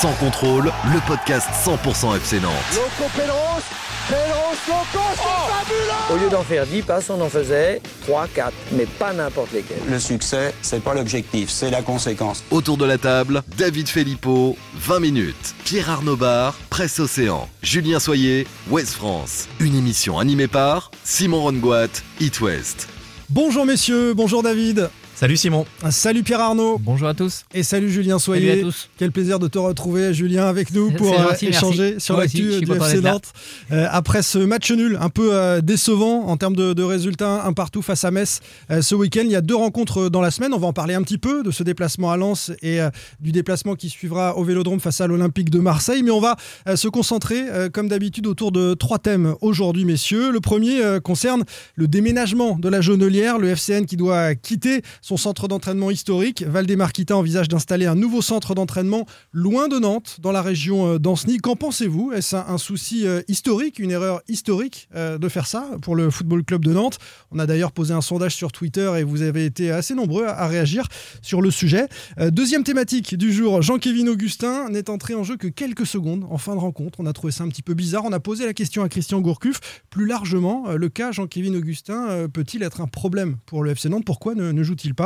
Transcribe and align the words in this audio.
Sans 0.00 0.14
contrôle, 0.14 0.72
le 0.94 1.06
podcast 1.06 1.46
100% 1.62 2.16
FC 2.16 2.40
Nantes. 2.40 2.52
Loco 2.74 3.10
Loco, 4.08 4.98
c'est 5.14 5.52
fabuleux 5.52 6.14
Au 6.14 6.16
lieu 6.16 6.30
d'en 6.30 6.42
faire 6.42 6.66
10 6.66 6.80
passes, 6.80 7.10
on 7.10 7.20
en 7.20 7.28
faisait 7.28 7.82
3, 8.06 8.28
4, 8.28 8.50
mais 8.72 8.86
pas 8.86 9.12
n'importe 9.12 9.52
lesquels. 9.52 9.76
Le 9.90 9.98
succès, 9.98 10.54
c'est 10.62 10.82
pas 10.82 10.94
l'objectif, 10.94 11.50
c'est 11.50 11.68
la 11.68 11.82
conséquence. 11.82 12.42
Autour 12.50 12.78
de 12.78 12.86
la 12.86 12.96
table, 12.96 13.42
David 13.58 13.88
Filippo, 13.88 14.56
20 14.76 15.00
minutes. 15.00 15.54
Pierre 15.66 15.90
Arnaud 15.90 16.16
Bar, 16.16 16.54
Presse 16.70 16.98
Océan. 16.98 17.46
Julien 17.62 18.00
Soyer, 18.00 18.46
Ouest 18.70 18.94
France. 18.94 19.48
Une 19.58 19.74
émission 19.74 20.18
animée 20.18 20.48
par 20.48 20.90
Simon 21.04 21.42
Rongoat, 21.42 21.88
It 22.20 22.40
West. 22.40 22.88
Bonjour 23.28 23.66
messieurs, 23.66 24.14
bonjour 24.14 24.42
David. 24.42 24.88
Salut 25.20 25.36
Simon. 25.36 25.66
Salut 25.90 26.22
Pierre 26.22 26.40
Arnaud. 26.40 26.78
Bonjour 26.80 27.06
à 27.06 27.12
tous. 27.12 27.44
Et 27.52 27.62
salut 27.62 27.90
Julien 27.90 28.18
Soyer. 28.18 28.48
Salut 28.48 28.60
à 28.60 28.64
tous. 28.64 28.88
Quel 28.96 29.12
plaisir 29.12 29.38
de 29.38 29.48
te 29.48 29.58
retrouver, 29.58 30.14
Julien, 30.14 30.46
avec 30.46 30.72
nous 30.72 30.90
pour 30.92 31.12
gentil, 31.12 31.44
euh, 31.44 31.48
échanger 31.50 31.90
merci. 31.90 32.00
sur 32.00 32.16
l'actu 32.16 32.60
du 32.60 32.72
FC. 32.72 33.02
Nantes. 33.02 33.30
Euh, 33.70 33.86
après 33.90 34.22
ce 34.22 34.38
match 34.38 34.70
nul, 34.72 34.96
un 34.98 35.10
peu 35.10 35.34
euh, 35.34 35.60
décevant 35.60 36.26
en 36.28 36.38
termes 36.38 36.56
de, 36.56 36.72
de 36.72 36.82
résultats, 36.82 37.44
un 37.44 37.52
partout 37.52 37.82
face 37.82 38.02
à 38.04 38.10
Metz 38.10 38.40
euh, 38.70 38.80
ce 38.80 38.94
week-end. 38.94 39.20
Il 39.26 39.30
y 39.30 39.36
a 39.36 39.42
deux 39.42 39.54
rencontres 39.54 40.08
dans 40.08 40.22
la 40.22 40.30
semaine. 40.30 40.54
On 40.54 40.58
va 40.58 40.68
en 40.68 40.72
parler 40.72 40.94
un 40.94 41.02
petit 41.02 41.18
peu 41.18 41.42
de 41.42 41.50
ce 41.50 41.62
déplacement 41.62 42.10
à 42.10 42.16
Lens 42.16 42.50
et 42.62 42.80
euh, 42.80 42.88
du 43.20 43.30
déplacement 43.30 43.74
qui 43.74 43.90
suivra 43.90 44.38
au 44.38 44.44
Vélodrome 44.44 44.80
face 44.80 45.02
à 45.02 45.06
l'Olympique 45.06 45.50
de 45.50 45.58
Marseille. 45.58 46.02
Mais 46.02 46.12
on 46.12 46.20
va 46.20 46.36
euh, 46.66 46.76
se 46.76 46.88
concentrer, 46.88 47.42
euh, 47.50 47.68
comme 47.68 47.88
d'habitude, 47.88 48.26
autour 48.26 48.52
de 48.52 48.72
trois 48.72 48.98
thèmes 48.98 49.34
aujourd'hui, 49.42 49.84
messieurs. 49.84 50.32
Le 50.32 50.40
premier 50.40 50.82
euh, 50.82 50.98
concerne 50.98 51.44
le 51.74 51.88
déménagement 51.88 52.56
de 52.58 52.70
la 52.70 52.80
Jaunelière, 52.80 53.36
le 53.36 53.48
FCN 53.50 53.84
qui 53.84 53.98
doit 53.98 54.34
quitter 54.34 54.80
son 55.09 55.09
centre 55.16 55.48
d'entraînement 55.48 55.90
historique. 55.90 56.42
Valdemarquita 56.42 57.16
envisage 57.16 57.48
d'installer 57.48 57.86
un 57.86 57.94
nouveau 57.94 58.22
centre 58.22 58.54
d'entraînement 58.54 59.06
loin 59.32 59.68
de 59.68 59.78
Nantes, 59.78 60.18
dans 60.20 60.32
la 60.32 60.42
région 60.42 60.94
euh, 60.94 60.98
d'Anceny. 60.98 61.38
Qu'en 61.38 61.56
pensez-vous? 61.56 62.12
Est-ce 62.12 62.36
un, 62.36 62.58
souci 62.58 63.06
euh, 63.06 63.22
historique, 63.28 63.78
une 63.78 63.90
erreur 63.90 64.22
historique 64.28 64.88
euh, 64.94 65.18
de 65.18 65.28
faire 65.28 65.46
ça 65.46 65.66
pour 65.82 65.96
le 65.96 66.10
Football 66.10 66.44
Club 66.44 66.64
de 66.64 66.72
Nantes? 66.72 66.98
On 67.30 67.38
a 67.38 67.46
d'ailleurs 67.46 67.72
posé 67.72 67.94
un 67.94 68.00
sondage 68.00 68.34
sur 68.34 68.52
Twitter 68.52 68.90
et 68.98 69.02
vous 69.02 69.22
avez 69.22 69.44
été 69.44 69.70
assez 69.70 69.94
nombreux 69.94 70.26
à, 70.26 70.46
réagir 70.46 70.86
sur 71.22 71.42
le 71.42 71.50
sujet. 71.50 71.86
Deuxième 72.18 72.64
thématique 72.64 73.14
du 73.14 73.32
jour, 73.32 73.62
Jean-Kévin 73.62 74.08
Augustin 74.08 74.68
n'est 74.68 74.90
entré 74.90 75.14
en 75.14 75.22
jeu 75.22 75.36
que 75.36 75.46
quelques 75.46 75.86
secondes 75.86 76.26
en 76.28 76.38
fin 76.38 76.54
de 76.54 76.60
rencontre. 76.60 76.98
On 77.00 77.06
a 77.06 77.12
trouvé 77.12 77.32
ça 77.32 77.44
un 77.44 77.48
petit 77.48 77.62
peu 77.62 77.74
bizarre. 77.74 78.04
On 78.04 78.12
a 78.12 78.20
posé 78.20 78.46
la 78.46 78.52
question 78.52 78.82
à 78.82 78.88
Christian 78.88 79.20
Gourcuff. 79.20 79.60
Plus 79.90 80.06
largement, 80.06 80.72
le 80.72 80.88
cas 80.88 81.12
Jean-Kévin 81.12 81.54
Augustin 81.54 82.28
peut-il 82.32 82.62
être 82.62 82.80
un 82.80 82.86
problème 82.86 83.36
pour 83.46 83.62
le 83.62 83.70
FC 83.70 83.88
Nantes? 83.88 84.04
Pourquoi 84.04 84.34
ne, 84.34 84.50
ne 84.50 84.62
joue-t-il 84.62 84.94
pas? 84.94 84.99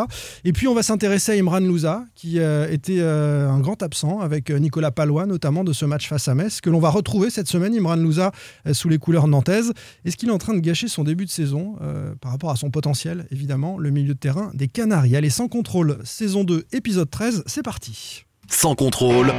Et 0.44 0.52
puis 0.52 0.68
on 0.68 0.74
va 0.74 0.82
s'intéresser 0.82 1.32
à 1.32 1.34
Imran 1.34 1.60
Louza, 1.60 2.04
qui 2.14 2.38
euh, 2.38 2.70
était 2.70 2.98
euh, 2.98 3.48
un 3.48 3.60
grand 3.60 3.82
absent 3.82 4.20
avec 4.20 4.50
euh, 4.50 4.58
Nicolas 4.58 4.90
Palois, 4.90 5.26
notamment 5.26 5.64
de 5.64 5.72
ce 5.72 5.84
match 5.84 6.08
face 6.08 6.28
à 6.28 6.34
Metz, 6.34 6.60
que 6.60 6.70
l'on 6.70 6.80
va 6.80 6.90
retrouver 6.90 7.30
cette 7.30 7.48
semaine, 7.48 7.74
Imran 7.74 7.96
Louza, 7.96 8.32
euh, 8.66 8.74
sous 8.74 8.88
les 8.88 8.98
couleurs 8.98 9.28
nantaises. 9.28 9.72
Est-ce 10.04 10.16
qu'il 10.16 10.28
est 10.28 10.32
en 10.32 10.38
train 10.38 10.54
de 10.54 10.60
gâcher 10.60 10.88
son 10.88 11.04
début 11.04 11.24
de 11.24 11.30
saison 11.30 11.76
euh, 11.82 12.14
par 12.20 12.32
rapport 12.32 12.50
à 12.50 12.56
son 12.56 12.70
potentiel, 12.70 13.26
évidemment, 13.30 13.78
le 13.78 13.90
milieu 13.90 14.14
de 14.14 14.18
terrain 14.18 14.50
des 14.54 14.68
Canaries? 14.68 15.16
Allez, 15.16 15.30
sans 15.30 15.48
contrôle, 15.48 15.98
saison 16.04 16.44
2, 16.44 16.64
épisode 16.72 17.10
13, 17.10 17.44
c'est 17.46 17.62
parti. 17.62 18.24
Sans 18.48 18.74
contrôle, 18.74 19.32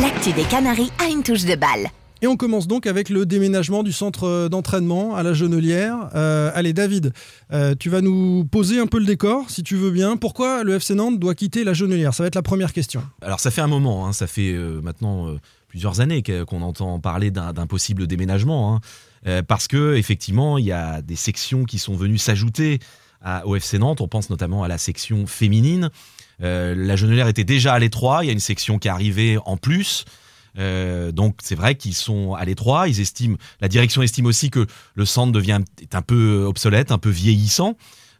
L'actu 0.00 0.32
des 0.32 0.44
Canaries 0.44 0.92
a 1.04 1.08
une 1.08 1.22
touche 1.22 1.44
de 1.44 1.56
balle. 1.56 1.90
Et 2.20 2.26
on 2.26 2.36
commence 2.36 2.66
donc 2.66 2.86
avec 2.86 3.08
le 3.08 3.26
déménagement 3.26 3.82
du 3.82 3.92
centre 3.92 4.24
euh, 4.24 4.48
d'entraînement 4.48 5.14
à 5.14 5.22
la 5.22 5.32
Genelière. 5.32 6.10
Euh, 6.14 6.50
allez, 6.54 6.72
David, 6.72 7.12
euh, 7.52 7.74
tu 7.78 7.90
vas 7.90 8.00
nous 8.00 8.44
poser 8.44 8.80
un 8.80 8.86
peu 8.86 8.98
le 8.98 9.04
décor, 9.04 9.50
si 9.50 9.62
tu 9.62 9.76
veux 9.76 9.90
bien. 9.90 10.16
Pourquoi 10.16 10.64
le 10.64 10.74
FC 10.74 10.94
Nantes 10.94 11.18
doit 11.18 11.34
quitter 11.34 11.64
la 11.64 11.74
Genelière 11.74 12.14
Ça 12.14 12.24
va 12.24 12.26
être 12.26 12.34
la 12.34 12.42
première 12.42 12.72
question. 12.72 13.02
Alors 13.22 13.40
ça 13.40 13.50
fait 13.50 13.60
un 13.60 13.68
moment, 13.68 14.06
hein, 14.06 14.12
ça 14.12 14.26
fait 14.26 14.52
euh, 14.52 14.80
maintenant 14.82 15.36
plusieurs 15.68 16.00
années 16.00 16.22
qu'on 16.22 16.62
entend 16.62 16.98
parler 16.98 17.30
d'un 17.30 17.66
possible 17.66 18.06
déménagement, 18.06 18.74
hein. 18.74 18.80
Parce 19.46 19.66
que 19.68 19.96
effectivement 19.96 20.56
il 20.58 20.64
y 20.64 20.72
a 20.72 21.02
des 21.02 21.16
sections 21.16 21.64
qui 21.64 21.78
sont 21.78 21.94
venues 21.94 22.18
s'ajouter 22.18 22.78
au 23.44 23.56
FC 23.56 23.78
Nantes. 23.78 24.00
On 24.00 24.08
pense 24.08 24.30
notamment 24.30 24.62
à 24.62 24.68
la 24.68 24.78
section 24.78 25.26
féminine. 25.26 25.90
Euh, 26.42 26.74
la 26.76 26.96
Genelière 26.96 27.28
était 27.28 27.44
déjà 27.44 27.74
à 27.74 27.78
l'étroit. 27.78 28.20
Il 28.22 28.26
y 28.26 28.30
a 28.30 28.32
une 28.32 28.40
section 28.40 28.78
qui 28.78 28.88
est 28.88 28.90
arrivée 28.90 29.38
en 29.44 29.56
plus. 29.56 30.04
Euh, 30.58 31.12
donc 31.12 31.36
c'est 31.42 31.54
vrai 31.54 31.74
qu'ils 31.76 31.94
sont 31.94 32.34
à 32.34 32.44
l'étroit. 32.44 32.88
Ils 32.88 33.00
estiment, 33.00 33.36
la 33.60 33.68
direction 33.68 34.02
estime 34.02 34.26
aussi 34.26 34.50
que 34.50 34.66
le 34.94 35.04
centre 35.04 35.32
devient 35.32 35.60
est 35.80 35.94
un 35.94 36.02
peu 36.02 36.44
obsolète, 36.44 36.90
un 36.92 36.98
peu 36.98 37.10
vieillissant. 37.10 37.76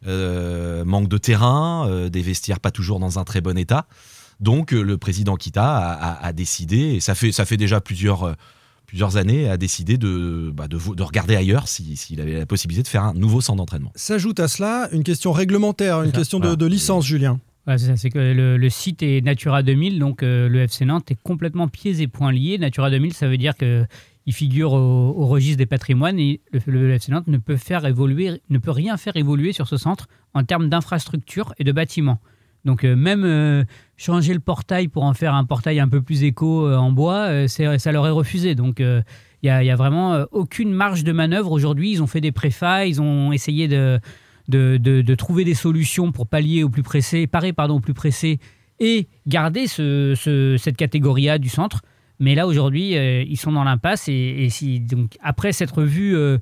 Euh, 0.07 0.85
manque 0.85 1.09
de 1.09 1.17
terrain, 1.17 1.85
euh, 1.89 2.07
des 2.09 2.21
vestiaires 2.21 2.61
pas 2.61 2.71
toujours 2.71 2.99
dans 2.99 3.19
un 3.19 3.25
très 3.25 3.41
bon 3.41 3.57
état. 3.57 3.85
Donc 4.39 4.71
le 4.71 4.97
président 4.97 5.35
Kita 5.35 5.65
a, 5.77 5.91
a- 5.91 6.25
a 6.27 6.31
décidé, 6.33 6.77
et 6.95 6.99
ça 7.01 7.13
fait, 7.15 7.33
ça 7.33 7.43
fait 7.43 7.57
déjà 7.57 7.81
plusieurs, 7.81 8.37
plusieurs 8.85 9.17
années, 9.17 9.49
a 9.49 9.57
décidé 9.57 9.97
de, 9.97 10.49
bah, 10.55 10.69
de, 10.69 10.77
regarder 11.03 11.35
ailleurs 11.35 11.67
si- 11.67 11.97
s'il 11.97 12.21
avait 12.21 12.39
la 12.39 12.45
possibilité 12.45 12.81
de 12.83 12.87
faire 12.87 13.03
un 13.03 13.13
nouveau 13.13 13.41
centre 13.41 13.57
d'entraînement. 13.57 13.91
S'ajoute 13.95 14.39
à 14.39 14.47
cela 14.47 14.87
une 14.93 15.03
question 15.03 15.33
réglementaire, 15.33 16.01
une 16.03 16.13
question 16.13 16.39
de, 16.39 16.43
voilà. 16.43 16.55
de 16.55 16.65
licence, 16.65 17.05
Julien. 17.05 17.37
C'est 17.77 18.09
que 18.09 18.19
le, 18.19 18.69
site 18.69 19.03
est 19.03 19.21
Natura 19.21 19.61
2000, 19.61 19.99
donc 19.99 20.23
euh, 20.23 20.49
le 20.49 20.61
FC 20.61 20.85
Nantes 20.85 21.11
est 21.11 21.17
complètement 21.21 21.67
pieds 21.67 22.01
et 22.01 22.07
poings 22.07 22.31
liés. 22.31 22.57
Natura 22.57 22.89
2000, 22.89 23.13
ça 23.13 23.27
veut 23.27 23.37
dire 23.37 23.55
que 23.55 23.85
il 24.25 24.33
figure 24.33 24.73
au, 24.73 25.25
registre 25.25 25.57
des 25.57 25.65
patrimoines 25.65 26.19
et 26.19 26.41
le, 26.51 26.87
le 26.87 26.93
FC 26.93 27.11
Nantes 27.11 27.27
ne 27.27 27.37
peut 27.37 27.57
faire 27.57 27.85
évoluer, 27.85 28.41
ne 28.49 28.57
peut 28.57 28.71
rien 28.71 28.97
faire 28.97 29.15
évoluer 29.15 29.53
sur 29.53 29.67
ce 29.67 29.77
centre 29.77 30.07
en 30.33 30.43
termes 30.43 30.69
d'infrastructure 30.69 31.53
et 31.57 31.63
de 31.63 31.71
bâtiments. 31.71 32.19
Donc 32.65 32.83
euh, 32.83 32.95
même 32.95 33.23
euh, 33.23 33.63
changer 33.97 34.33
le 34.33 34.39
portail 34.39 34.87
pour 34.87 35.03
en 35.03 35.13
faire 35.13 35.33
un 35.33 35.45
portail 35.45 35.79
un 35.79 35.87
peu 35.87 36.01
plus 36.01 36.23
éco 36.23 36.71
en 36.71 36.91
bois, 36.91 37.47
ça 37.47 37.91
leur 37.91 38.07
est 38.07 38.11
refusé. 38.11 38.55
Donc 38.55 38.79
il 38.79 39.03
n'y 39.43 39.49
a, 39.49 39.57
a 39.57 39.75
vraiment 39.75 40.25
aucune 40.31 40.71
marge 40.71 41.03
de 41.03 41.11
manœuvre 41.11 41.51
aujourd'hui. 41.51 41.91
Ils 41.91 42.03
ont 42.03 42.07
fait 42.07 42.21
des 42.21 42.31
préfats, 42.31 42.85
ils 42.85 43.01
ont 43.01 43.31
essayé 43.31 43.67
de, 43.67 43.99
de, 44.49 44.77
de- 44.77 45.15
trouver 45.15 45.43
des 45.45 45.53
solutions 45.53 46.11
pour 46.11 46.27
pallier 46.27 46.63
au 46.63 46.69
plus 46.69 46.83
pressé, 46.83 47.27
parer 47.27 47.53
pardon, 47.53 47.75
au 47.75 47.79
plus 47.79 47.93
pressé 47.93 48.39
et 48.79 49.07
garder 49.27 49.67
ce- 49.67 50.13
ce- 50.17 50.57
cette 50.57 50.75
catégorie 50.75 51.29
A 51.29 51.37
du 51.37 51.49
centre. 51.49 51.81
Mais 52.19 52.35
là, 52.35 52.47
aujourd'hui, 52.47 52.97
euh, 52.97 53.23
ils 53.23 53.37
sont 53.37 53.51
dans 53.53 53.63
l'impasse. 53.63 54.09
Et, 54.09 54.43
et 54.43 54.49
si, 54.49 54.79
donc, 54.81 55.17
après 55.21 55.53
s'être 55.53 55.83
vu 55.83 56.15
euh, 56.17 56.37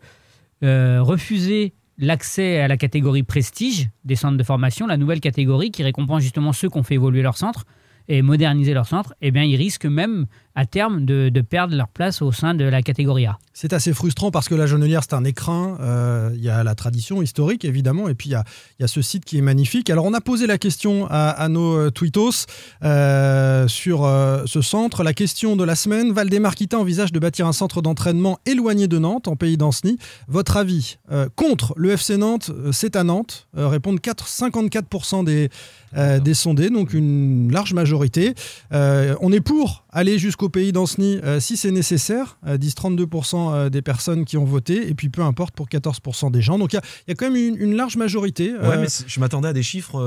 euh, 0.63 1.01
refuser 1.03 1.73
l'accès 1.99 2.59
à 2.59 2.67
la 2.67 2.77
catégorie 2.77 3.23
prestige 3.23 3.89
des 4.05 4.15
centres 4.15 4.37
de 4.37 4.43
formation, 4.43 4.87
la 4.87 4.97
nouvelle 4.97 5.19
catégorie 5.19 5.71
qui 5.71 5.83
récompense 5.83 6.21
justement 6.23 6.53
ceux 6.53 6.69
qui 6.69 6.77
ont 6.77 6.83
fait 6.83 6.95
évoluer 6.95 7.21
leur 7.21 7.37
centre 7.37 7.65
et 8.07 8.21
moderniser 8.21 8.73
leur 8.73 8.85
centre, 8.85 9.13
eh 9.21 9.31
bien, 9.31 9.43
ils 9.43 9.55
risquent 9.57 9.85
même 9.85 10.27
à 10.57 10.65
terme 10.65 11.05
de, 11.05 11.29
perdre 11.41 11.75
leur 11.75 11.87
place 11.87 12.23
au 12.23 12.31
sein 12.31 12.55
de 12.55 12.65
la 12.65 12.81
catégorie 12.81 13.27
A. 13.27 13.37
C'est 13.53 13.73
assez 13.73 13.93
frustrant 13.93 14.31
parce 14.31 14.49
que 14.49 14.55
la 14.55 14.65
Genelière, 14.65 15.03
c'est 15.03 15.13
un 15.13 15.23
écrin. 15.23 15.77
euh, 15.81 16.31
Il 16.33 16.43
y 16.43 16.49
a 16.49 16.63
la 16.63 16.73
tradition 16.73 17.21
historique, 17.21 17.63
évidemment, 17.63 18.09
et 18.09 18.15
puis 18.15 18.29
il 18.29 18.31
y 18.31 18.83
a, 18.83 18.87
ce 18.87 19.01
site 19.03 19.23
qui 19.23 19.37
est 19.37 19.41
magnifique. 19.41 19.91
Alors, 19.91 20.05
on 20.05 20.15
a 20.15 20.21
posé 20.21 20.47
la 20.47 20.57
question 20.57 21.05
à, 21.11 21.47
nos 21.47 21.77
euh, 21.77 21.91
tweetos 21.91 22.47
euh, 22.83 23.67
sur 23.67 24.03
euh, 24.03 24.43
ce 24.47 24.61
centre. 24.61 25.03
La 25.03 25.13
question 25.13 25.55
de 25.55 25.63
la 25.63 25.75
semaine 25.75 26.11
Valdemarquita 26.11 26.79
envisage 26.79 27.11
de 27.11 27.19
bâtir 27.19 27.45
un 27.45 27.53
centre 27.53 27.83
d'entraînement 27.83 28.39
éloigné 28.47 28.87
de 28.87 28.97
Nantes, 28.97 29.27
en 29.27 29.35
pays 29.35 29.57
d'Anceny. 29.57 29.99
Votre 30.27 30.57
avis 30.57 30.97
euh, 31.11 31.29
contre 31.35 31.75
le 31.77 31.91
FC 31.91 32.17
Nantes, 32.17 32.49
euh, 32.49 32.71
c'est 32.71 32.95
à 32.95 33.03
Nantes. 33.03 33.47
Euh, 33.57 33.67
répondent 33.67 34.01
4, 34.01 34.27
54% 34.27 35.23
des, 35.23 35.49
euh, 35.95 36.33
sondés, 36.33 36.69
donc 36.69 36.93
une 36.93 37.51
large 37.51 37.73
majorité. 37.73 38.33
Euh, 38.73 39.15
on 39.21 39.31
est 39.31 39.41
pour 39.41 39.85
aller 39.91 40.19
jusqu'au 40.19 40.46
pays 40.49 40.71
d'Anceny 40.71 41.19
euh, 41.23 41.39
si 41.39 41.57
c'est 41.57 41.71
nécessaire, 41.71 42.37
euh, 42.47 42.57
disent 42.57 42.75
32% 42.75 43.51
euh, 43.53 43.69
des 43.69 43.81
personnes 43.81 44.25
qui 44.25 44.37
ont 44.37 44.45
voté, 44.45 44.89
et 44.89 44.93
puis 44.93 45.09
peu 45.09 45.21
importe 45.21 45.53
pour 45.55 45.67
14% 45.67 46.31
des 46.31 46.41
gens. 46.41 46.57
Donc 46.59 46.73
il 46.73 46.77
y 46.77 46.79
a- 46.79 46.83
il 47.07 47.11
y, 47.11 47.13
a 47.13 47.15
quand 47.15 47.25
même 47.29 47.35
une, 47.35 47.55
une 47.57 47.75
large 47.75 47.97
majorité. 47.97 48.53
Ouais, 48.53 48.77
mais 48.77 48.87
je 49.05 49.19
m'attendais 49.19 49.47
à 49.49 49.53
des 49.53 49.63
chiffres 49.63 49.97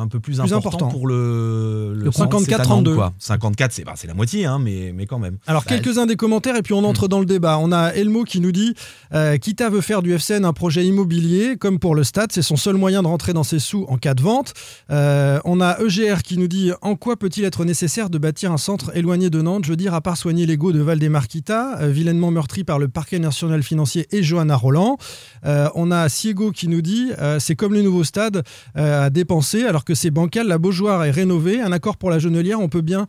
un 0.00 0.08
peu 0.08 0.20
plus, 0.20 0.38
Plus 0.38 0.52
importants 0.52 0.88
pour 0.88 1.06
le, 1.06 1.94
Le 1.94 2.04
Nantes, 2.06 2.14
54-32. 2.48 2.94
quoi. 2.94 3.12
54, 3.18 3.72
c'est 3.72 3.84
bah, 3.84 3.92
c'est 3.96 4.06
la 4.06 4.14
moitié, 4.14 4.44
hein, 4.46 4.58
mais, 4.58 4.92
mais 4.94 5.06
quand 5.06 5.18
même. 5.18 5.38
Alors, 5.46 5.62
Bah, 5.68 5.76
quelques-uns 5.76 6.06
des 6.06 6.16
commentaires 6.16 6.56
et 6.56 6.62
puis 6.62 6.74
on 6.74 6.84
entre 6.84 7.08
dans 7.08 7.20
le 7.20 7.26
débat. 7.26 7.58
On 7.58 7.72
a 7.72 7.88
Elmo 7.90 8.24
qui 8.24 8.40
nous 8.40 8.52
dit 8.52 8.74
euh, 9.14 9.36
Kita 9.38 9.68
veut 9.70 9.80
faire 9.80 10.02
du 10.02 10.12
FCN 10.12 10.44
un 10.44 10.52
projet 10.52 10.84
immobilier, 10.86 11.56
comme 11.58 11.78
pour 11.78 11.94
le 11.94 12.04
stade, 12.04 12.32
c'est 12.32 12.42
son 12.42 12.56
seul 12.56 12.76
moyen 12.76 13.02
de 13.02 13.08
rentrer 13.08 13.32
dans 13.32 13.42
ses 13.44 13.58
sous 13.58 13.84
en 13.88 13.96
cas 13.98 14.14
de 14.14 14.22
vente. 14.22 14.54
Euh, 14.90 15.38
on 15.44 15.60
a 15.60 15.78
EGR 15.80 16.22
qui 16.22 16.38
nous 16.38 16.48
dit 16.48 16.72
En 16.82 16.94
quoi 16.96 17.16
peut-il 17.16 17.44
être 17.44 17.64
nécessaire 17.64 18.10
de 18.10 18.18
bâtir 18.18 18.52
un 18.52 18.56
centre 18.58 18.96
éloigné 18.96 19.30
de 19.30 19.40
Nantes? 19.42 19.61
Je 19.64 19.70
veux 19.70 19.76
dire, 19.76 19.94
à 19.94 20.00
part 20.00 20.16
soigner 20.16 20.46
l'ego 20.46 20.72
de 20.72 20.80
Valdemarquita, 20.80 21.80
euh, 21.80 21.88
vilainement 21.88 22.30
meurtri 22.30 22.64
par 22.64 22.78
le 22.78 22.88
parquet 22.88 23.18
national 23.18 23.62
financier 23.62 24.06
et 24.10 24.22
Johanna 24.22 24.56
Roland. 24.56 24.98
Euh, 25.44 25.68
on 25.74 25.90
a 25.90 26.08
Siego 26.08 26.50
qui 26.52 26.68
nous 26.68 26.82
dit 26.82 27.10
euh, 27.18 27.38
c'est 27.38 27.54
comme 27.54 27.72
le 27.72 27.82
nouveau 27.82 28.04
stade 28.04 28.42
à 28.74 29.10
dépenser, 29.10 29.64
alors 29.64 29.84
que 29.84 29.94
c'est 29.94 30.10
bancal, 30.10 30.46
la 30.46 30.58
Beaujoire 30.58 31.04
est 31.04 31.10
rénovée, 31.10 31.60
un 31.60 31.72
accord 31.72 31.96
pour 31.96 32.10
la 32.10 32.18
Genelière, 32.18 32.60
on 32.60 32.68
peut 32.68 32.80
bien 32.80 33.06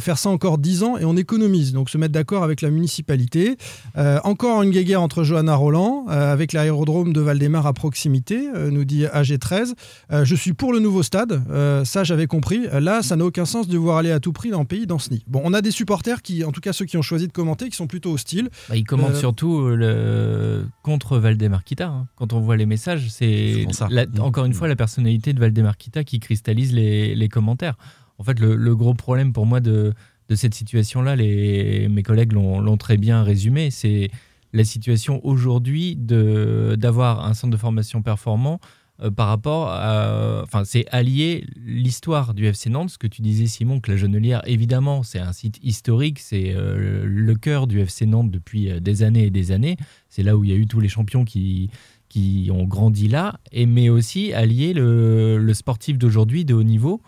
faire 0.00 0.18
ça 0.18 0.28
encore 0.28 0.58
10 0.58 0.82
ans 0.82 0.98
et 0.98 1.04
on 1.04 1.16
économise. 1.16 1.72
Donc 1.72 1.90
se 1.90 1.98
mettre 1.98 2.12
d'accord 2.12 2.42
avec 2.42 2.60
la 2.60 2.70
municipalité. 2.70 3.56
encore 4.24 4.62
une 4.62 4.70
guéguerre 4.70 5.02
entre 5.02 5.24
Johanna 5.24 5.54
Roland, 5.54 6.06
avec 6.08 6.52
l'aérodrome 6.52 7.12
de 7.12 7.20
Valdemar 7.20 7.66
à 7.66 7.72
proximité, 7.72 8.48
nous 8.70 8.84
dit 8.84 9.04
AG13. 9.04 9.74
je 10.24 10.34
suis 10.34 10.52
pour 10.52 10.72
le 10.72 10.80
nouveau 10.80 11.02
stade, 11.02 11.42
ça 11.84 12.04
j'avais 12.04 12.26
compris. 12.26 12.66
Là, 12.72 13.02
ça 13.02 13.16
n'a 13.16 13.24
aucun 13.24 13.44
sens 13.44 13.68
de 13.68 13.78
voir 13.78 13.98
aller 13.98 14.12
à 14.12 14.20
tout 14.20 14.32
prix 14.32 14.50
dans 14.50 14.60
le 14.60 14.66
pays 14.66 14.86
d'Anceny. 14.86 15.24
Bon, 15.26 15.40
on 15.44 15.52
a 15.52 15.62
des 15.62 15.70
qui, 16.22 16.44
en 16.44 16.52
tout 16.52 16.60
cas 16.60 16.72
ceux 16.72 16.84
qui 16.84 16.96
ont 16.96 17.02
choisi 17.02 17.26
de 17.26 17.32
commenter, 17.32 17.68
qui 17.68 17.76
sont 17.76 17.86
plutôt 17.86 18.12
hostiles. 18.12 18.48
Bah, 18.68 18.76
ils 18.76 18.84
commentent 18.84 19.12
euh, 19.12 19.20
surtout 19.20 19.60
euh, 19.60 19.76
le... 19.76 20.68
contre 20.82 21.18
Valdemar 21.18 21.64
Kita. 21.64 21.88
Hein. 21.88 22.08
Quand 22.16 22.32
on 22.32 22.40
voit 22.40 22.56
les 22.56 22.66
messages, 22.66 23.08
c'est 23.10 23.66
mmh. 23.66 24.20
encore 24.20 24.44
une 24.44 24.54
fois 24.54 24.68
la 24.68 24.76
personnalité 24.76 25.32
de 25.32 25.40
Valdemar 25.40 25.76
Kita 25.76 26.04
qui 26.04 26.20
cristallise 26.20 26.72
les, 26.72 27.28
commentaires. 27.28 27.76
En 28.18 28.24
fait, 28.24 28.38
le, 28.38 28.76
gros 28.76 28.94
problème 28.94 29.32
pour 29.32 29.46
moi 29.46 29.60
de, 29.60 29.92
de 30.28 30.34
cette 30.34 30.54
situation-là, 30.54 31.16
mes 31.16 32.02
collègues 32.04 32.32
l'ont 32.32 32.76
très 32.76 32.96
bien 32.96 33.22
résumé, 33.22 33.70
c'est 33.70 34.10
la 34.52 34.64
situation 34.64 35.20
aujourd'hui 35.24 35.96
d'avoir 35.96 37.26
un 37.26 37.34
centre 37.34 37.52
de 37.52 37.58
formation 37.58 38.02
performant 38.02 38.60
euh, 39.02 39.10
par 39.10 39.28
rapport 39.28 39.68
à. 39.68 40.40
Enfin, 40.42 40.64
c'est 40.64 40.86
allier 40.90 41.44
l'histoire 41.64 42.32
du 42.32 42.46
FC 42.46 42.70
Nantes, 42.70 42.90
ce 42.90 42.98
que 42.98 43.06
tu 43.06 43.20
disais, 43.20 43.46
Simon, 43.46 43.80
que 43.80 43.90
la 43.90 43.96
Genelière, 43.96 44.42
évidemment, 44.46 45.02
c'est 45.02 45.18
un 45.18 45.32
site 45.32 45.58
historique, 45.62 46.18
c'est 46.18 46.54
euh, 46.54 47.04
le 47.04 47.34
cœur 47.34 47.66
du 47.66 47.80
FC 47.80 48.06
Nantes 48.06 48.30
depuis 48.30 48.70
euh, 48.70 48.80
des 48.80 49.02
années 49.02 49.26
et 49.26 49.30
des 49.30 49.52
années. 49.52 49.76
C'est 50.08 50.22
là 50.22 50.36
où 50.36 50.44
il 50.44 50.50
y 50.50 50.52
a 50.54 50.56
eu 50.56 50.66
tous 50.66 50.80
les 50.80 50.88
champions 50.88 51.24
qui, 51.24 51.68
qui 52.08 52.48
ont 52.50 52.64
grandi 52.64 53.08
là, 53.08 53.38
et, 53.52 53.66
mais 53.66 53.90
aussi 53.90 54.32
allier 54.32 54.72
le, 54.72 55.38
le 55.38 55.54
sportif 55.54 55.98
d'aujourd'hui 55.98 56.44
de 56.44 56.54
haut 56.54 56.62
niveau. 56.62 57.02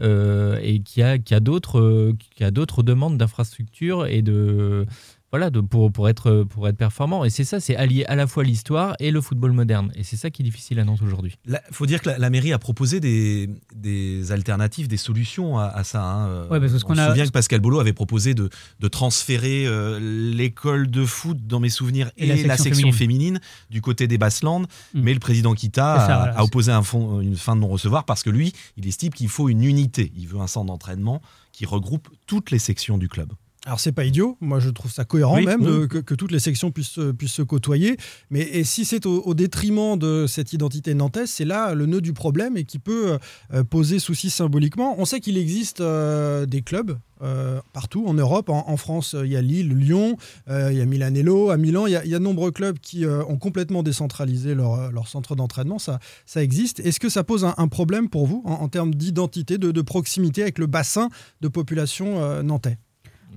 et 0.00 0.80
qui 0.84 1.02
a, 1.02 1.18
qui 1.18 1.34
a 1.34 1.40
d'autres 1.40 2.82
demandes 2.82 3.18
d'infrastructures 3.18 4.06
et 4.06 4.22
de, 4.22 4.86
voilà, 5.30 5.50
pour, 5.50 5.92
pour, 5.92 6.08
être, 6.08 6.44
pour 6.44 6.68
être 6.68 6.76
performant. 6.76 7.24
Et 7.24 7.30
c'est 7.30 7.44
ça, 7.44 7.60
c'est 7.60 7.76
allier 7.76 8.04
à 8.06 8.16
la 8.16 8.26
fois 8.26 8.44
l'histoire 8.44 8.94
et 8.98 9.10
le 9.10 9.20
football 9.20 9.52
moderne. 9.52 9.92
Et 9.94 10.02
c'est 10.02 10.16
ça 10.16 10.30
qui 10.30 10.40
est 10.40 10.44
difficile 10.44 10.78
à 10.80 10.84
Nantes 10.84 11.02
aujourd'hui. 11.02 11.34
Il 11.46 11.58
faut 11.70 11.84
dire 11.84 12.00
que 12.00 12.08
la, 12.08 12.30
mairie 12.30 12.52
a 12.54 12.58
proposé 12.58 12.98
des, 12.98 13.50
des, 13.74 14.32
alternatives, 14.32 14.88
des 14.88 14.96
solutions 14.96 15.58
à, 15.58 15.84
ça. 15.84 16.02
Hein. 16.02 16.48
Ouais, 16.48 16.60
parce 16.60 16.72
On 16.72 16.94
se 16.94 17.06
souvient 17.08 17.26
que 17.26 17.30
Pascal 17.30 17.60
Bolo 17.60 17.78
avait 17.78 17.92
proposé 17.92 18.32
de, 18.32 18.48
de 18.80 18.88
transférer 18.88 19.66
euh, 19.66 19.98
l'école 20.00 20.90
de 20.90 21.04
foot, 21.04 21.46
dans 21.46 21.60
mes 21.60 21.68
souvenirs, 21.68 22.10
et, 22.16 22.26
la, 22.26 22.56
section, 22.56 22.90
féminine. 22.92 23.38
du 23.68 23.82
côté 23.82 24.06
des 24.06 24.16
Basslandes. 24.16 24.66
Hmm. 24.94 25.02
Mais 25.02 25.12
le 25.12 25.20
président 25.20 25.52
Kita 25.52 26.32
a, 26.36 26.42
opposé 26.42 26.72
un 26.72 26.82
fond, 26.82 27.20
une 27.20 27.36
fin 27.36 27.54
de 27.54 27.60
non-recevoir 27.60 28.04
parce 28.04 28.22
que 28.22 28.30
lui, 28.30 28.54
il 28.78 28.86
estime 28.86 29.12
qu'il 29.12 29.28
faut 29.28 29.50
une 29.50 29.62
unité. 29.62 30.10
Il 30.16 30.26
veut 30.26 30.40
un 30.40 30.46
centre 30.46 30.66
d'entraînement 30.66 31.20
qui 31.52 31.66
regroupe 31.66 32.08
toutes 32.26 32.50
les 32.50 32.58
sections 32.58 32.96
du 32.96 33.08
club. 33.08 33.32
Alors 33.68 33.80
c'est 33.80 33.92
pas 33.92 34.06
idiot, 34.06 34.38
moi 34.40 34.60
je 34.60 34.70
trouve 34.70 34.90
ça 34.90 35.04
cohérent 35.04 35.42
même 35.42 35.88
que, 35.88 36.14
toutes 36.14 36.32
les 36.32 36.38
sections 36.38 36.70
puissent, 36.70 36.98
puissent 37.18 37.34
se 37.34 37.42
côtoyer, 37.42 37.98
mais 38.30 38.40
et 38.40 38.64
si 38.64 38.86
c'est 38.86 39.04
au, 39.04 39.34
détriment 39.34 39.98
de 39.98 40.24
cette 40.26 40.54
identité 40.54 40.94
nantaise, 40.94 41.28
c'est 41.28 41.44
là 41.44 41.74
le 41.74 41.84
nœud 41.84 42.00
du 42.00 42.14
problème 42.14 42.56
et 42.56 42.64
qui 42.64 42.78
peut 42.78 43.18
euh, 43.52 43.64
poser 43.64 43.98
souci 43.98 44.30
symboliquement. 44.30 44.94
On 44.96 45.04
sait 45.04 45.20
qu'il 45.20 45.36
existe 45.36 45.82
euh, 45.82 46.46
des 46.46 46.62
clubs 46.62 46.98
euh, 47.20 47.60
partout 47.74 48.06
en 48.06 48.14
Europe, 48.14 48.48
en, 48.48 48.76
France 48.78 49.14
il 49.22 49.30
y 49.30 49.36
a 49.36 49.42
Lille, 49.42 49.68
Lyon, 49.68 50.16
il 50.48 50.72
y 50.72 50.80
a 50.80 50.86
Milanello, 50.86 51.50
à 51.50 51.58
Milan, 51.58 51.86
il 51.86 51.92
y 51.92 51.96
a, 51.96 52.18
de 52.18 52.24
nombreux 52.24 52.52
clubs 52.52 52.78
qui 52.78 53.04
ont 53.04 53.36
complètement 53.36 53.82
décentralisé 53.82 54.54
leur, 54.54 54.90
leur 54.92 55.08
centre 55.08 55.36
d'entraînement, 55.36 55.78
ça, 55.78 55.98
ça 56.24 56.42
existe. 56.42 56.80
Est-ce 56.80 57.00
que 57.00 57.10
ça 57.10 57.22
pose 57.22 57.44
un, 57.44 57.68
problème 57.68 58.08
pour 58.08 58.26
vous 58.26 58.42
en, 58.46 58.68
termes 58.68 58.94
d'identité, 58.94 59.58
de, 59.58 59.72
de, 59.72 59.82
proximité 59.82 60.40
avec 60.40 60.56
le 60.56 60.66
bassin 60.66 61.10
de 61.42 61.48
population 61.48 62.42
nantais? 62.42 62.78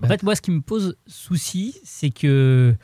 En 0.03 0.07
fait, 0.07 0.23
moi, 0.23 0.35
ce 0.35 0.41
qui 0.41 0.51
me 0.51 0.61
pose 0.61 0.95
souci, 1.07 1.75
c'est 1.83 2.09
que 2.09 2.75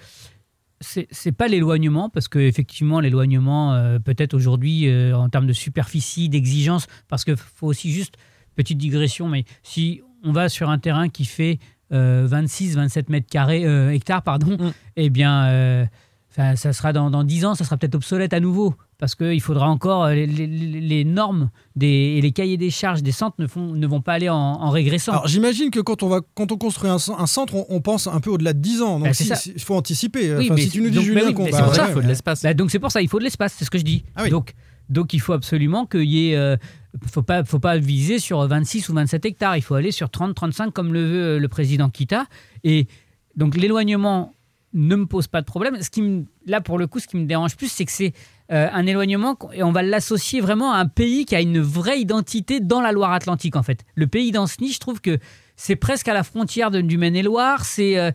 c'est 0.79 1.31
pas 1.31 1.47
l'éloignement, 1.47 2.09
parce 2.09 2.27
qu'effectivement, 2.27 2.99
l'éloignement, 2.99 3.73
euh, 3.73 3.99
peut-être 3.99 4.33
aujourd'hui, 4.33 4.87
euh, 4.87 5.17
en 5.17 5.27
termes 5.29 5.47
de 5.47 5.53
superficie, 5.53 6.29
d'exigence, 6.29 6.87
parce 7.07 7.25
qu'il 7.25 7.37
faut 7.37 7.67
aussi 7.67 7.91
juste, 7.91 8.15
petite 8.55 8.77
digression, 8.77 9.27
mais 9.27 9.45
si 9.63 10.01
on 10.23 10.31
va 10.31 10.49
sur 10.49 10.69
un 10.69 10.77
terrain 10.77 11.09
qui 11.09 11.25
fait 11.25 11.59
26, 11.89 12.77
euh, 12.77 12.81
27 12.81 13.09
mètres 13.09 13.27
carrés, 13.29 13.63
hectares, 13.95 14.23
pardon, 14.23 14.57
mm. 14.57 14.73
eh 14.97 15.09
bien, 15.09 15.89
ça 16.29 16.73
sera 16.73 16.93
dans, 16.93 17.09
dans 17.09 17.23
10 17.23 17.45
ans, 17.45 17.55
ça 17.55 17.63
sera 17.63 17.77
peut-être 17.77 17.95
obsolète 17.95 18.33
à 18.33 18.39
nouveau 18.39 18.75
parce 18.99 19.13
qu'il 19.13 19.41
faudra 19.41 19.69
encore 19.69 20.05
euh, 20.05 20.13
les, 20.15 21.03
normes 21.05 21.49
des, 21.75 21.87
et 21.87 22.21
les 22.21 22.31
cahiers 22.31 22.57
des 22.57 22.71
charges 22.71 23.03
des 23.03 23.11
centres 23.11 23.35
ne, 23.39 23.47
font, 23.47 23.73
ne 23.73 23.87
vont 23.87 24.01
pas 24.01 24.13
aller 24.13 24.29
en, 24.29 24.69
régressant. 24.69 25.11
Alors 25.11 25.27
j'imagine 25.27 25.69
que 25.69 25.79
quand 25.79 26.01
on, 26.03 26.09
va, 26.09 26.21
quand 26.33 26.51
on 26.51 26.57
construit 26.57 26.89
un, 26.89 26.97
centre, 26.97 27.53
on, 27.69 27.81
pense 27.81 28.07
un 28.07 28.19
peu 28.19 28.31
au-delà 28.31 28.53
de 28.53 28.59
10 28.59 28.81
ans. 28.81 28.99
Donc 28.99 29.09
bah, 29.09 29.35
il 29.45 29.61
faut 29.61 29.75
anticiper. 29.75 30.35
Oui, 30.35 30.49
mais, 30.51 30.61
si 30.61 30.69
tu 30.69 30.81
nous 30.81 30.89
dis, 30.89 31.01
Julien, 31.01 31.31
qu'on 31.33 31.49
va... 31.49 31.71
il 31.89 31.93
faut 31.93 32.01
de 32.01 32.07
l'espace. 32.07 32.41
Bah, 32.41 32.53
donc 32.53 32.71
c'est 32.71 32.79
pour 32.79 32.91
ça, 32.91 33.01
il 33.01 33.07
faut 33.07 33.19
de 33.19 33.23
l'espace, 33.23 33.53
c'est 33.57 33.65
ce 33.65 33.69
que 33.69 33.77
je 33.77 33.83
dis. 33.83 34.03
Ah 34.15 34.27
donc, 34.29 34.53
donc 34.89 35.13
il 35.13 35.19
faut 35.19 35.33
absolument 35.33 35.85
qu'il 35.85 36.03
y 36.03 36.31
ait... 36.31 36.35
Euh, 36.35 36.57
faut 37.05 37.21
pas, 37.21 37.43
faut 37.43 37.59
pas 37.59 37.77
viser 37.77 38.17
sur 38.17 38.45
26 38.47 38.89
ou 38.89 38.93
27 38.93 39.25
hectares, 39.25 39.57
il 39.57 39.61
faut 39.61 39.75
aller 39.75 39.91
sur 39.91 40.07
30-35 40.07 40.71
comme 40.71 40.93
le 40.93 41.05
veut 41.05 41.23
euh, 41.23 41.39
le 41.39 41.47
président 41.47 41.89
Kita. 41.89 42.25
Et 42.63 42.87
donc 43.35 43.55
l'éloignement 43.55 44.33
ne 44.73 44.95
me 44.95 45.05
pose 45.05 45.27
pas 45.27 45.41
de 45.41 45.45
problème. 45.45 45.81
Ce 45.81 45.89
qui 45.89 46.25
là, 46.45 46.61
pour 46.61 46.77
le 46.77 46.87
coup, 46.87 46.99
ce 46.99 47.07
qui 47.07 47.17
me 47.17 47.25
dérange 47.25 47.55
plus, 47.55 47.71
c'est 47.71 47.85
que 47.85 47.91
c'est 47.91 48.13
euh, 48.49 48.69
un 48.71 48.85
éloignement 48.85 49.37
et 49.51 49.61
on 49.61 49.73
va 49.73 49.83
l'associer 49.83 50.39
vraiment 50.39 50.71
à 50.71 50.77
un 50.77 50.87
pays 50.87 51.25
qui 51.25 51.35
a 51.35 51.41
une 51.41 51.59
vraie 51.59 51.99
identité 51.99 52.61
dans 52.61 52.79
la 52.79 52.93
Loire-Atlantique, 52.93 53.57
en 53.57 53.63
fait. 53.63 53.83
Le 53.95 54.07
pays 54.07 54.31
d'Anceny, 54.31 54.71
je 54.71 54.79
trouve 54.79 55.01
que 55.01 55.19
c'est 55.57 55.75
presque 55.75 56.07
à 56.07 56.13
la 56.13 56.23
frontière 56.23 56.71
de, 56.71 56.79
du 56.79 56.97
Maine-et-Loire. 56.97 57.65
C'est. 57.65 57.99
Euh, 57.99 58.11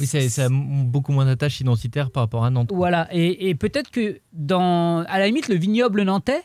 oui, 0.00 0.06
ça, 0.06 0.46
a 0.46 0.48
beaucoup 0.50 1.12
moins 1.12 1.26
d'attache 1.26 1.60
identitaire 1.60 2.10
par 2.10 2.22
rapport 2.22 2.46
à 2.46 2.50
Nantes. 2.50 2.70
Voilà, 2.72 3.08
et, 3.12 3.54
peut-être 3.54 3.90
que 3.90 4.20
dans, 4.32 5.04
à 5.06 5.18
la 5.18 5.26
limite, 5.26 5.48
le 5.48 5.56
vignoble 5.56 6.00
nantais, 6.00 6.40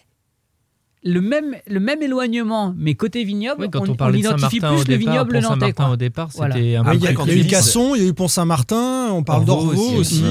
le 1.06 1.22
même, 1.22 1.56
le 1.66 1.80
même 1.80 2.02
éloignement, 2.02 2.74
mais 2.78 2.96
côté 2.96 3.24
vignoble, 3.24 3.70
quand 3.70 3.88
on, 3.88 3.96
on, 3.98 4.12
identifie 4.12 4.60
plus 4.60 4.86
le 4.86 4.96
vignoble 4.96 5.40
nantais. 5.40 5.74
au 5.82 5.96
départ, 5.96 6.34
c'était 6.34 6.76
un 6.76 6.84
peu. 6.84 6.96
Il 6.96 7.04
y 7.04 7.08
a, 7.08 7.36
eu 7.36 7.48
Casson, 7.48 7.96
il 7.96 8.02
y 8.02 8.06
a 8.06 8.10
eu 8.10 8.14
Pont-Saint-Martin, 8.14 9.12
on 9.12 9.24
parle 9.24 9.46
d'Orvaux 9.46 9.94
aussi. 9.96 10.26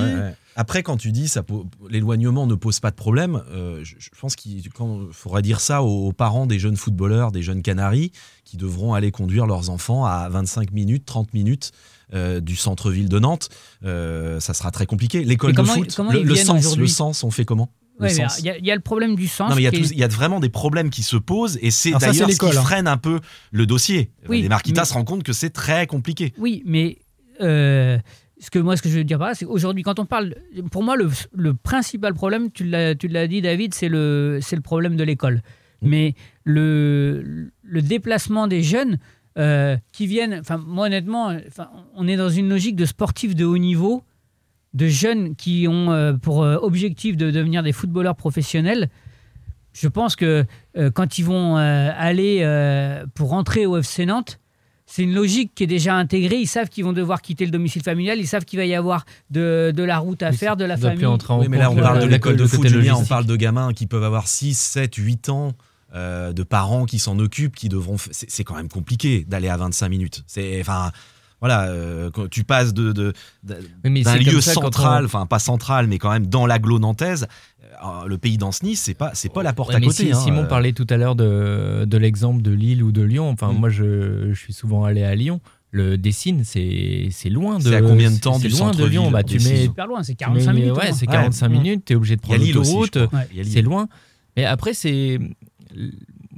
Après, 0.56 0.82
quand 0.82 0.96
tu 0.96 1.12
dis 1.12 1.28
ça, 1.28 1.42
l'éloignement 1.88 2.46
ne 2.46 2.54
pose 2.54 2.80
pas 2.80 2.90
de 2.90 2.96
problème, 2.96 3.42
euh, 3.50 3.80
je, 3.82 3.96
pense 4.20 4.36
qu'il 4.36 4.62
faudrait 5.12 5.42
dire 5.42 5.60
ça 5.60 5.82
aux, 5.82 6.12
parents 6.12 6.46
des 6.46 6.58
jeunes 6.58 6.76
footballeurs, 6.76 7.32
des 7.32 7.42
jeunes 7.42 7.62
Canaries, 7.62 8.12
qui 8.44 8.56
devront 8.56 8.94
aller 8.94 9.10
conduire 9.10 9.46
leurs 9.46 9.70
enfants 9.70 10.04
à 10.04 10.28
25 10.28 10.72
minutes, 10.72 11.06
30 11.06 11.32
minutes 11.32 11.72
euh, 12.12 12.40
du 12.40 12.56
centre-ville 12.56 13.08
de 13.08 13.18
Nantes. 13.18 13.48
Euh, 13.84 14.40
ça 14.40 14.52
sera 14.52 14.70
très 14.70 14.86
compliqué. 14.86 15.24
L'école 15.24 15.54
de 15.54 15.62
foot, 15.62 15.98
le, 16.12 16.34
sens, 16.34 16.76
le 16.76 16.86
sens, 16.86 17.24
on 17.24 17.30
fait 17.30 17.44
comment? 17.44 17.70
Il 18.00 18.64
y, 18.64 18.70
a 18.70 18.74
le 18.74 18.80
problème 18.80 19.14
du 19.14 19.28
sens. 19.28 19.54
il 19.56 19.62
y, 19.62 20.02
a 20.02 20.08
vraiment 20.08 20.40
des 20.40 20.48
problèmes 20.48 20.90
qui 20.90 21.02
se 21.02 21.16
posent 21.16 21.58
et 21.62 21.70
c'est 21.70 21.92
d'ailleurs 21.92 22.30
ce 22.30 22.36
qui 22.36 22.46
hein. 22.46 22.62
freine 22.62 22.88
un 22.88 22.96
peu 22.96 23.20
le 23.52 23.66
dossier. 23.66 24.10
les 24.28 24.48
Marquitas 24.48 24.86
se 24.86 24.94
rendent 24.94 25.06
compte 25.06 25.22
que 25.22 25.32
c'est 25.32 25.50
très 25.50 25.86
compliqué. 25.86 26.32
Oui, 26.36 26.62
mais 26.66 26.98
euh, 27.40 27.98
ce 28.42 28.50
que 28.50 28.58
moi, 28.58 28.76
ce 28.76 28.82
que 28.82 28.88
je 28.88 28.98
veux 28.98 29.04
dire 29.04 29.18
par 29.18 29.28
là, 29.28 29.34
c'est 29.34 29.44
qu'aujourd'hui, 29.44 29.84
quand 29.84 30.00
on 30.00 30.04
parle, 30.04 30.34
pour 30.72 30.82
moi, 30.82 30.96
le, 30.96 31.54
principal 31.54 32.12
problème, 32.12 32.50
tu 32.50 32.64
l'as 32.64 32.94
dit, 32.94 33.40
David, 33.40 33.72
c'est 33.72 33.88
le, 33.88 34.40
le 34.40 34.60
problème 34.60 34.96
de 34.96 35.04
l'école. 35.04 35.42
Mm. 35.80 35.88
Mais 35.88 36.14
le, 36.42 37.50
le 37.62 37.82
déplacement 37.82 38.48
des 38.48 38.64
jeunes 38.64 38.98
euh, 39.38 39.76
qui 39.92 40.08
viennent, 40.08 40.34
enfin, 40.40 40.58
moi, 40.58 40.86
honnêtement, 40.86 41.36
on 41.94 42.08
est 42.08 42.16
dans 42.16 42.30
une 42.30 42.48
logique 42.48 42.74
de 42.74 42.84
sportifs 42.84 43.36
de 43.36 43.44
haut 43.44 43.58
niveau 43.58 44.02
de 44.74 44.88
jeunes 44.88 45.36
qui 45.36 45.68
ont 45.68 45.92
euh, 45.92 46.14
pour 46.14 46.42
euh, 46.42 46.56
objectif 46.56 47.16
de 47.16 47.30
devenir 47.30 47.62
des 47.62 47.72
footballeurs 47.72 48.16
professionnels, 48.16 48.90
je 49.72 49.86
pense 49.86 50.16
que 50.16 50.44
quand 50.92 51.16
ils 51.16 51.24
vont 51.24 51.56
aller 51.56 52.44
pour 53.14 53.30
rentrer 53.30 53.64
au 53.64 53.78
FC 53.78 54.04
Nantes, 54.04 54.38
c'est 54.94 55.04
une 55.04 55.14
logique 55.14 55.52
qui 55.54 55.64
est 55.64 55.66
déjà 55.66 55.94
intégrée. 55.94 56.36
Ils 56.36 56.46
savent 56.46 56.68
qu'ils 56.68 56.84
vont 56.84 56.92
devoir 56.92 57.22
quitter 57.22 57.46
le 57.46 57.50
domicile 57.50 57.82
familial. 57.82 58.18
Ils 58.18 58.26
savent 58.26 58.44
qu'il 58.44 58.58
va 58.58 58.66
y 58.66 58.74
avoir 58.74 59.06
de, 59.30 59.72
la 59.74 59.96
route 59.96 60.22
à 60.22 60.32
faire, 60.32 60.54
de 60.54 60.66
la 60.66 60.76
famille. 60.76 61.06
Oui, 61.06 61.46
mais 61.48 61.56
là, 61.56 61.70
on 61.70 61.76
parle 61.76 62.00
de 62.00 62.06
l'école 62.06 62.36
de 62.36 62.44
foot, 62.44 62.68
Julien. 62.68 62.96
On 62.96 63.06
parle 63.06 63.24
de 63.24 63.34
gamins 63.34 63.72
qui 63.72 63.86
peuvent 63.86 64.04
avoir 64.04 64.28
6, 64.28 64.52
7, 64.52 64.94
8 64.94 65.28
ans. 65.30 65.52
de 65.94 66.42
parents 66.42 66.84
qui 66.84 66.98
s'en 66.98 67.18
occupent, 67.18 67.56
qui 67.56 67.70
devront. 67.70 67.96
C'est 68.10 68.44
quand 68.44 68.54
même 68.54 68.68
compliqué 68.68 69.24
d'aller 69.26 69.48
à 69.48 69.56
25 69.56 69.88
minutes. 69.88 70.24
C'est, 70.26 70.60
enfin, 70.60 70.92
voilà, 71.42 71.64
euh, 71.64 72.08
tu 72.30 72.44
passes 72.44 72.72
de, 72.72 73.12
d'un 73.42 74.16
lieu 74.16 74.40
central, 74.40 75.04
enfin 75.04 75.26
pas 75.26 75.40
central, 75.40 75.88
mais 75.88 75.98
quand 75.98 76.12
même 76.12 76.28
dans 76.28 76.46
l'agglo 76.46 76.78
nantaise, 76.78 77.26
euh, 77.84 78.06
le 78.06 78.16
pays 78.16 78.38
d'Anceny, 78.38 78.76
c'est 78.76 78.94
pas 78.94 79.10
c'est 79.14 79.28
pas 79.28 79.42
la 79.42 79.52
porte 79.52 79.74
à 79.74 79.80
côté. 79.80 80.12
Hein, 80.12 80.14
Simon 80.14 80.42
euh. 80.42 80.46
parlait 80.46 80.72
tout 80.72 80.86
à 80.88 80.96
l'heure 80.96 81.16
de, 81.16 81.96
l'exemple 81.96 82.42
de 82.42 82.52
Lille 82.52 82.84
ou 82.84 82.92
de 82.92 83.02
Lyon. 83.02 83.28
Enfin, 83.28 83.52
mm. 83.52 83.58
moi, 83.58 83.70
je, 83.70 84.32
suis 84.34 84.52
souvent 84.52 84.84
allé 84.84 85.02
à 85.02 85.16
Lyon. 85.16 85.40
le 85.72 85.98
Dessine, 85.98 86.44
c'est 86.44 87.10
loin 87.28 87.58
de. 87.58 87.64
C'est 87.64 87.74
à 87.74 87.82
combien 87.82 88.12
de 88.12 88.20
temps 88.20 88.38
C'est 88.38 88.46
du 88.46 88.54
loin 88.54 88.70
de 88.70 88.84
Lyon? 88.84 89.10
Bah, 89.10 89.24
tu 89.24 89.40
mets. 89.40 89.62
super 89.62 89.88
loin, 89.88 90.04
c'est 90.04 90.14
45 90.14 90.52
minutes. 90.52 90.76
Ouais, 90.76 90.90
hein. 90.90 90.94
c'est 90.94 91.08
45 91.08 91.48
Ouais. 91.48 91.52
minutes. 91.58 91.84
Tu 91.86 91.94
es 91.94 91.96
obligé 91.96 92.14
de 92.14 92.20
prendre 92.20 92.40
l'autoroute. 92.40 92.98
C'est 93.42 93.62
loin. 93.62 93.88
Mais 94.36 94.44
après, 94.44 94.74
c'est. 94.74 95.18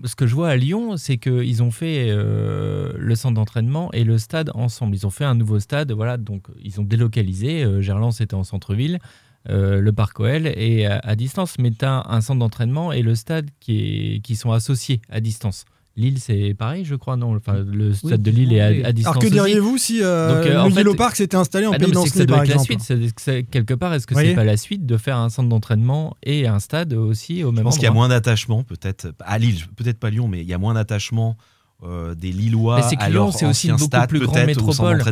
Ce 0.02 0.16
que 0.16 0.26
je 0.26 0.34
vois 0.34 0.48
à 0.48 0.56
Lyon, 0.56 0.96
c'est 0.96 1.18
qu'ils 1.18 1.62
ont 1.62 1.70
fait 1.70 2.06
euh, 2.08 2.92
le 2.96 3.14
centre 3.14 3.34
d'entraînement 3.34 3.92
et 3.92 4.02
le 4.02 4.18
stade 4.18 4.50
ensemble. 4.54 4.96
Ils 4.96 5.06
ont 5.06 5.10
fait 5.10 5.24
un 5.24 5.34
nouveau 5.34 5.60
stade, 5.60 5.92
voilà, 5.92 6.16
donc 6.16 6.48
ils 6.62 6.80
ont 6.80 6.84
délocalisé. 6.84 7.64
Euh, 7.64 7.80
Gerland, 7.80 8.12
c'était 8.12 8.34
en 8.34 8.44
centre-ville, 8.44 8.98
euh, 9.48 9.80
le 9.80 9.92
Parc 9.92 10.18
OL 10.20 10.46
est 10.46 10.86
à, 10.86 11.14
distance, 11.16 11.58
mais 11.58 11.70
tu 11.70 11.84
un 11.84 12.20
centre 12.20 12.40
d'entraînement 12.40 12.92
et 12.92 13.02
le 13.02 13.14
stade 13.14 13.50
qui 13.60 14.36
sont 14.36 14.52
associés 14.52 15.00
à 15.08 15.20
distance. 15.20 15.64
Lille, 15.96 16.18
c'est 16.18 16.54
pareil, 16.54 16.84
je 16.84 16.96
crois, 16.96 17.16
non? 17.16 17.36
Enfin, 17.36 17.64
le 17.64 17.92
stade 17.94 18.20
de 18.20 18.30
Lille 18.32 18.52
est 18.52 18.84
à, 18.84 18.92
distance. 18.92 19.12
Alors 19.16 19.22
que 19.22 19.28
diriez-vous 19.28 19.78
si 19.78 20.02
euh, 20.02 20.34
Donc, 20.34 20.46
euh, 20.46 20.58
en 20.60 20.64
le 20.64 20.70
fait- 20.70 20.78
Yellow 20.80 20.94
Park 20.96 21.14
s'était 21.14 21.36
installé 21.36 21.66
en 21.66 21.72
Ah 21.72 21.78
non, 21.78 21.84
pays 21.84 21.92
doit 21.92 22.26
par 22.26 22.42
être 22.42 22.48
la 22.48 22.54
exemple? 22.62 22.80
suite. 22.82 23.50
quelque 23.50 23.74
part, 23.74 23.94
est-ce 23.94 24.06
que 24.08 24.14
c'est 24.16 24.34
pas 24.34 24.42
la 24.44 24.56
suite 24.56 24.86
de 24.86 24.96
faire 24.96 25.16
un 25.18 25.28
centre 25.30 25.48
d'entraînement 25.48 26.16
et 26.24 26.48
un 26.48 26.58
stade 26.58 26.94
aussi 26.94 27.44
au 27.44 27.50
Je 27.50 27.54
même 27.54 27.64
pense 27.64 27.74
qu'il 27.74 27.84
y 27.84 27.86
a 27.86 27.90
endroit? 27.90 28.08
moins 28.08 28.08
d'attachement, 28.08 28.64
peut-être 28.64 29.12
à 29.20 29.38
Lille, 29.38 29.60
peut-être 29.76 30.00
pas 30.00 30.10
Lyon, 30.10 30.26
mais 30.26 30.40
il 30.40 30.48
y 30.48 30.54
a 30.54 30.58
moins 30.58 30.74
d'attachement 30.74 31.36
euh, 31.84 32.14
des 32.14 32.32
Lillois 32.32 32.76
Mais 32.76 32.82
c'est 32.88 32.96
que 32.96 33.02
à 33.02 33.08
Lyon, 33.10 33.24
leur 33.26 33.32
c'est 33.34 33.46
aussi 33.46 33.66
une 33.68 33.74
beaucoup 33.74 33.84
stade, 33.86 34.08
plus 34.08 34.20
grande 34.20 34.46
métropole. 34.46 35.02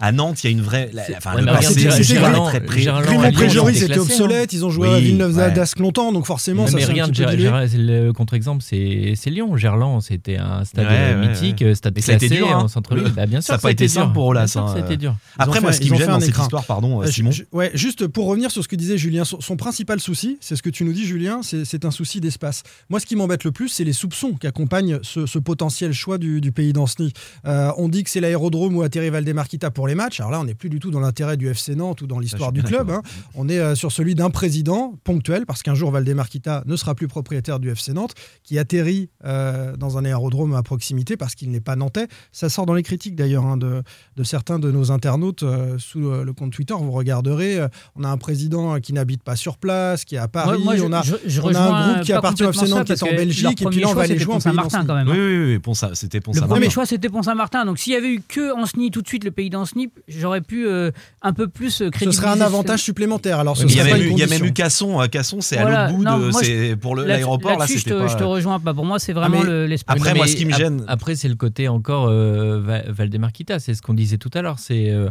À 0.00 0.12
Nantes, 0.12 0.42
il 0.42 0.46
y 0.46 0.48
a 0.48 0.52
une 0.52 0.62
vraie. 0.62 0.90
enfin, 1.16 1.34
le 1.38 1.44
passé, 1.46 1.74
très 1.86 2.60
près. 2.60 2.80
Gerland, 2.80 3.04
Grimont 3.04 3.22
Lyon, 3.22 3.32
Préjory, 3.32 3.72
ils 3.74 3.76
ont 3.76 3.80
c'était 3.80 3.98
hein. 3.98 4.02
obsolète, 4.02 4.52
ils 4.52 4.64
ont 4.64 4.70
joué 4.70 4.88
à 4.88 4.94
Oui, 4.96 5.02
Villeneuve 5.04 5.36
ouais. 5.36 5.50
d'Ascq 5.52 5.78
longtemps, 5.78 6.12
donc 6.12 6.26
forcément, 6.26 6.66
ça 6.66 6.74
mais 6.76 6.82
c'est 6.82 6.88
un 6.88 6.92
regarde, 6.92 7.10
petit 7.12 7.22
peu 7.22 7.28
Ger- 7.30 7.36
dilué.Ger- 7.36 7.68
c'est 7.68 7.78
le 7.78 8.12
contre-exemple, 8.12 8.62
c'est 8.66 9.14
c'est 9.16 9.30
Lyon. 9.30 9.56
Gerland, 9.56 10.00
c'était 10.02 10.36
un 10.38 10.64
stade 10.64 10.86
Ouais, 10.86 10.92
euh, 10.92 11.20
ouais, 11.20 11.28
mythique, 11.28 11.60
ouais. 11.60 11.74
stade 11.74 11.92
Mais 11.96 12.02
ça 12.02 12.12
a 12.12 12.14
été 12.16 12.28
classé 12.28 12.42
dur, 12.42 12.56
hein. 12.56 12.62
en 12.64 12.68
centre-ville. 12.68 13.12
Bah, 13.16 13.26
bien 13.26 13.40
sûr, 13.40 13.48
Ça 13.48 13.54
a 13.54 13.56
que 13.58 13.62
pas 13.62 13.70
été 13.70 13.84
dur. 13.86 13.92
simple 13.94 14.12
pour 14.14 14.24
ça 14.68 14.74
a 14.76 14.78
été 14.80 14.96
dur. 14.96 15.14
Après, 15.38 15.60
moi, 15.60 15.72
ce 15.72 15.80
qui 15.80 15.90
me 15.90 15.96
gêne 15.96 16.06
fait 16.06 16.10
un 16.12 16.14
dans 16.18 16.20
cette 16.20 16.36
histoire, 16.38 16.64
pardon, 16.64 17.02
Euh, 17.02 17.06
Simon. 17.06 17.30
je- 17.30 17.42
ouais, 17.52 17.70
juste 17.74 18.06
pour 18.06 18.26
revenir 18.26 18.50
sur 18.50 18.62
ce 18.62 18.68
que 18.68 18.76
disait 18.76 18.96
Julien, 18.96 19.24
son, 19.24 19.56
principal 19.56 20.00
souci, 20.00 20.38
c'est 20.40 20.56
ce 20.56 20.62
que 20.62 20.70
tu 20.70 20.84
nous 20.84 20.92
dis, 20.92 21.04
Julien, 21.06 21.40
c'est 21.42 21.84
un 21.84 21.90
souci 21.90 22.20
d'espace. 22.20 22.62
Moi, 22.88 23.00
ce 23.00 23.06
qui 23.06 23.16
m'embête 23.16 23.44
le 23.44 23.52
plus, 23.52 23.68
c'est 23.68 23.84
les 23.84 23.92
soupçons 23.92 24.32
qui 24.32 24.46
accompagnent 24.46 24.98
ce, 25.02 25.26
ce 25.26 25.38
potentiel 25.38 25.92
choix 25.92 26.18
du, 26.22 26.40
du 26.40 26.52
pays 26.52 26.72
d'Anceny. 26.72 27.12
Euh, 27.46 27.70
on 27.76 27.88
dit 27.88 28.04
que 28.04 28.10
c'est 28.10 28.20
l'aérodrome 28.20 28.76
où 28.76 28.82
atterrit 28.82 29.10
Valdemarquita 29.10 29.70
pour 29.70 29.86
les 29.88 29.94
matchs. 29.94 30.20
Alors 30.20 30.30
là, 30.32 30.40
on 30.40 30.44
n'est 30.44 30.54
plus 30.54 30.68
du 30.70 30.78
tout 30.78 30.90
dans 30.90 31.00
l'intérêt 31.00 31.36
du 31.36 31.48
FC 31.48 31.74
Nantes 31.74 32.00
ou 32.00 32.06
dans 32.06 32.18
l'histoire 32.18 32.52
du 32.52 32.62
club. 32.62 32.90
hein. 32.90 33.02
On 33.34 33.48
est 33.48 33.58
euh, 33.58 33.74
sur 33.74 33.90
celui 33.92 34.14
d'un 34.14 34.30
président 34.30 34.94
ponctuel, 35.04 35.44
parce 35.46 35.62
qu'un 35.62 35.74
jour, 35.74 35.90
Valdemarquita 35.90 36.62
ne 36.66 36.76
sera 36.76 36.94
plus 36.94 37.08
propriétaire 37.08 37.58
du 37.58 37.70
FC 37.70 37.92
Nantes, 37.92 38.14
qui 38.44 38.58
atterrit 38.58 39.10
euh, 39.24 39.76
dans 39.76 39.98
un 39.98 40.04
aérodrome 40.04 40.54
à 40.54 40.62
proximité 40.62 41.16
parce 41.16 41.34
qu'il 41.34 41.50
n'est 41.50 41.60
pas 41.60 41.76
nantais. 41.76 42.06
Ça 42.32 42.48
sort 42.48 42.66
dans 42.66 42.74
les 42.74 42.82
critiques 42.82 43.16
d'ailleurs 43.16 43.44
hein, 43.44 43.56
de, 43.56 43.82
de 44.16 44.22
certains 44.24 44.58
de 44.58 44.70
nos 44.70 44.90
internautes 44.92 45.42
euh, 45.42 45.76
sous 45.78 46.08
euh, 46.08 46.24
le 46.24 46.32
compte 46.32 46.52
Twitter. 46.52 46.74
Vous 46.78 46.92
regarderez, 46.92 47.58
euh, 47.58 47.68
on 47.96 48.04
a 48.04 48.08
un 48.08 48.16
président 48.18 48.78
qui 48.80 48.92
n'habite 48.92 49.22
pas 49.22 49.36
sur 49.36 49.58
place, 49.58 50.04
qui 50.04 50.14
est 50.14 50.18
à 50.18 50.28
Paris. 50.28 50.58
Ouais, 50.58 50.64
moi, 50.64 50.76
je- 50.76 50.82
on 50.84 50.92
a, 50.92 51.02
je- 51.02 51.14
je 51.26 51.40
on 51.40 51.54
a 51.54 51.60
un 51.60 51.92
groupe 51.92 52.04
qui 52.04 52.12
appartient 52.12 52.42
au 52.44 52.50
FC 52.52 52.60
Nantes 52.70 52.86
qui 52.86 52.92
est 52.92 53.02
en 53.02 53.06
Belgique, 53.16 53.62
et 53.62 53.64
puis 53.66 53.80
là, 53.80 53.88
on 53.88 53.94
va 53.94 54.02
aller 54.02 54.18
jouer 54.24 54.34
en 54.34 54.36
d'Anceny. 54.36 54.56
quand 54.86 54.94
même. 54.94 55.08
Oui, 55.08 55.14
hein. 55.14 55.44
oui, 55.46 55.60
oui, 55.66 55.74
ça- 55.74 55.94
c'était 56.02 56.20
Pont 56.20 56.32
Le 56.34 56.40
premier 56.42 56.68
choix, 56.68 56.84
c'était 56.84 57.08
Pont-Saint-Martin. 57.08 57.64
Donc, 57.64 57.78
s'il 57.78 57.94
y 57.94 57.96
avait 57.96 58.12
eu 58.12 58.20
que 58.26 58.52
Anceny 58.54 58.90
tout 58.90 59.00
de 59.00 59.08
suite, 59.08 59.24
le 59.24 59.30
pays 59.30 59.48
d'Anceny, 59.48 59.88
j'aurais 60.08 60.42
pu 60.42 60.66
euh, 60.66 60.90
un 61.22 61.32
peu 61.32 61.48
plus 61.48 61.80
euh, 61.80 61.86
Ce 61.86 61.90
crédibiliser. 61.90 62.20
serait 62.22 62.30
un 62.36 62.40
avantage 62.42 62.80
supplémentaire. 62.82 63.38
Alors, 63.38 63.56
ce 63.56 63.64
Il 63.64 63.74
y, 63.74 63.80
a 63.80 63.84
pas 63.86 63.98
eu, 63.98 64.10
il 64.10 64.18
y 64.18 64.22
a 64.22 64.26
même 64.26 64.44
eu 64.44 64.52
Casson. 64.52 65.00
euh, 65.00 65.06
Casson, 65.06 65.40
c'est 65.40 65.56
à 65.56 65.64
l'autre 65.68 65.96
bout 65.96 66.02
Non, 66.04 66.18
de. 66.18 66.30
moi, 66.30 66.42
je- 66.42 66.46
c'est- 66.46 66.76
Pour 66.76 66.94
le- 66.94 67.02
Là- 67.04 67.14
l'aéroport, 67.14 67.58
là, 67.58 67.66
c'était 67.66 67.78
je 67.80 67.84
te, 67.86 67.94
pas. 68.00 68.06
je 68.08 68.16
te 68.18 68.24
rejoins 68.24 68.60
pas. 68.60 68.74
Pour 68.74 68.84
moi, 68.84 68.98
c'est 68.98 69.12
vraiment 69.14 69.40
mais 69.40 69.46
le- 69.46 69.66
l'esprit. 69.66 69.94
après, 69.96 70.14
moi, 70.14 70.26
ce 70.26 70.36
qui 70.36 70.44
me 70.44 70.52
gêne- 70.52 70.84
Après, 70.88 71.14
c'est 71.16 71.28
le 71.28 71.36
côté 71.36 71.68
encore 71.68 72.08
euh, 72.08 72.60
Va- 72.60 72.82
Valdemarquita, 72.90 73.58
c'est 73.60 73.74
ce 73.74 73.80
qu'on 73.82 73.94
disait 73.94 74.18
tout 74.18 74.30
à 74.34 74.42
l'heure. 74.42 74.58
C'est 74.58 74.90
euh, 74.90 75.08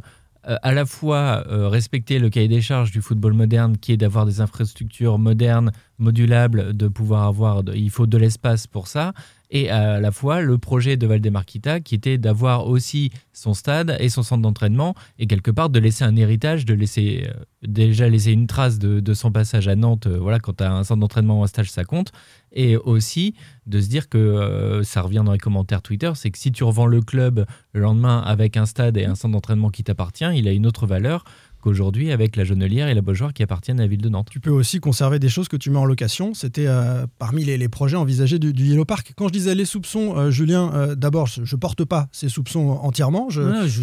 euh, 0.49 0.55
à 0.63 0.71
la 0.73 0.85
fois 0.85 1.43
euh, 1.49 1.67
respecter 1.69 2.17
le 2.19 2.29
cahier 2.29 2.47
des 2.47 2.61
charges 2.61 2.91
du 2.91 3.01
football 3.01 3.33
moderne, 3.33 3.77
qui 3.77 3.91
est 3.93 3.97
d'avoir 3.97 4.25
des 4.25 4.41
infrastructures 4.41 5.19
modernes, 5.19 5.71
modulables, 6.01 6.75
de 6.75 6.87
pouvoir 6.87 7.23
avoir. 7.23 7.63
il 7.73 7.89
faut 7.89 8.07
de 8.07 8.17
l'espace 8.17 8.67
pour 8.67 8.87
ça. 8.87 9.13
Et 9.53 9.69
à 9.69 9.99
la 9.99 10.11
fois 10.11 10.41
le 10.41 10.57
projet 10.57 10.95
de 10.95 11.05
Valdemarquita, 11.05 11.81
qui 11.81 11.93
était 11.93 12.17
d'avoir 12.17 12.67
aussi 12.67 13.11
son 13.33 13.53
stade 13.53 13.97
et 13.99 14.07
son 14.07 14.23
centre 14.23 14.41
d'entraînement, 14.41 14.95
et 15.19 15.27
quelque 15.27 15.51
part 15.51 15.69
de 15.69 15.77
laisser 15.77 16.05
un 16.05 16.15
héritage, 16.15 16.63
de 16.63 16.73
laisser 16.73 17.27
euh, 17.27 17.33
déjà 17.61 18.07
laisser 18.07 18.31
une 18.31 18.47
trace 18.47 18.79
de, 18.79 19.01
de 19.01 19.13
son 19.13 19.31
passage 19.31 19.67
à 19.67 19.75
Nantes. 19.75 20.07
euh, 20.07 20.17
voilà, 20.17 20.39
quand 20.39 20.57
tu 20.57 20.63
as 20.63 20.73
un 20.73 20.85
centre 20.85 21.01
d'entraînement 21.01 21.41
ou 21.41 21.43
un 21.43 21.47
stage, 21.47 21.69
ça 21.69 21.83
compte. 21.83 22.13
Et 22.53 22.77
aussi 22.77 23.35
de 23.65 23.81
se 23.81 23.89
dire 23.89 24.07
que 24.07 24.17
euh, 24.17 24.83
ça 24.83 25.01
revient 25.01 25.23
dans 25.25 25.33
les 25.33 25.37
commentaires 25.37 25.81
Twitter, 25.81 26.11
c'est 26.15 26.31
que 26.31 26.37
si 26.37 26.51
tu 26.51 26.63
revends 26.63 26.85
le 26.85 27.01
club 27.01 27.45
le 27.73 27.81
lendemain 27.81 28.19
avec 28.19 28.55
un 28.55 28.65
stade 28.65 28.97
et 28.97 29.05
un 29.05 29.15
centre 29.15 29.33
d'entraînement 29.33 29.69
qui 29.69 29.83
t'appartient, 29.83 30.25
il 30.33 30.47
a 30.47 30.51
une 30.51 30.65
autre 30.65 30.87
valeur 30.87 31.25
qu'aujourd'hui 31.61 32.11
avec 32.11 32.35
la 32.35 32.43
Jonelière 32.43 32.87
et 32.87 32.93
la 32.93 33.01
Beaujoire 33.01 33.33
qui 33.33 33.43
appartiennent 33.43 33.79
à 33.79 33.83
la 33.83 33.87
ville 33.87 34.01
de 34.01 34.09
Nantes. 34.09 34.27
Tu 34.31 34.39
peux 34.39 34.49
aussi 34.51 34.79
conserver 34.79 35.19
des 35.19 35.29
choses 35.29 35.47
que 35.47 35.57
tu 35.57 35.69
mets 35.69 35.77
en 35.77 35.85
location. 35.85 36.33
C'était 36.33 36.65
euh, 36.67 37.05
parmi 37.19 37.45
les, 37.45 37.57
les 37.57 37.69
projets 37.69 37.95
envisagés 37.97 38.39
du, 38.39 38.51
du 38.53 38.65
Yellow 38.65 38.85
Park. 38.85 39.13
Quand 39.15 39.27
je 39.27 39.33
disais 39.33 39.55
les 39.55 39.65
soupçons, 39.65 40.17
euh, 40.17 40.31
Julien, 40.31 40.71
euh, 40.73 40.95
d'abord, 40.95 41.27
je, 41.27 41.43
je 41.45 41.55
porte 41.55 41.85
pas 41.85 42.07
ces 42.11 42.27
soupçons 42.29 42.69
entièrement. 42.81 43.29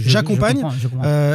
J'accompagne. 0.01 0.63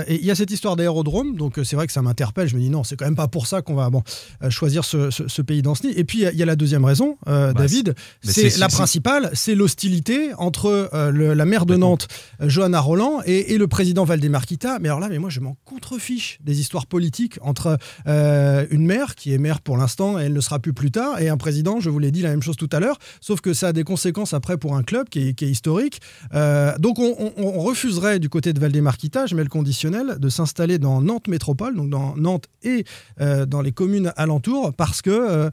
et 0.07 0.15
il 0.19 0.25
y 0.25 0.31
a 0.31 0.35
cette 0.35 0.51
histoire 0.51 0.75
d'aérodrome, 0.75 1.35
donc 1.35 1.59
c'est 1.63 1.75
vrai 1.75 1.87
que 1.87 1.93
ça 1.93 2.01
m'interpelle. 2.01 2.47
Je 2.47 2.55
me 2.55 2.61
dis 2.61 2.69
non, 2.69 2.83
c'est 2.83 2.95
quand 2.95 3.05
même 3.05 3.15
pas 3.15 3.27
pour 3.27 3.47
ça 3.47 3.61
qu'on 3.61 3.75
va 3.75 3.89
bon, 3.89 4.03
choisir 4.49 4.83
ce, 4.85 5.09
ce- 5.09 5.27
ce 5.27 5.41
pays 5.41 5.61
d'Anceny. 5.61 5.93
Et 5.95 6.03
puis 6.03 6.19
il 6.19 6.21
y 6.23 6.25
a- 6.27 6.31
il 6.31 6.37
y, 6.37 6.43
a 6.43 6.45
la 6.45 6.55
deuxième 6.55 6.83
raison, 6.85 7.17
Bah, 7.25 7.53
David, 7.53 7.95
c'est 8.21 8.57
la 8.57 8.67
principale, 8.67 9.29
c'est 9.33 9.55
l'hostilité 9.55 10.33
entre 10.37 10.89
le- 11.11 11.33
la 11.33 11.45
maire 11.45 11.65
de 11.65 11.75
Nantes, 11.75 12.07
Johanna 12.41 12.79
Roland, 12.81 13.21
et, 13.25 13.53
et 13.53 13.57
le 13.57 13.67
président 13.67 14.03
Valdemarquita. 14.03 14.79
Mais 14.79 14.89
alors 14.89 14.99
là, 14.99 15.07
mais 15.09 15.19
moi 15.19 15.29
je 15.29 15.39
m'en 15.39 15.55
contrefiche 15.65 16.32
des 16.41 16.59
histoires 16.59 16.85
politiques 16.85 17.37
entre 17.41 17.77
euh, 18.07 18.65
une 18.71 18.85
maire 18.85 19.15
qui 19.15 19.33
est 19.33 19.37
maire 19.37 19.61
pour 19.61 19.77
l'instant 19.77 20.19
et 20.19 20.23
elle 20.23 20.33
ne 20.33 20.41
sera 20.41 20.59
plus 20.59 20.73
plus 20.73 20.91
tard, 20.91 21.19
et 21.21 21.29
un 21.29 21.37
président. 21.37 21.79
Je 21.79 21.89
vous 21.89 21.99
l'ai 21.99 22.11
dit 22.11 22.21
la 22.21 22.29
même 22.29 22.41
chose 22.41 22.55
tout 22.57 22.69
à 22.71 22.79
l'heure, 22.79 22.97
sauf 23.21 23.41
que 23.41 23.53
ça 23.53 23.67
a 23.69 23.73
des 23.73 23.83
conséquences 23.83 24.33
après 24.33 24.57
pour 24.57 24.75
un 24.75 24.83
club 24.83 25.09
qui 25.09 25.29
est, 25.29 25.33
qui 25.33 25.45
est 25.45 25.49
historique. 25.49 25.99
Euh, 26.33 26.75
donc 26.79 26.99
on, 26.99 27.15
on- 27.19 27.33
on 27.37 27.59
refuserait 27.61 28.19
du 28.19 28.29
côté 28.29 28.53
de 28.53 28.59
Valdemarquita, 28.59 29.25
je 29.25 29.35
mets 29.35 29.43
le 29.43 29.49
conditionnel, 29.49 30.17
de 30.19 30.29
s'installer 30.29 30.79
dans 30.79 31.01
Nantes 31.01 31.27
Métropole, 31.27 31.75
donc 31.75 31.89
dans 31.89 32.15
Nantes 32.15 32.45
et 32.63 32.85
euh, 33.21 33.45
dans 33.45 33.61
les 33.61 33.71
communes 33.71 34.13
alentours, 34.17 34.73
parce 34.73 35.01
que 35.01 35.49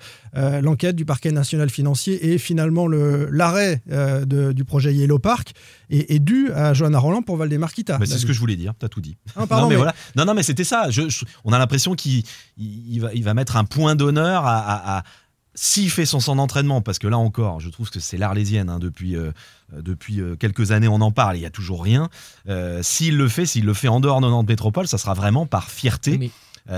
l'enquête 0.62 0.96
du 0.96 1.04
parquet 1.04 1.32
national 1.32 1.70
financier 1.70 2.32
et 2.32 2.38
finalement 2.38 2.86
le- 2.86 3.28
l'arrêt 3.30 3.82
du 4.52 4.64
projet 4.64 4.94
Yellow 4.94 5.18
Park 5.18 5.52
est, 5.90 6.10
est 6.10 6.18
dû 6.18 6.50
à 6.52 6.72
Johanna 6.72 6.98
Roland 6.98 7.22
pour 7.22 7.36
Valdemarquita. 7.36 7.98
Bah, 7.98 8.06
c'est 8.06 8.18
ce 8.18 8.26
que 8.26 8.32
je 8.32 8.38
voulais 8.40 8.56
dire, 8.56 8.72
t'as 8.78 8.88
tout 8.88 9.00
dit. 9.00 9.16
Ah, 9.36 9.46
pardon, 9.46 9.64
non, 9.64 9.68
mais 9.68 9.74
mais- 9.74 9.76
voilà. 9.76 9.94
non, 10.16 10.24
non, 10.24 10.34
mais 10.34 10.42
c'était 10.42 10.64
on 11.44 11.52
a 11.52 11.58
l'impression 11.58 11.94
qu'il 11.94 12.24
il, 12.56 13.08
il 13.14 13.24
va, 13.24 13.34
mettre 13.34 13.56
un 13.56 13.64
point 13.64 13.96
d'honneur 13.96 14.46
à. 14.46 14.98
à- 14.98 15.02
s'il 15.54 15.90
fait 15.90 16.06
son 16.06 16.20
centre 16.20 16.36
d'entraînement, 16.36 16.80
parce 16.80 16.98
que 16.98 17.08
là 17.08 17.18
encore, 17.18 17.60
je 17.60 17.68
trouve 17.68 17.90
que 17.90 18.00
c'est 18.00 18.16
l'arlésienne 18.16 18.70
hein, 18.70 18.78
depuis, 18.78 19.16
euh, 19.16 19.32
euh, 19.74 20.36
quelques 20.36 20.70
années, 20.70 20.88
on 20.88 21.00
en 21.00 21.10
parle, 21.10 21.36
il 21.36 21.40
n'y 21.40 21.46
a 21.46 21.50
toujours 21.50 21.82
rien. 21.82 22.08
Euh, 22.48 22.82
s'il 22.82 23.16
le 23.16 23.28
fait, 23.28 23.46
s'il 23.46 23.64
le 23.64 23.74
fait 23.74 23.88
en 23.88 24.00
dehors 24.00 24.20
de 24.20 24.28
Nantes 24.28 24.48
Métropole, 24.48 24.86
ça 24.86 24.96
sera 24.96 25.12
vraiment 25.12 25.46
par 25.46 25.68
fierté. 25.68 26.30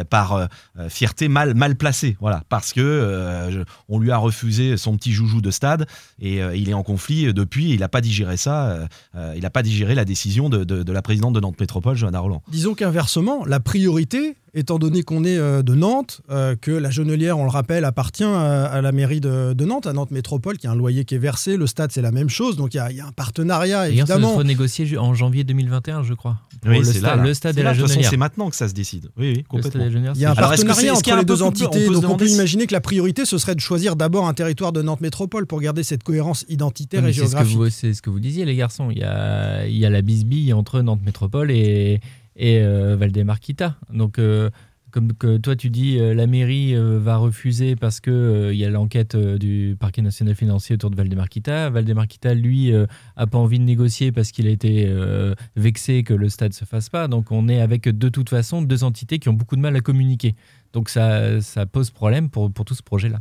Par 0.04 0.32
euh, 0.34 0.46
euh, 0.78 0.88
fierté 0.88 1.28
mal, 1.28 1.54
mal 1.54 1.76
placée, 1.76 2.16
voilà, 2.20 2.42
parce 2.48 2.72
que 2.72 2.80
euh, 2.80 3.50
je- 3.50 3.60
on 3.88 3.98
lui 3.98 4.10
a 4.10 4.16
refusé 4.16 4.76
son 4.76 4.96
petit 4.96 5.12
joujou 5.12 5.40
de 5.40 5.50
stade 5.50 5.86
et 6.20 6.42
euh, 6.42 6.54
il 6.56 6.68
est 6.68 6.74
en 6.74 6.82
conflit 6.82 7.26
euh, 7.26 7.32
depuis. 7.32 7.70
Il 7.72 7.80
n'a 7.80 7.88
pas 7.88 8.00
digéré 8.00 8.36
ça, 8.36 8.66
euh, 8.70 8.86
euh, 9.16 9.32
il 9.36 9.42
n'a 9.42 9.50
pas 9.50 9.62
digéré 9.62 9.94
la 9.94 10.04
décision 10.04 10.48
de, 10.48 10.64
de- 10.64 10.82
de 10.82 10.92
la 10.92 11.02
présidente 11.02 11.32
de 11.34 11.40
Nantes 11.40 11.60
Métropole, 11.60 11.96
Johanna 11.96 12.20
Roland. 12.20 12.42
Disons 12.48 12.74
qu'inversement, 12.74 13.44
la 13.44 13.60
priorité, 13.60 14.36
étant 14.54 14.78
donné 14.78 15.02
qu'on 15.02 15.24
est 15.24 15.36
euh, 15.38 15.62
de 15.62 15.74
Nantes, 15.74 16.20
euh, 16.30 16.54
que 16.60 16.70
la 16.70 16.90
Genelière, 16.90 17.38
on 17.38 17.44
le 17.44 17.50
rappelle, 17.50 17.84
appartient 17.84 18.22
à, 18.24 18.64
à 18.66 18.80
la 18.82 18.92
mairie 18.92 19.20
de, 19.20 19.54
de 19.54 19.64
Nantes, 19.64 19.86
à 19.86 19.92
Nantes 19.92 20.10
Métropole, 20.10 20.58
qui 20.58 20.66
a 20.66 20.70
un 20.70 20.74
loyer 20.76 21.04
qui 21.04 21.14
est 21.14 21.18
versé, 21.18 21.56
le 21.56 21.66
stade 21.66 21.90
c'est 21.90 22.02
la 22.02 22.10
même 22.12 22.28
chose, 22.28 22.56
donc 22.56 22.74
il 22.74 22.76
y 22.76 22.80
a, 22.80 22.90
il 22.90 22.96
y 22.96 23.00
a 23.00 23.06
un 23.06 23.12
partenariat 23.12 23.88
évidemment. 23.88 24.32
sera 24.34 24.44
négocié 24.44 24.84
ju- 24.86 24.98
en 24.98 25.14
janvier 25.14 25.44
2021, 25.44 26.02
je 26.02 26.12
crois. 26.14 26.36
Oui, 26.66 26.78
le, 26.78 26.84
c'est 26.84 26.98
sta- 26.98 27.02
là, 27.02 27.16
là. 27.16 27.22
le 27.24 27.34
stade 27.34 27.54
C'est 27.54 27.60
et 27.60 27.64
là, 27.64 27.70
la 27.70 27.76
de 27.76 27.80
toute 27.80 27.88
façon, 27.88 28.00
c'est 28.10 28.16
maintenant 28.18 28.50
que 28.50 28.56
ça 28.56 28.68
se 28.68 28.74
décide. 28.74 29.10
Oui, 29.16 29.32
stade 29.32 29.46
complètement. 29.48 29.71
La 29.78 29.86
Il 29.86 30.20
y 30.20 30.24
a 30.24 30.30
un 30.30 30.34
Alors, 30.34 30.50
partenariat 30.50 30.94
entre 30.94 31.16
les 31.16 31.24
deux 31.24 31.42
entités, 31.42 31.86
donc 31.86 32.04
on 32.08 32.16
peut 32.16 32.28
imaginer 32.28 32.66
que 32.66 32.72
la 32.72 32.80
priorité, 32.80 33.24
ce 33.24 33.38
serait 33.38 33.54
de 33.54 33.60
choisir 33.60 33.96
d'abord 33.96 34.26
un 34.26 34.34
territoire 34.34 34.72
de 34.72 34.82
Nantes 34.82 35.00
Métropole 35.00 35.46
pour 35.46 35.60
garder 35.60 35.82
cette 35.82 36.02
cohérence 36.02 36.44
identitaire 36.48 37.06
et 37.06 37.12
c'est 37.12 37.20
ce, 37.20 37.34
que 37.36 37.44
géographique. 37.44 37.72
c'est 37.72 37.94
ce 37.94 38.02
que 38.02 38.10
vous 38.10 38.20
disiez, 38.20 38.44
les 38.44 38.56
garçons. 38.56 38.90
Il 38.90 38.98
y 38.98 39.04
a, 39.04 39.66
il 39.66 39.76
y 39.76 39.86
a 39.86 39.90
la 39.90 40.02
bisbille 40.02 40.52
entre 40.52 40.80
Nantes 40.82 41.02
Métropole 41.04 41.50
et, 41.50 42.00
et 42.36 42.60
euh, 42.60 42.96
Valdemarquita. 42.96 43.76
Donc, 43.92 44.18
euh, 44.18 44.50
comme 44.92 45.14
que 45.14 45.38
toi, 45.38 45.56
tu 45.56 45.70
dis, 45.70 45.98
euh, 45.98 46.14
la 46.14 46.26
mairie 46.26 46.76
euh, 46.76 47.00
va 47.00 47.16
refuser 47.16 47.74
parce 47.74 47.98
qu'il 47.98 48.50
il 48.52 48.56
y 48.56 48.64
a 48.64 48.70
l'enquête 48.70 49.14
euh, 49.14 49.38
du 49.38 49.74
parquet 49.80 50.02
national 50.02 50.34
financier 50.34 50.74
autour 50.74 50.90
de 50.90 50.96
Valdemarquita. 50.96 51.70
Valdemarquita, 51.70 52.34
lui, 52.34 52.72
euh, 52.72 52.86
a 53.16 53.26
pas 53.26 53.38
envie 53.38 53.58
de 53.58 53.64
négocier 53.64 54.12
parce 54.12 54.30
qu'il 54.30 54.46
a 54.46 54.50
été 54.50 54.84
euh, 54.86 55.34
vexé 55.56 56.04
que 56.04 56.12
le 56.12 56.28
stade 56.28 56.52
se 56.52 56.66
fasse 56.66 56.90
pas. 56.90 57.08
Donc, 57.08 57.32
on 57.32 57.48
est 57.48 57.60
avec 57.60 57.88
de 57.88 58.08
toute 58.10 58.28
façon 58.28 58.60
deux 58.60 58.84
entités 58.84 59.18
qui 59.18 59.30
ont 59.30 59.32
beaucoup 59.32 59.56
de 59.56 59.62
mal 59.62 59.74
à 59.74 59.80
communiquer. 59.80 60.36
Donc, 60.74 60.90
ça, 60.90 61.40
ça 61.40 61.64
pose 61.64 61.90
problème 61.90 62.28
pour, 62.28 62.52
pour 62.52 62.66
tout 62.66 62.74
ce 62.74 62.82
projet-là. 62.82 63.20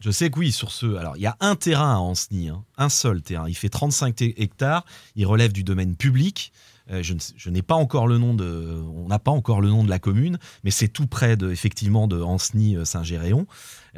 Je 0.00 0.10
sais 0.10 0.30
que 0.30 0.38
oui, 0.38 0.50
sur 0.50 0.70
ce. 0.70 0.96
Alors, 0.96 1.18
il 1.18 1.22
y 1.22 1.26
a 1.26 1.36
un 1.40 1.54
terrain 1.56 1.94
à 1.94 1.98
Anceny, 1.98 2.48
hein, 2.48 2.64
un 2.78 2.88
seul 2.88 3.20
terrain. 3.20 3.46
Il 3.46 3.54
fait 3.54 3.68
35 3.68 4.22
hectares. 4.22 4.86
Il 5.14 5.26
relève 5.26 5.52
du 5.52 5.62
domaine 5.62 5.94
public. 5.94 6.52
Euh, 6.90 7.02
je, 7.02 7.50
n'ai 7.50 7.62
pas 7.62 7.74
encore 7.74 8.06
le 8.06 8.18
nom 8.18 8.34
de, 8.34 8.82
on 8.94 9.08
n'a 9.08 9.18
pas 9.18 9.30
encore 9.30 9.60
le 9.60 9.68
nom 9.68 9.84
de 9.84 9.90
la 9.90 9.98
commune, 9.98 10.38
mais 10.64 10.70
c'est 10.70 10.88
tout 10.88 11.06
près 11.06 11.36
de, 11.36 11.50
effectivement 11.50 12.08
de 12.08 12.20
Anceny-Saint-Géréon. 12.20 13.46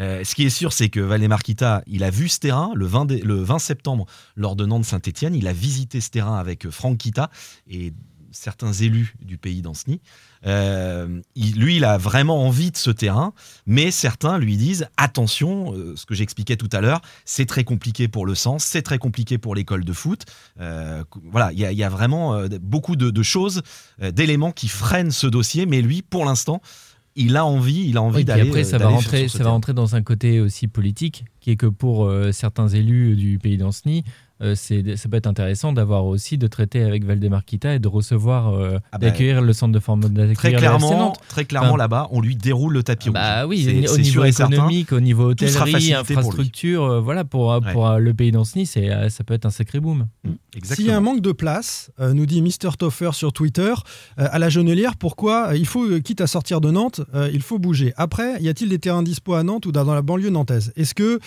Euh, 0.00 0.24
ce 0.24 0.34
qui 0.34 0.44
est 0.44 0.50
sûr, 0.50 0.72
c'est 0.72 0.88
que 0.88 1.00
Valdemar 1.00 1.42
Kita, 1.42 1.82
il 1.86 2.04
a 2.04 2.10
vu 2.10 2.28
ce 2.28 2.38
terrain 2.38 2.72
le 2.74 2.86
20, 2.86 3.12
le 3.22 3.42
20 3.42 3.58
septembre 3.58 4.06
lors 4.36 4.56
de 4.56 4.66
Nantes-Saint-Etienne. 4.66 5.34
Il 5.34 5.46
a 5.46 5.52
visité 5.52 6.00
ce 6.00 6.10
terrain 6.10 6.38
avec 6.38 6.68
Franck 6.70 6.98
Kita 6.98 7.30
et 7.68 7.92
certains 8.30 8.72
élus 8.72 9.14
du 9.20 9.38
pays 9.38 9.62
d'Anceny. 9.62 10.00
Euh, 10.46 11.20
lui, 11.36 11.76
il 11.76 11.84
a 11.84 11.98
vraiment 11.98 12.44
envie 12.46 12.70
de 12.70 12.76
ce 12.76 12.90
terrain, 12.90 13.32
mais 13.66 13.90
certains 13.90 14.38
lui 14.38 14.56
disent 14.56 14.86
attention, 14.96 15.72
euh, 15.72 15.94
ce 15.96 16.06
que 16.06 16.14
j'expliquais 16.14 16.56
tout 16.56 16.68
à 16.72 16.80
l'heure, 16.80 17.00
c'est 17.24 17.46
très 17.46 17.64
compliqué 17.64 18.08
pour 18.08 18.26
le 18.26 18.34
sens, 18.34 18.64
c'est 18.64 18.82
très 18.82 18.98
compliqué 18.98 19.38
pour 19.38 19.54
l'école 19.54 19.84
de 19.84 19.92
foot. 19.92 20.24
Euh, 20.60 21.04
voilà, 21.30 21.52
il 21.52 21.58
y, 21.58 21.84
a 21.84 21.88
vraiment 21.88 22.42
beaucoup 22.60 22.96
de, 22.96 23.22
choses, 23.22 23.62
d'éléments 24.00 24.52
qui 24.52 24.68
freinent 24.68 25.10
ce 25.10 25.26
dossier, 25.26 25.66
mais 25.66 25.80
lui, 25.80 26.02
pour 26.02 26.24
l'instant, 26.24 26.60
il 27.14 27.36
a 27.36 27.44
envie, 27.44 27.86
il 27.86 27.96
a 27.96 28.02
envie 28.02 28.24
d'aller. 28.24 28.48
Après, 28.48 28.64
ça 28.64 28.78
va 28.78 28.88
rentrer, 28.88 29.28
ça 29.28 29.44
va 29.44 29.50
rentrer 29.50 29.74
dans 29.74 29.94
un 29.94 30.02
côté 30.02 30.40
aussi 30.40 30.66
politique, 30.66 31.24
qui 31.40 31.50
est 31.50 31.56
que 31.56 31.66
pour 31.66 32.10
certains 32.32 32.68
élus 32.68 33.16
du 33.16 33.38
pays 33.38 33.58
d'Anceny, 33.58 34.04
euh, 34.42 34.54
ça 34.54 35.08
peut 35.08 35.16
être 35.16 35.26
intéressant 35.26 35.72
d'avoir 35.72 36.04
aussi 36.04 36.36
de 36.36 36.46
traiter 36.46 36.82
avec 36.82 37.04
Valdemar 37.04 37.44
Kita 37.44 37.74
et 37.74 37.78
de 37.78 37.88
recevoir, 37.88 38.52
euh, 38.52 38.78
ah 38.90 38.98
bah, 38.98 39.06
d'accueillir 39.06 39.40
le 39.40 39.52
centre 39.52 39.72
de 39.72 39.78
formation. 39.78 40.34
Très 40.34 40.52
clairement, 40.54 41.12
très 41.28 41.44
clairement 41.44 41.76
là-bas, 41.76 42.08
on 42.10 42.20
lui 42.20 42.34
déroule 42.34 42.72
le 42.72 42.82
tapis 42.82 43.10
bah 43.10 43.44
rouge. 43.44 43.50
oui, 43.50 43.86
au 43.88 43.98
niveau 43.98 44.24
économique, 44.24 44.92
au 44.92 45.00
niveau 45.00 45.30
hôtellerie, 45.30 45.94
infrastructure, 45.94 46.84
euh, 46.84 47.00
voilà, 47.00 47.24
pour, 47.24 47.60
pour 47.72 47.90
le 47.90 48.14
pays 48.14 48.32
d'Anceny, 48.32 48.66
c'est, 48.66 49.08
ça 49.10 49.22
peut 49.22 49.34
être 49.34 49.46
un 49.46 49.50
sacré 49.50 49.80
boom. 49.80 50.08
Mm. 50.24 50.30
S'il 50.64 50.86
y 50.86 50.90
a 50.90 50.96
un 50.96 51.00
manque 51.00 51.20
de 51.20 51.32
place, 51.32 51.90
nous 51.98 52.26
dit 52.26 52.42
Mister 52.42 52.70
Toffer 52.78 53.10
sur 53.12 53.32
Twitter, 53.32 53.72
à 54.16 54.38
la 54.38 54.48
Genelière, 54.48 54.96
pourquoi 54.96 55.52
il 55.54 55.66
faut, 55.66 56.00
quitte 56.00 56.20
à 56.20 56.26
sortir 56.26 56.60
de 56.60 56.70
Nantes, 56.70 57.00
il 57.32 57.42
faut 57.42 57.58
bouger. 57.58 57.92
Après, 57.96 58.40
y 58.42 58.48
a-t-il 58.48 58.68
des 58.68 58.78
terrains 58.78 59.02
dispo 59.02 59.34
à 59.34 59.42
Nantes 59.42 59.66
ou 59.66 59.72
dans 59.72 59.94
la 59.94 60.02
banlieue 60.02 60.30
nantaise? 60.30 60.72
Est-ce 60.76 60.94
que, 60.94 61.20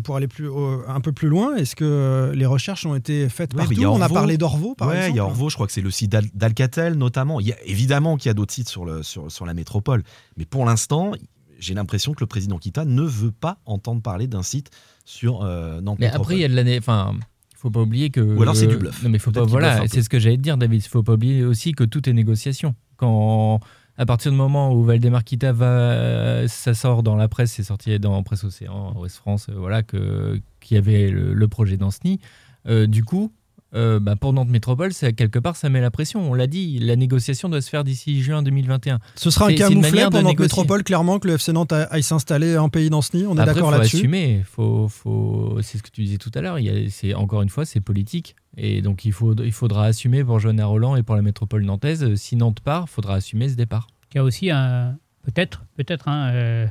pour 0.00 0.16
aller 0.16 0.28
plus, 0.28 0.48
un 0.86 1.00
peu 1.00 1.12
plus 1.12 1.28
loin, 1.28 1.54
est-ce 1.56 1.76
que 1.76 2.31
les 2.34 2.46
recherches 2.46 2.86
ont 2.86 2.94
été 2.94 3.28
faites 3.28 3.54
partout. 3.54 3.84
On 3.84 4.00
a 4.00 4.08
parlé 4.08 4.38
d'Orvaux, 4.38 4.74
par 4.74 4.92
exemple. 4.92 5.10
il 5.10 5.16
y 5.16 5.20
a 5.20 5.24
Orvaux, 5.24 5.48
je 5.48 5.54
crois 5.54 5.66
que 5.66 5.72
c'est 5.72 5.80
le 5.80 5.90
site 5.90 6.10
d'Alcatel 6.34 6.94
notamment. 6.94 7.40
Il 7.40 7.46
y 7.46 7.52
a, 7.52 7.56
évidemment 7.64 8.16
qu'il 8.16 8.28
y 8.28 8.30
a 8.30 8.34
d'autres 8.34 8.52
sites 8.52 8.68
sur, 8.68 8.84
le, 8.84 9.02
sur, 9.02 9.30
sur 9.30 9.46
la 9.46 9.54
métropole. 9.54 10.02
Mais 10.36 10.44
pour 10.44 10.64
l'instant, 10.64 11.12
j'ai 11.58 11.74
l'impression 11.74 12.12
que 12.12 12.20
le 12.20 12.26
président 12.26 12.58
Kita 12.58 12.84
ne 12.84 13.02
veut 13.02 13.32
pas 13.32 13.58
entendre 13.66 14.02
parler 14.02 14.26
d'un 14.26 14.42
site 14.42 14.70
sur 15.04 15.42
euh, 15.42 15.80
Nantes. 15.80 15.98
Mais 16.00 16.06
après, 16.06 16.36
il 16.36 16.40
y 16.40 16.44
a 16.44 16.48
de 16.48 16.54
l'année. 16.54 16.78
Enfin, 16.78 17.14
faut 17.56 17.70
pas 17.70 17.80
oublier 17.80 18.10
que. 18.10 18.20
Ou 18.20 18.42
alors 18.42 18.56
c'est 18.56 18.66
du 18.66 18.76
bluff. 18.76 19.02
Non, 19.02 19.10
mais 19.10 19.18
faut 19.18 19.30
pas. 19.30 19.44
Voilà, 19.44 19.86
c'est 19.86 20.02
ce 20.02 20.08
que 20.08 20.18
j'allais 20.18 20.36
te 20.36 20.42
dire, 20.42 20.56
David. 20.56 20.84
Il 20.84 20.88
faut 20.88 21.02
pas 21.02 21.14
oublier 21.14 21.44
aussi 21.44 21.72
que 21.72 21.84
tout 21.84 22.08
est 22.08 22.12
négociation. 22.12 22.74
Quand 22.96 23.60
à 23.98 24.06
partir 24.06 24.30
du 24.30 24.38
moment 24.38 24.72
où 24.72 24.82
Valdemar 24.84 25.22
Kita 25.22 25.52
va, 25.52 26.48
ça 26.48 26.74
sort 26.74 27.02
dans 27.02 27.16
la 27.16 27.28
presse, 27.28 27.52
c'est 27.52 27.62
sorti 27.62 27.98
dans 28.00 28.22
Presse 28.22 28.44
Océan, 28.44 28.94
Ouest 28.98 29.16
France, 29.16 29.48
euh, 29.48 29.54
voilà, 29.56 29.82
que 29.82 30.40
qu'il 30.62 30.76
y 30.76 30.78
avait 30.78 31.10
le, 31.10 31.48
projet 31.48 31.76
d'Anceny. 31.76 32.18
Euh, 32.66 32.86
du 32.86 33.04
coup, 33.04 33.32
euh, 33.74 33.98
bah, 34.00 34.16
pour 34.16 34.32
Nantes 34.32 34.50
Métropole, 34.50 34.92
quelque 34.92 35.38
part, 35.38 35.56
ça 35.56 35.70
met 35.70 35.80
la 35.80 35.90
pression. 35.90 36.30
On 36.30 36.34
l'a 36.34 36.46
dit, 36.46 36.78
la 36.78 36.96
négociation 36.96 37.48
doit 37.48 37.60
se 37.62 37.70
faire 37.70 37.84
d'ici 37.84 38.22
juin 38.22 38.42
2021. 38.42 38.98
Ce 39.14 39.30
sera 39.30 39.46
un 39.46 39.54
camouflet 39.54 40.08
pour 40.10 40.22
Nantes 40.22 40.38
Métropole, 40.38 40.84
clairement, 40.84 41.18
que 41.18 41.28
le 41.28 41.34
FC 41.34 41.52
Nantes 41.52 41.72
aille 41.72 42.02
s'installer 42.02 42.58
en 42.58 42.68
pays 42.68 42.90
d'Anceny. 42.90 43.26
On 43.26 43.34
est 43.34 43.44
d'accord 43.44 43.70
là-dessus. 43.70 43.96
assumer. 43.96 44.42
Faut, 44.44 44.88
faut... 44.88 45.58
C'est 45.62 45.78
ce 45.78 45.82
que 45.82 45.90
tu 45.90 46.02
disais 46.02 46.18
tout 46.18 46.30
à 46.34 46.40
l'heure. 46.40 46.58
C'est 46.90 47.14
encore 47.14 47.42
une 47.42 47.48
fois, 47.48 47.64
c'est 47.64 47.80
politique. 47.80 48.36
Et 48.56 48.82
donc, 48.82 49.06
il, 49.06 49.12
faut, 49.12 49.34
il 49.34 49.52
faudra 49.52 49.86
assumer 49.86 50.22
pour 50.22 50.38
Joanna 50.38 50.66
Roland 50.66 50.96
et 50.96 51.02
pour 51.02 51.16
la 51.16 51.22
métropole 51.22 51.64
nantaise. 51.64 52.14
Si 52.16 52.36
Nantes 52.36 52.60
part, 52.60 52.84
il 52.88 52.92
faudra 52.92 53.14
assumer 53.14 53.48
ce 53.48 53.54
départ. 53.54 53.86
Il 54.12 54.18
y 54.18 54.20
a 54.20 54.24
aussi 54.24 54.50
un. 54.50 54.98
Peut-être, 55.22 55.64
peut-être, 55.76 56.08
hein, 56.08 56.30
euh, 56.32 56.66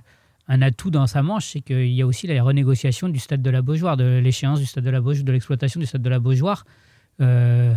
un 0.51 0.61
atout 0.61 0.91
dans 0.91 1.07
sa 1.07 1.23
manche, 1.23 1.47
c'est 1.53 1.61
qu'il 1.61 1.93
y 1.93 2.01
a 2.01 2.05
aussi 2.05 2.27
la 2.27 2.43
renégociation 2.43 3.07
du 3.07 3.19
stade 3.19 3.41
de 3.41 3.49
la 3.49 3.61
Beaujoire, 3.61 3.95
de 3.95 4.19
l'échéance 4.21 4.59
du 4.59 4.65
stade 4.65 4.83
de 4.83 4.89
la 4.89 4.99
Beaujoire, 4.99 5.23
de 5.23 5.31
l'exploitation 5.31 5.79
du 5.79 5.85
stade 5.85 6.01
de 6.01 6.09
la 6.09 6.19
Beaujoire. 6.19 6.65
Euh, 7.21 7.73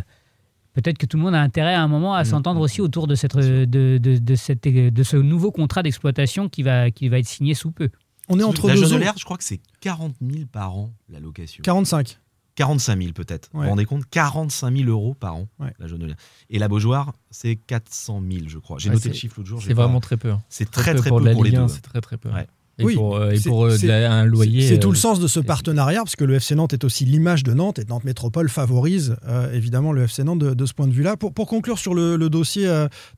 peut-être 0.72 0.98
que 0.98 1.06
tout 1.06 1.16
le 1.16 1.22
monde 1.22 1.36
a 1.36 1.40
intérêt 1.40 1.74
à 1.74 1.82
un 1.82 1.86
moment 1.86 2.16
à 2.16 2.22
mm. 2.22 2.24
s'entendre 2.24 2.60
aussi 2.60 2.80
autour 2.80 3.06
de, 3.06 3.14
cette, 3.14 3.36
de, 3.36 3.64
de, 3.64 4.18
de, 4.18 4.34
cette, 4.34 4.66
de 4.66 5.02
ce 5.04 5.16
nouveau 5.16 5.52
contrat 5.52 5.84
d'exploitation 5.84 6.48
qui 6.48 6.64
va, 6.64 6.90
qui 6.90 7.08
va 7.08 7.20
être 7.20 7.28
signé 7.28 7.54
sous 7.54 7.70
peu. 7.70 7.90
On 8.28 8.40
est 8.40 8.42
entre 8.42 8.66
la 8.66 8.74
deux 8.74 8.86
je 8.88 9.24
crois 9.24 9.36
que 9.36 9.44
c'est 9.44 9.60
40 9.80 10.16
000 10.20 10.46
par 10.50 10.76
an 10.76 10.92
la 11.08 11.20
location. 11.20 11.62
45. 11.62 12.18
45 12.56 13.00
000 13.00 13.12
peut-être. 13.12 13.50
Vous 13.52 13.62
vous 13.62 13.68
rendez 13.68 13.84
compte? 13.84 14.02
45 14.10 14.76
000 14.76 14.88
euros 14.88 15.14
par 15.14 15.36
an, 15.36 15.48
la 15.78 15.86
Jaunelière. 15.86 16.16
Et 16.50 16.58
la 16.58 16.66
Beaujoire, 16.66 17.12
c'est 17.30 17.54
400 17.54 18.20
000, 18.28 18.44
je 18.48 18.58
crois. 18.58 18.78
J'ai 18.78 18.90
noté 18.90 19.10
le 19.10 19.14
chiffre 19.14 19.36
l'autre 19.38 19.48
jour. 19.48 19.62
C'est 19.62 19.74
vraiment 19.74 20.00
très 20.00 20.16
peu. 20.16 20.30
Hein. 20.32 20.42
C'est 20.48 20.70
très, 20.70 20.94
très, 20.94 21.10
peu, 21.10 21.32
pour, 21.32 21.44
les 21.44 21.52
deux. 21.52 21.68
C'est 21.68 21.82
très 21.82 22.00
très 22.00 22.16
peu. 22.16 22.30
Et 22.78 22.84
oui, 22.84 22.94
pour, 22.96 23.16
euh, 23.16 23.30
et 23.30 23.38
pour 23.38 23.66
euh, 23.66 23.76
un 23.84 24.24
loyer. 24.24 24.66
C'est 24.66 24.78
tout 24.78 24.90
le 24.90 24.96
euh, 24.96 25.00
sens 25.00 25.20
de 25.20 25.28
ce 25.28 25.38
partenariat, 25.38 26.00
parce 26.00 26.16
que 26.16 26.24
le 26.24 26.34
FC 26.34 26.56
Nantes 26.56 26.72
est 26.72 26.82
aussi 26.82 27.04
l'image 27.04 27.44
de 27.44 27.52
Nantes, 27.52 27.78
et 27.78 27.84
Nantes 27.84 28.04
Métropole 28.04 28.48
favorise 28.48 29.16
évidemment 29.52 29.92
le 29.92 30.02
FC 30.02 30.24
Nantes 30.24 30.40
de, 30.40 30.66
ce 30.66 30.72
point 30.72 30.88
de 30.88 30.92
vue-là. 30.92 31.16
Pour, 31.16 31.32
pour, 31.32 31.46
conclure 31.46 31.78
sur 31.78 31.94
le, 31.94 32.16
dossier 32.28 32.66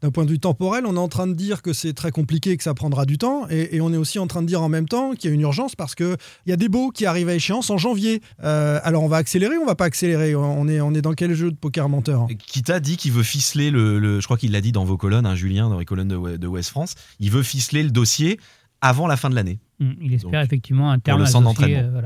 d'un 0.03 0.11
point 0.11 0.25
de 0.25 0.31
vue 0.31 0.39
temporel, 0.39 0.85
on 0.87 0.97
est 0.97 0.99
en 0.99 1.09
train 1.09 1.27
de 1.27 1.33
dire 1.33 1.63
que 1.63 1.73
c'est 1.73 1.95
très 1.95 2.11
compliqué 2.11 2.51
et 2.51 2.57
que 2.57 2.63
ça 2.63 2.75
prendra 2.75 3.07
du 3.07 3.19
temps, 3.19 3.49
et, 3.49 3.81
on 3.81 3.93
est 3.93 3.97
aussi 3.97 4.19
en 4.19 4.27
train 4.27 4.43
de 4.43 4.47
dire 4.47 4.63
en 4.63 4.69
même 4.69 4.89
temps 4.89 5.13
qu'il 5.13 5.31
y 5.31 5.33
a 5.33 5.35
une 5.35 5.41
urgence 5.41 5.75
parce 5.75 5.95
qu'il 5.95 6.17
y 6.47 6.53
a 6.53 6.57
des 6.57 6.69
baux 6.69 6.91
qui 6.91 7.07
arrivent 7.07 7.29
à 7.29 7.35
échéance 7.35 7.71
en 7.71 7.79
janvier. 7.79 8.21
alors 8.41 9.03
on 9.03 9.09
va 9.09 9.17
accélérer 9.17 9.57
ou 9.57 9.63
on 9.63 9.67
va 9.67 9.75
pas 9.75 9.87
accélérer? 9.87 10.35
On 10.35 10.69
est, 10.69 10.81
on 10.81 10.93
est 10.93 11.03
dans 11.03 11.15
quel 11.15 11.35
jeu 11.35 11.51
de 11.51 11.57
poker 11.57 11.89
menteur? 11.89 12.27
Qui 12.47 12.63
t'a 12.63 12.81
dit 12.81 12.97
qu'il 12.97 13.13
veut 13.13 13.23
ficeler 13.23 13.71
le, 13.71 14.21
Je 14.21 14.25
crois 14.25 14.37
qu'il 14.37 14.53
l'a 14.53 14.61
dit 14.61 14.73
dans 14.73 14.85
vos 14.85 14.97
colonnes, 14.97 15.27
hein, 15.27 15.35
Julien, 15.35 15.71
dans 15.71 15.79
les 15.79 15.85
colonnes 15.85 16.09
de, 16.09 16.37
de 16.37 16.47
West 16.47 16.71
France. 16.71 16.95
Il 17.21 17.31
veut 17.31 17.43
ficeler 17.43 17.83
le 17.83 17.91
dossier 17.91 18.39
avant 18.87 19.07
la 19.07 19.17
fin 19.17 19.31
de 19.31 19.35
l'année. 19.35 19.59
Mm, 19.79 19.93
il 20.01 20.15
espère 20.15 20.41
effectivement 20.41 20.91
un 20.91 20.99
terme. 20.99 21.23
Euh, 21.23 22.03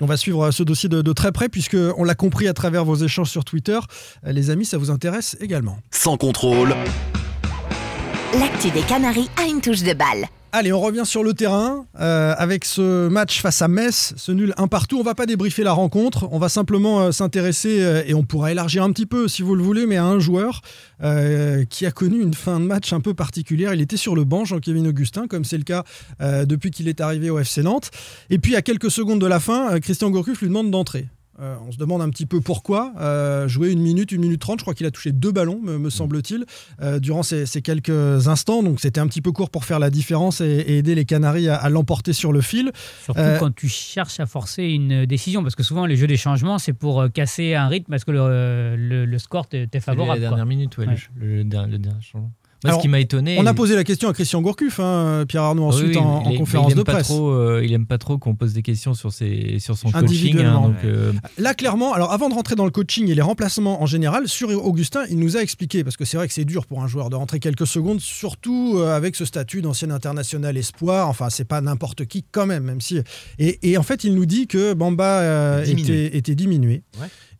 on 0.00 0.06
va 0.06 0.16
suivre 0.16 0.50
ce 0.50 0.62
dossier 0.62 0.88
de, 0.88 1.12
très 1.12 1.32
près 1.32 1.48
puisque 1.48 1.76
on 1.96 2.04
l'a 2.04 2.14
compris 2.14 2.48
à 2.48 2.54
travers 2.54 2.84
vos 2.84 2.96
échanges 2.96 3.30
sur 3.30 3.44
Twitter. 3.44 3.78
Euh, 4.26 4.32
les 4.32 4.50
amis, 4.50 4.64
ça 4.64 4.78
vous 4.78 4.90
intéresse 4.90 5.36
également. 5.40 5.78
Sans 5.90 6.16
contrôle. 6.16 6.74
L'actu 8.38 8.70
des 8.70 8.82
Canaries 8.82 9.30
a 9.36 9.48
une 9.48 9.60
touche 9.60 9.82
de 9.82 9.94
balle. 9.94 10.28
Allez, 10.58 10.72
on 10.72 10.80
revient 10.80 11.04
sur 11.06 11.22
le 11.22 11.34
terrain 11.34 11.86
euh, 12.00 12.34
avec 12.36 12.64
ce 12.64 13.06
match 13.06 13.40
face 13.40 13.62
à 13.62 13.68
Metz, 13.68 14.12
ce 14.16 14.32
nul 14.32 14.54
un 14.56 14.66
partout. 14.66 14.98
On 14.98 15.04
va 15.04 15.14
pas 15.14 15.24
débriefer 15.24 15.62
la 15.62 15.70
rencontre, 15.70 16.26
on 16.32 16.40
va 16.40 16.48
simplement 16.48 16.98
euh, 16.98 17.12
s'intéresser 17.12 17.80
euh, 17.80 18.02
et 18.04 18.12
on 18.12 18.24
pourra 18.24 18.50
élargir 18.50 18.82
un 18.82 18.90
petit 18.90 19.06
peu 19.06 19.28
si 19.28 19.42
vous 19.42 19.54
le 19.54 19.62
voulez, 19.62 19.86
mais 19.86 19.98
à 19.98 20.04
un 20.04 20.18
joueur 20.18 20.62
qui 21.70 21.86
a 21.86 21.92
connu 21.92 22.20
une 22.20 22.34
fin 22.34 22.58
de 22.58 22.64
match 22.64 22.92
un 22.92 22.98
peu 22.98 23.14
particulière. 23.14 23.72
Il 23.72 23.80
était 23.80 23.96
sur 23.96 24.16
le 24.16 24.24
banc, 24.24 24.44
Jean-Kévin 24.44 24.84
Augustin, 24.84 25.28
comme 25.28 25.44
c'est 25.44 25.58
le 25.58 25.62
cas 25.62 25.84
depuis 26.18 26.72
qu'il 26.72 26.88
est 26.88 27.00
arrivé 27.00 27.30
au 27.30 27.38
FC 27.38 27.62
Nantes. 27.62 27.92
Et 28.30 28.38
puis 28.38 28.56
à 28.56 28.62
quelques 28.62 28.90
secondes 28.90 29.20
de 29.20 29.26
la 29.26 29.38
fin, 29.38 29.78
Christian 29.78 30.10
Gourcuff 30.10 30.40
lui 30.40 30.48
demande 30.48 30.72
d'entrer. 30.72 31.06
Euh, 31.40 31.56
on 31.66 31.70
se 31.70 31.78
demande 31.78 32.02
un 32.02 32.10
petit 32.10 32.26
peu 32.26 32.40
pourquoi. 32.40 32.92
Euh, 32.98 33.46
jouer 33.46 33.70
une 33.70 33.80
minute, 33.80 34.10
une 34.10 34.20
minute 34.20 34.40
trente, 34.40 34.58
je 34.58 34.64
crois 34.64 34.74
qu'il 34.74 34.86
a 34.86 34.90
touché 34.90 35.12
deux 35.12 35.30
ballons, 35.30 35.60
me, 35.62 35.88
semble-t-il, 35.90 36.44
euh, 36.82 36.98
durant 36.98 37.22
ces, 37.22 37.46
quelques 37.62 38.28
instants. 38.28 38.62
Donc 38.62 38.80
c'était 38.80 39.00
un 39.00 39.06
petit 39.06 39.22
peu 39.22 39.30
court 39.30 39.50
pour 39.50 39.64
faire 39.64 39.78
la 39.78 39.90
différence 39.90 40.40
et, 40.40 40.64
aider 40.66 40.94
les 40.94 41.04
Canaries 41.04 41.48
à, 41.48 41.68
l'emporter 41.68 42.12
sur 42.12 42.32
le 42.32 42.40
fil. 42.40 42.72
Surtout 43.04 43.20
quand 43.38 43.54
tu 43.54 43.68
cherches 43.68 44.20
à 44.20 44.26
forcer 44.26 44.64
une 44.64 45.06
décision, 45.06 45.42
parce 45.42 45.54
que 45.54 45.62
souvent 45.62 45.86
les 45.86 45.96
jeux 45.96 46.06
des 46.06 46.16
changements, 46.16 46.58
c'est 46.58 46.72
pour 46.72 47.04
casser 47.12 47.54
un 47.54 47.68
rythme 47.68 47.90
parce 47.90 48.04
que 48.04 48.10
le, 48.10 49.18
score 49.18 49.46
t'est 49.46 49.68
favorable. 49.80 50.20
La 50.20 50.28
dernière 50.28 50.46
minute, 50.46 50.76
ouais, 50.78 50.86
Le, 51.16 51.44
dernier 51.44 51.78
changement 52.00 52.32
ce 52.66 52.80
qui 52.80 52.88
m'a 52.88 53.00
étonné. 53.00 53.36
On 53.38 53.46
a 53.46 53.54
posé 53.54 53.74
la 53.74 53.84
question 53.84 54.08
à 54.08 54.12
Christian 54.12 54.42
Gourcuff, 54.42 54.80
hein, 54.80 55.24
Pierre 55.28 55.42
Arnaud, 55.42 55.64
ensuite 55.64 55.96
en, 55.96 56.22
conférence 56.36 56.74
de 56.74 56.82
presse. 56.82 57.08
Trop, 57.08 57.30
euh, 57.30 57.62
il 57.64 57.72
aime 57.72 57.86
pas 57.86 57.98
trop 57.98 58.18
qu'on 58.18 58.34
pose 58.34 58.52
des 58.52 58.62
questions 58.62 58.94
sur, 58.94 59.12
ses, 59.12 59.58
sur 59.58 59.76
son 59.76 59.90
coaching. 59.90 60.40
Hein, 60.40 60.74
euh, 60.84 61.12
Là, 61.38 61.54
clairement, 61.54 61.92
alors 61.92 62.12
avant 62.12 62.28
de 62.28 62.34
rentrer 62.34 62.54
dans 62.54 62.64
le 62.64 62.70
coaching 62.70 63.08
et 63.08 63.14
les 63.14 63.22
remplacements 63.22 63.82
en 63.82 63.86
général, 63.86 64.28
sur 64.28 64.48
Augustin, 64.64 65.04
il 65.10 65.18
nous 65.18 65.36
a 65.36 65.40
expliqué, 65.40 65.84
parce 65.84 65.96
que 65.96 66.04
c'est 66.04 66.16
vrai 66.16 66.26
que 66.26 66.34
c'est 66.34 66.44
dur 66.44 66.66
pour 66.66 66.82
un 66.82 66.88
joueur 66.88 67.10
de 67.10 67.16
rentrer 67.16 67.38
quelques 67.38 67.66
secondes, 67.66 68.00
surtout 68.00 68.74
euh, 68.76 68.96
avec 68.96 69.16
ce 69.16 69.24
statut 69.24 69.62
d'ancien 69.62 69.90
international 69.90 70.56
espoir. 70.56 71.08
Enfin, 71.08 71.30
c'est 71.30 71.46
pas 71.46 71.60
n'importe 71.60 72.06
qui 72.06 72.24
quand 72.30 72.46
même, 72.46 72.64
même 72.64 72.80
si. 72.80 73.00
Et, 73.38 73.76
en 73.78 73.82
fait, 73.82 74.04
il 74.04 74.14
nous 74.14 74.26
dit 74.26 74.46
que 74.46 74.74
Bamba 74.74 75.62
était, 75.64 76.16
était, 76.16 76.34
diminué. 76.34 76.82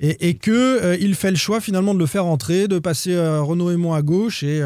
Et, 0.00 0.28
et 0.28 0.34
que 0.34 0.96
il 1.00 1.14
fait 1.14 1.30
le 1.30 1.36
choix 1.36 1.60
finalement 1.60 1.94
de 1.94 1.98
le 1.98 2.06
faire 2.06 2.26
entrer, 2.26 2.68
de 2.68 2.78
passer 2.78 3.16
Renaud 3.16 3.70
Aymon 3.70 3.94
à 3.94 4.02
gauche 4.02 4.42
et 4.42 4.62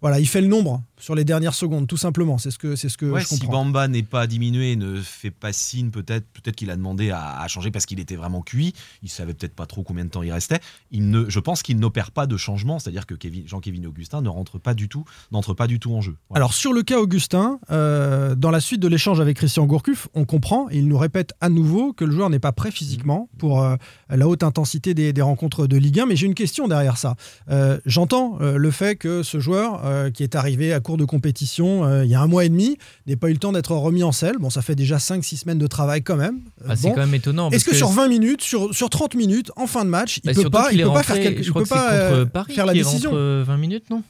voilà, 0.00 0.20
il 0.20 0.26
fait 0.28 0.40
le 0.40 0.46
nombre 0.48 0.82
sur 0.98 1.14
les 1.14 1.24
dernières 1.24 1.54
secondes, 1.54 1.86
tout 1.86 1.96
simplement. 1.96 2.38
C'est 2.38 2.50
ce 2.50 2.58
que, 2.58 2.74
c'est 2.74 2.88
ce 2.88 2.96
que 2.96 3.06
je 3.06 3.28
comprends. 3.28 3.36
Si 3.36 3.46
Bamba 3.46 3.88
n'est 3.88 4.02
pas 4.02 4.26
diminué, 4.26 4.76
ne 4.76 5.00
fait 5.00 5.30
pas 5.30 5.52
signe, 5.52 5.90
peut-être, 5.90 6.26
peut-être 6.32 6.56
qu'il 6.56 6.70
a 6.70 6.76
demandé 6.76 7.10
à, 7.10 7.46
changer 7.48 7.70
parce 7.70 7.86
qu'il 7.86 8.00
était 8.00 8.16
vraiment 8.16 8.42
cuit. 8.42 8.74
Il 9.02 9.08
savait 9.08 9.34
peut-être 9.34 9.54
pas 9.54 9.66
trop 9.66 9.82
combien 9.82 10.04
de 10.04 10.10
temps 10.10 10.22
il 10.22 10.32
restait. 10.32 10.60
Il 10.90 11.10
ne, 11.10 11.28
je 11.28 11.40
pense 11.40 11.62
qu'il 11.62 11.78
n'opère 11.78 12.10
pas 12.10 12.26
de 12.26 12.36
changement, 12.36 12.78
c'est-à-dire 12.78 13.06
que 13.06 13.14
Jean-Kévin 13.46 13.84
Augustin 13.84 14.20
ne 14.20 14.28
rentre 14.28 14.58
pas 14.58 14.74
du 14.74 14.88
tout, 14.88 15.04
n'entre 15.32 15.54
pas 15.54 15.66
du 15.66 15.78
tout 15.78 15.94
en 15.94 16.00
jeu. 16.00 16.16
Alors 16.34 16.54
sur 16.54 16.72
le 16.72 16.82
cas 16.82 16.98
Augustin, 16.98 17.60
euh, 17.70 18.34
dans 18.34 18.50
la 18.50 18.60
suite 18.60 18.80
de 18.80 18.88
l'échange 18.88 19.20
avec 19.20 19.36
Christian 19.36 19.66
Gourcuff, 19.66 20.08
on 20.14 20.24
comprend 20.24 20.68
et 20.70 20.78
il 20.78 20.88
nous 20.88 20.98
répète 20.98 21.34
à 21.40 21.48
nouveau 21.48 21.92
que 21.92 22.04
le 22.04 22.12
joueur 22.12 22.30
n'est 22.30 22.38
pas 22.38 22.52
prêt 22.52 22.70
physiquement 22.70 23.28
pour 23.38 23.62
euh, 23.62 23.76
la 24.08 24.26
haute 24.26 24.42
intensité 24.42 24.94
des, 24.94 25.22
rencontres 25.22 25.66
de 25.66 25.76
Ligue 25.76 26.00
1. 26.00 26.06
Mais 26.06 26.16
j'ai 26.16 26.26
une 26.26 26.34
question 26.34 26.68
derrière 26.68 26.96
ça. 26.96 27.16
Euh, 27.50 27.78
j'entends 27.86 28.38
le 28.38 28.70
fait 28.70 28.96
que 28.96 29.22
ce 29.22 29.40
joueur 29.40 30.12
qui 30.12 30.22
est 30.22 30.34
arrivé 30.34 30.72
à 30.72 30.80
court 30.86 30.96
de 30.96 31.04
compétition 31.04 31.84
euh, 31.84 32.04
il 32.04 32.10
y 32.10 32.14
a 32.14 32.20
un 32.22 32.28
mois 32.28 32.44
et 32.44 32.48
demi, 32.48 32.78
n'ait 33.08 33.16
pas 33.16 33.28
eu 33.28 33.32
le 33.32 33.38
temps 33.38 33.50
d'être 33.50 33.74
remis 33.74 34.04
en 34.04 34.12
selle. 34.12 34.36
Bon, 34.38 34.50
ça 34.50 34.62
fait 34.62 34.76
déjà 34.76 34.98
5-6 34.98 35.40
semaines 35.40 35.58
de 35.58 35.66
travail 35.66 36.02
quand 36.02 36.14
même. 36.14 36.38
Ah, 36.66 36.76
c'est 36.76 36.90
quand 36.90 36.98
même 36.98 37.14
étonnant. 37.14 37.50
Est-ce 37.50 37.64
que, 37.64 37.74
sur 37.74 37.88
20 37.88 38.06
minutes, 38.06 38.42
sur, 38.42 38.72
sur 38.72 38.88
30 38.88 39.16
minutes, 39.16 39.50
en 39.56 39.66
fin 39.66 39.84
de 39.84 39.90
match, 39.90 40.20
il 40.22 40.30
ne 40.30 40.34
bah, 40.34 40.42
peut 40.44 40.50
pas, 40.50 40.68
il 40.70 40.80
peut 40.80 40.92
pas 40.92 41.02
faire, 41.02 41.20
quelque, 41.20 41.42
il 41.42 41.52
peut 41.52 41.64
pas 41.64 41.92
euh, 41.92 42.24
Paris 42.24 42.54
faire 42.54 42.66
la 42.66 42.72
décision 42.72 43.10
20 43.10 43.56
minutes, 43.56 43.90
non? 43.90 44.04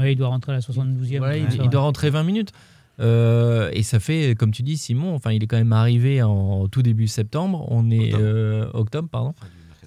Il 0.00 0.16
doit 0.16 0.28
rentrer 0.28 0.52
à 0.52 0.54
la 0.54 0.60
72e. 0.60 1.62
il, 1.62 1.68
doit 1.68 1.82
rentrer 1.82 2.08
20 2.08 2.22
minutes. 2.22 2.52
Euh, 3.00 3.68
et 3.74 3.82
ça 3.82 4.00
fait, 4.00 4.34
comme 4.34 4.50
tu 4.50 4.62
dis, 4.62 4.78
Simon, 4.78 5.14
enfin, 5.14 5.32
il 5.32 5.42
est 5.42 5.46
quand 5.46 5.58
même 5.58 5.74
arrivé 5.74 6.22
en 6.22 6.68
tout 6.68 6.82
début 6.82 7.06
septembre. 7.06 7.66
On 7.68 7.90
est 7.90 8.14
octobre 8.72 9.10
pardon. 9.10 9.34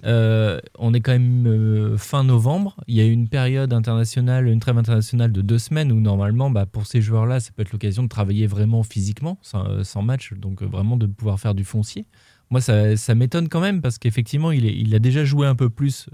Euh, 0.04 0.60
on 0.78 0.94
est 0.94 1.00
quand 1.00 1.12
même 1.12 1.46
euh, 1.46 1.96
fin 1.96 2.24
novembre. 2.24 2.76
Il 2.86 2.94
y 2.94 3.00
a 3.00 3.04
une 3.04 3.28
période 3.28 3.72
internationale, 3.72 4.46
une 4.46 4.60
trêve 4.60 4.78
internationale 4.78 5.32
de 5.32 5.42
deux 5.42 5.58
semaines 5.58 5.92
où 5.92 6.00
normalement, 6.00 6.50
bah, 6.50 6.66
pour 6.66 6.86
ces 6.86 7.00
joueurs-là, 7.00 7.40
ça 7.40 7.50
peut 7.54 7.62
être 7.62 7.72
l'occasion 7.72 8.02
de 8.02 8.08
travailler 8.08 8.46
vraiment 8.46 8.82
physiquement, 8.82 9.38
sans, 9.42 9.64
euh, 9.66 10.02
match, 10.02 10.32
donc 10.34 10.62
vraiment 10.62 10.96
de 10.96 11.06
pouvoir 11.06 11.40
faire 11.40 11.54
du 11.54 11.64
foncier. 11.64 12.06
Moi, 12.50 12.60
ça, 12.60 13.14
m'étonne 13.14 13.48
quand 13.48 13.60
même 13.60 13.82
parce 13.82 13.98
qu'effectivement, 13.98 14.52
il, 14.52 14.64
il, 14.64 14.94
a 14.94 14.98
déjà 14.98 15.24
joué 15.24 15.46
un 15.46 15.54
peu 15.54 15.68
plus 15.68 16.08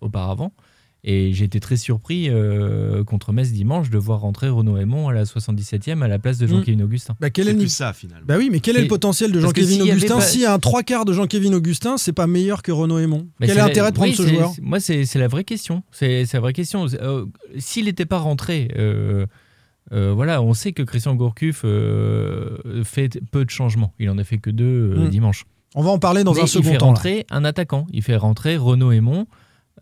auparavant. 0.00 0.52
Et 1.06 1.34
j'ai 1.34 1.44
été 1.44 1.60
très 1.60 1.76
surpris 1.76 2.30
euh, 2.30 3.04
contre 3.04 3.32
Metz 3.32 3.52
dimanche 3.52 3.90
de 3.90 3.98
voir 3.98 4.20
rentrer 4.20 4.48
Renaud 4.48 4.78
Aymon 4.78 5.08
à 5.08 5.12
la 5.12 5.24
77e 5.24 6.00
à 6.00 6.08
la 6.08 6.18
place 6.18 6.38
de 6.38 6.46
Jean-Kévin 6.46 6.78
mm. 6.78 6.86
Augustin. 6.86 7.14
Bah, 7.20 7.28
quel 7.28 7.48
est 7.48 7.54
plus 7.54 7.68
ça 7.68 7.92
finalement. 7.92 8.24
Bah 8.26 8.36
oui, 8.38 8.48
mais 8.50 8.60
quel 8.60 8.78
est 8.78 8.82
le 8.82 8.88
potentiel 8.88 9.30
de 9.30 9.38
Jean-Kévin 9.38 9.82
Augustin 9.82 10.20
S'il 10.20 10.40
y 10.40 10.46
a 10.46 10.54
un 10.54 10.58
trois 10.58 10.82
quarts 10.82 11.04
de 11.04 11.12
Jean-Kévin 11.12 11.52
Augustin, 11.52 11.98
c'est 11.98 12.14
pas 12.14 12.26
meilleur 12.26 12.62
que 12.62 12.72
Renaud 12.72 12.98
Aymon. 12.98 13.28
quel 13.38 13.50
est 13.50 13.54
l'intérêt 13.54 13.90
de 13.90 13.96
prendre 13.96 14.14
ce 14.14 14.26
joueur 14.26 14.52
Moi, 14.62 14.80
c'est 14.80 15.14
la 15.16 15.28
vraie 15.28 15.44
question. 15.44 15.82
C'est 15.92 16.24
la 16.32 16.40
vraie 16.40 16.54
question. 16.54 16.86
Euh, 16.94 17.26
s'il 17.58 17.84
n'était 17.84 18.06
pas 18.06 18.18
rentré. 18.18 18.68
Euh, 18.76 19.26
voilà, 19.90 20.40
on 20.40 20.54
sait 20.54 20.72
que 20.72 20.82
Christian 20.82 21.14
Gourcuff 21.14 21.66
fait 22.84 23.20
peu 23.30 23.44
de 23.44 23.50
changements. 23.50 23.92
Il 23.98 24.08
en 24.08 24.16
a 24.16 24.24
fait 24.24 24.38
que 24.38 24.48
deux 24.48 24.94
mm. 24.96 25.08
dimanche. 25.10 25.44
On 25.74 25.82
va 25.82 25.90
en 25.90 25.98
parler 25.98 26.24
dans 26.24 26.38
un 26.38 26.46
second 26.46 26.62
temps. 26.62 26.70
Il 26.70 26.78
fait 26.78 26.84
rentrer 26.84 27.26
un 27.30 27.44
attaquant. 27.44 27.86
Il 27.92 28.02
fait 28.02 28.16
rentrer 28.16 28.56
Renaud 28.56 28.90
Aymon. 28.90 29.26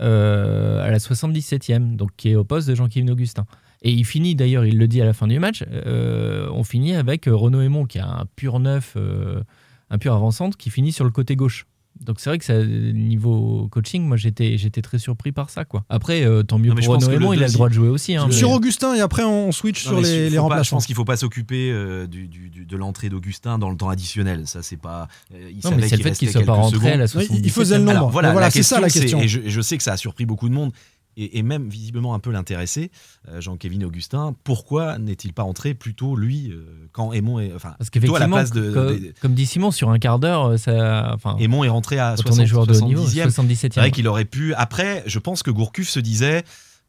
Euh, 0.00 0.82
à 0.82 0.90
la 0.90 0.98
77e, 0.98 1.96
donc 1.96 2.10
qui 2.16 2.30
est 2.30 2.34
au 2.34 2.44
poste 2.44 2.66
de 2.68 2.74
Jean-Kévin 2.74 3.08
Augustin. 3.12 3.44
Et 3.82 3.92
il 3.92 4.04
finit 4.04 4.34
d'ailleurs, 4.34 4.64
il 4.64 4.78
le 4.78 4.88
dit 4.88 5.02
à 5.02 5.04
la 5.04 5.12
fin 5.12 5.26
du 5.26 5.38
match, 5.38 5.64
euh, 5.70 6.48
on 6.52 6.64
finit 6.64 6.94
avec 6.94 7.26
Renaud 7.26 7.60
Aymon 7.60 7.84
qui 7.84 7.98
a 7.98 8.06
un 8.06 8.26
pur 8.36 8.58
neuf, 8.58 8.94
euh, 8.96 9.42
un 9.90 9.98
pur 9.98 10.14
avant-centre 10.14 10.56
qui 10.56 10.70
finit 10.70 10.92
sur 10.92 11.04
le 11.04 11.10
côté 11.10 11.36
gauche. 11.36 11.66
Donc 12.00 12.18
c'est 12.18 12.30
vrai 12.30 12.38
que 12.38 12.44
ça, 12.44 12.64
niveau 12.64 13.68
coaching, 13.70 14.02
moi 14.02 14.16
j'étais 14.16 14.58
j'étais 14.58 14.82
très 14.82 14.98
surpris 14.98 15.30
par 15.30 15.50
ça 15.50 15.64
quoi. 15.64 15.84
Après 15.88 16.24
euh, 16.24 16.42
tant 16.42 16.58
mieux 16.58 16.74
pour 16.74 16.96
Renaud 16.96 17.34
il 17.34 17.42
a 17.42 17.46
le 17.46 17.52
droit 17.52 17.68
de 17.68 17.74
jouer 17.74 17.88
aussi. 17.88 18.16
Hein, 18.16 18.30
sur 18.30 18.50
Augustin 18.50 18.94
et 18.94 19.00
après 19.00 19.22
on 19.22 19.52
switch 19.52 19.82
sur 19.82 20.00
les, 20.00 20.30
les 20.30 20.38
remplacements. 20.38 20.64
je 20.64 20.70
pense 20.70 20.86
qu'il 20.86 20.94
faut 20.96 21.04
pas 21.04 21.16
s'occuper 21.16 21.70
euh, 21.70 22.06
du, 22.06 22.28
de 22.28 22.76
l'entrée 22.76 23.08
d'Augustin 23.08 23.58
dans 23.58 23.70
le 23.70 23.76
temps 23.76 23.88
additionnel. 23.88 24.46
Ça 24.46 24.62
c'est 24.62 24.76
pas. 24.76 25.08
Euh, 25.34 25.50
il 25.50 25.60
non 25.64 25.76
mais 25.76 25.86
c'est 25.86 25.96
le 25.96 26.02
fait 26.02 26.12
qu'il 26.12 26.30
soit 26.30 26.42
pas 26.42 26.54
rentré 26.54 26.92
à 26.92 26.96
la 26.96 27.06
Il 27.30 27.50
faisait 27.50 27.78
le 27.78 27.84
nombre. 27.84 28.10
voilà, 28.10 28.50
c'est 28.50 28.62
ça 28.62 28.80
la 28.80 28.90
question. 28.90 29.20
Et 29.20 29.28
je, 29.28 29.60
sais 29.60 29.76
que 29.76 29.84
ça 29.84 29.92
a 29.92 29.96
surpris 29.96 30.26
beaucoup 30.26 30.48
de 30.48 30.54
monde 30.54 30.72
et, 31.16 31.42
même 31.42 31.68
visiblement 31.68 32.14
un 32.14 32.18
peu 32.18 32.30
l'intéressé, 32.30 32.90
euh, 33.28 33.40
Jean-Kévin 33.40 33.82
Augustin, 33.82 34.34
pourquoi 34.44 34.98
n'est-il 34.98 35.32
pas 35.32 35.42
entré 35.42 35.74
plutôt 35.74 36.16
lui 36.16 36.50
euh, 36.50 36.88
quand 36.92 37.12
Aymon 37.12 37.38
est 37.40 37.52
enfin 37.54 37.74
Parce 37.78 37.90
plutôt 37.90 38.16
à 38.16 38.20
la 38.20 38.28
place 38.28 38.50
de, 38.50 39.12
comme, 39.20 39.34
dit 39.34 39.46
Simon 39.46 39.70
sur 39.70 39.90
un 39.90 39.98
quart 39.98 40.18
d'heure 40.18 40.46
euh, 40.46 40.56
ça 40.56 41.12
enfin 41.14 41.36
Aymon 41.38 41.64
est 41.64 41.68
rentré 41.68 41.98
à 41.98 42.16
60, 42.16 42.46
joueur 42.46 42.66
de 42.66 42.78
niveau, 42.80 43.06
77e. 43.06 43.56
C'est 43.56 43.74
vrai 43.76 43.90
qu'il 43.90 44.08
aurait 44.08 44.24
pu 44.24 44.54
après 44.54 45.02
je 45.06 45.18
pense 45.18 45.42
que 45.42 45.50
Gourcuff 45.50 45.88
se 45.88 46.00
disait 46.00 46.44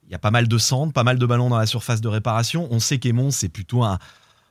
il 0.08 0.12
y 0.12 0.16
a 0.16 0.20
pas 0.20 0.32
mal 0.32 0.48
de 0.48 0.58
centres, 0.58 0.94
pas 0.94 1.04
mal 1.04 1.18
de 1.18 1.26
ballons 1.26 1.50
dans 1.50 1.58
la 1.58 1.66
surface 1.66 2.02
de 2.02 2.08
réparation, 2.08 2.68
on 2.72 2.80
sait 2.80 3.00
qu'Aymon 3.00 3.32
c'est 3.32 3.50
plutôt 3.50 3.84
un 3.84 4.00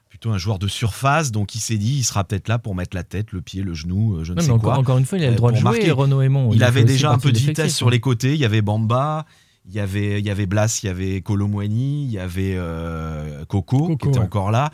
plutôt 0.08 0.30
un 0.30 0.36
joueur 0.36 0.58
de 0.58 0.68
surface, 0.68 1.32
donc 1.32 1.54
il 1.54 1.60
s'est 1.60 1.78
dit, 1.78 1.96
il 1.96 2.02
sera 2.02 2.22
peut-être 2.22 2.46
là 2.46 2.58
pour 2.58 2.74
mettre 2.74 2.94
la 2.94 3.02
tête, 3.02 3.32
le 3.32 3.40
pied, 3.40 3.62
le 3.62 3.72
genou, 3.72 4.22
je 4.22 4.34
ne 4.34 4.42
sais 4.42 4.50
encore, 4.50 4.74
quoi. 4.74 4.78
Encore 4.78 4.98
une 4.98 5.06
fois, 5.06 5.16
il 5.16 5.24
a 5.24 5.30
le 5.30 5.36
droit 5.36 5.52
de 5.52 5.56
jouer, 5.56 5.64
marquer. 5.64 5.90
Renaud 5.90 6.20
Aymon. 6.20 6.50
Il, 6.52 6.56
il 6.56 6.64
avait 6.64 6.84
déjà 6.84 7.12
un 7.12 7.18
peu 7.18 7.32
de 7.32 7.38
vitesse 7.38 7.74
sur 7.74 7.88
les 7.88 7.98
côtés, 7.98 8.34
il 8.34 8.38
y 8.38 8.44
avait 8.44 8.60
Bamba, 8.60 9.24
il 9.66 9.74
y 9.74 9.80
avait 9.80 10.18
il 10.18 10.26
y 10.26 10.30
avait 10.30 10.46
Blas, 10.46 10.80
il 10.82 10.86
y 10.86 10.88
avait 10.88 11.20
Colomwani, 11.20 12.04
il 12.04 12.10
y 12.10 12.18
avait 12.18 12.54
euh, 12.56 13.44
Coco, 13.46 13.96
qui 13.96 14.08
était 14.08 14.18
encore 14.18 14.50
là. 14.50 14.70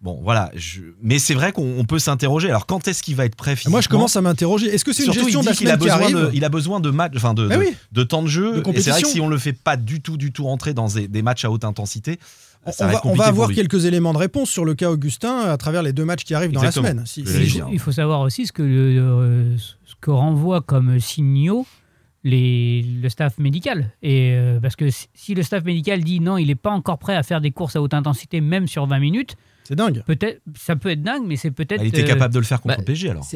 Bon, 0.00 0.18
voilà. 0.22 0.50
Mais 1.02 1.18
c'est 1.18 1.34
vrai 1.34 1.52
qu'on 1.52 1.84
peut 1.84 1.98
s'interroger. 1.98 2.48
Alors, 2.48 2.64
quand 2.64 2.88
est-ce 2.88 3.02
qu'il 3.02 3.16
va 3.16 3.26
être 3.26 3.34
prêt 3.34 3.54
physiquement 3.54 3.72
Moi, 3.72 3.80
je 3.82 3.88
commence 3.88 4.16
à 4.16 4.22
m'interroger. 4.22 4.74
Est-ce 4.74 4.84
que 4.84 4.94
c'est 4.94 5.04
une 5.04 5.12
gestion 5.12 5.42
il 5.60 5.68
a 5.68 5.76
besoin 5.76 6.10
de, 6.10 6.30
Il 6.32 6.44
a 6.44 6.48
besoin 6.48 6.80
de 6.80 6.90
match, 6.90 7.12
enfin 7.16 7.34
de, 7.34 7.46
bah 7.46 7.56
de, 7.92 8.02
temps 8.02 8.22
de 8.22 8.28
jeu. 8.28 8.62
et 8.72 8.80
c'est 8.80 8.90
vrai 8.90 9.02
que 9.02 9.08
si 9.08 9.20
on 9.20 9.28
le 9.28 9.36
fait 9.36 9.52
pas 9.52 9.76
du 9.76 10.00
tout, 10.00 10.16
du 10.16 10.32
tout 10.32 10.44
rentrer 10.44 10.72
dans 10.72 10.88
des, 10.88 11.22
matchs 11.22 11.44
à 11.44 11.50
haute 11.50 11.64
intensité, 11.64 12.18
on, 12.64 12.86
va, 12.86 13.00
on 13.04 13.14
va, 13.14 13.26
avoir 13.26 13.50
quelques 13.50 13.84
éléments 13.84 14.12
de 14.12 14.18
réponse 14.18 14.50
sur 14.50 14.64
le 14.64 14.74
cas 14.74 14.90
Augustin 14.90 15.40
à 15.40 15.56
travers 15.56 15.82
les 15.82 15.92
deux 15.94 16.04
matchs 16.04 16.24
qui 16.24 16.34
arrivent 16.34 16.52
dans 16.52 16.62
la 16.62 16.72
semaine. 16.72 17.04
il 17.16 17.78
faut 17.78 17.92
savoir 17.92 18.20
aussi 18.20 18.46
ce 18.46 18.52
que, 18.52 18.62
euh, 18.62 19.56
ce 19.58 19.94
que 20.00 20.10
renvoie 20.10 20.62
comme 20.62 20.98
signaux 20.98 21.66
les, 22.24 22.82
le 23.02 23.08
staff 23.08 23.38
médical. 23.38 23.90
Et, 24.02 24.32
euh, 24.32 24.60
parce 24.60 24.76
que 24.76 24.86
si 24.90 25.34
le 25.34 25.42
staff 25.42 25.64
médical 25.64 26.02
dit 26.02 26.20
non, 26.20 26.36
il 26.36 26.46
n'est 26.46 26.54
pas 26.54 26.70
encore 26.70 26.98
prêt 26.98 27.16
à 27.16 27.22
faire 27.22 27.40
des 27.40 27.50
courses 27.50 27.76
à 27.76 27.82
haute 27.82 27.94
intensité, 27.94 28.40
même 28.40 28.66
sur 28.66 28.86
20 28.86 28.98
minutes. 28.98 29.36
C'est 29.64 29.76
dingue. 29.76 30.02
Peut-être, 30.04 30.40
ça 30.56 30.76
peut 30.76 30.90
être 30.90 31.02
dingue, 31.02 31.24
mais 31.26 31.36
c'est 31.36 31.50
peut-être. 31.50 31.82
Il 31.82 31.88
était 31.88 32.04
capable 32.04 32.34
de 32.34 32.40
le 32.40 32.44
faire 32.44 32.60
contre 32.60 32.78
bah, 32.78 32.84
le 32.86 33.10
alors. 33.10 33.26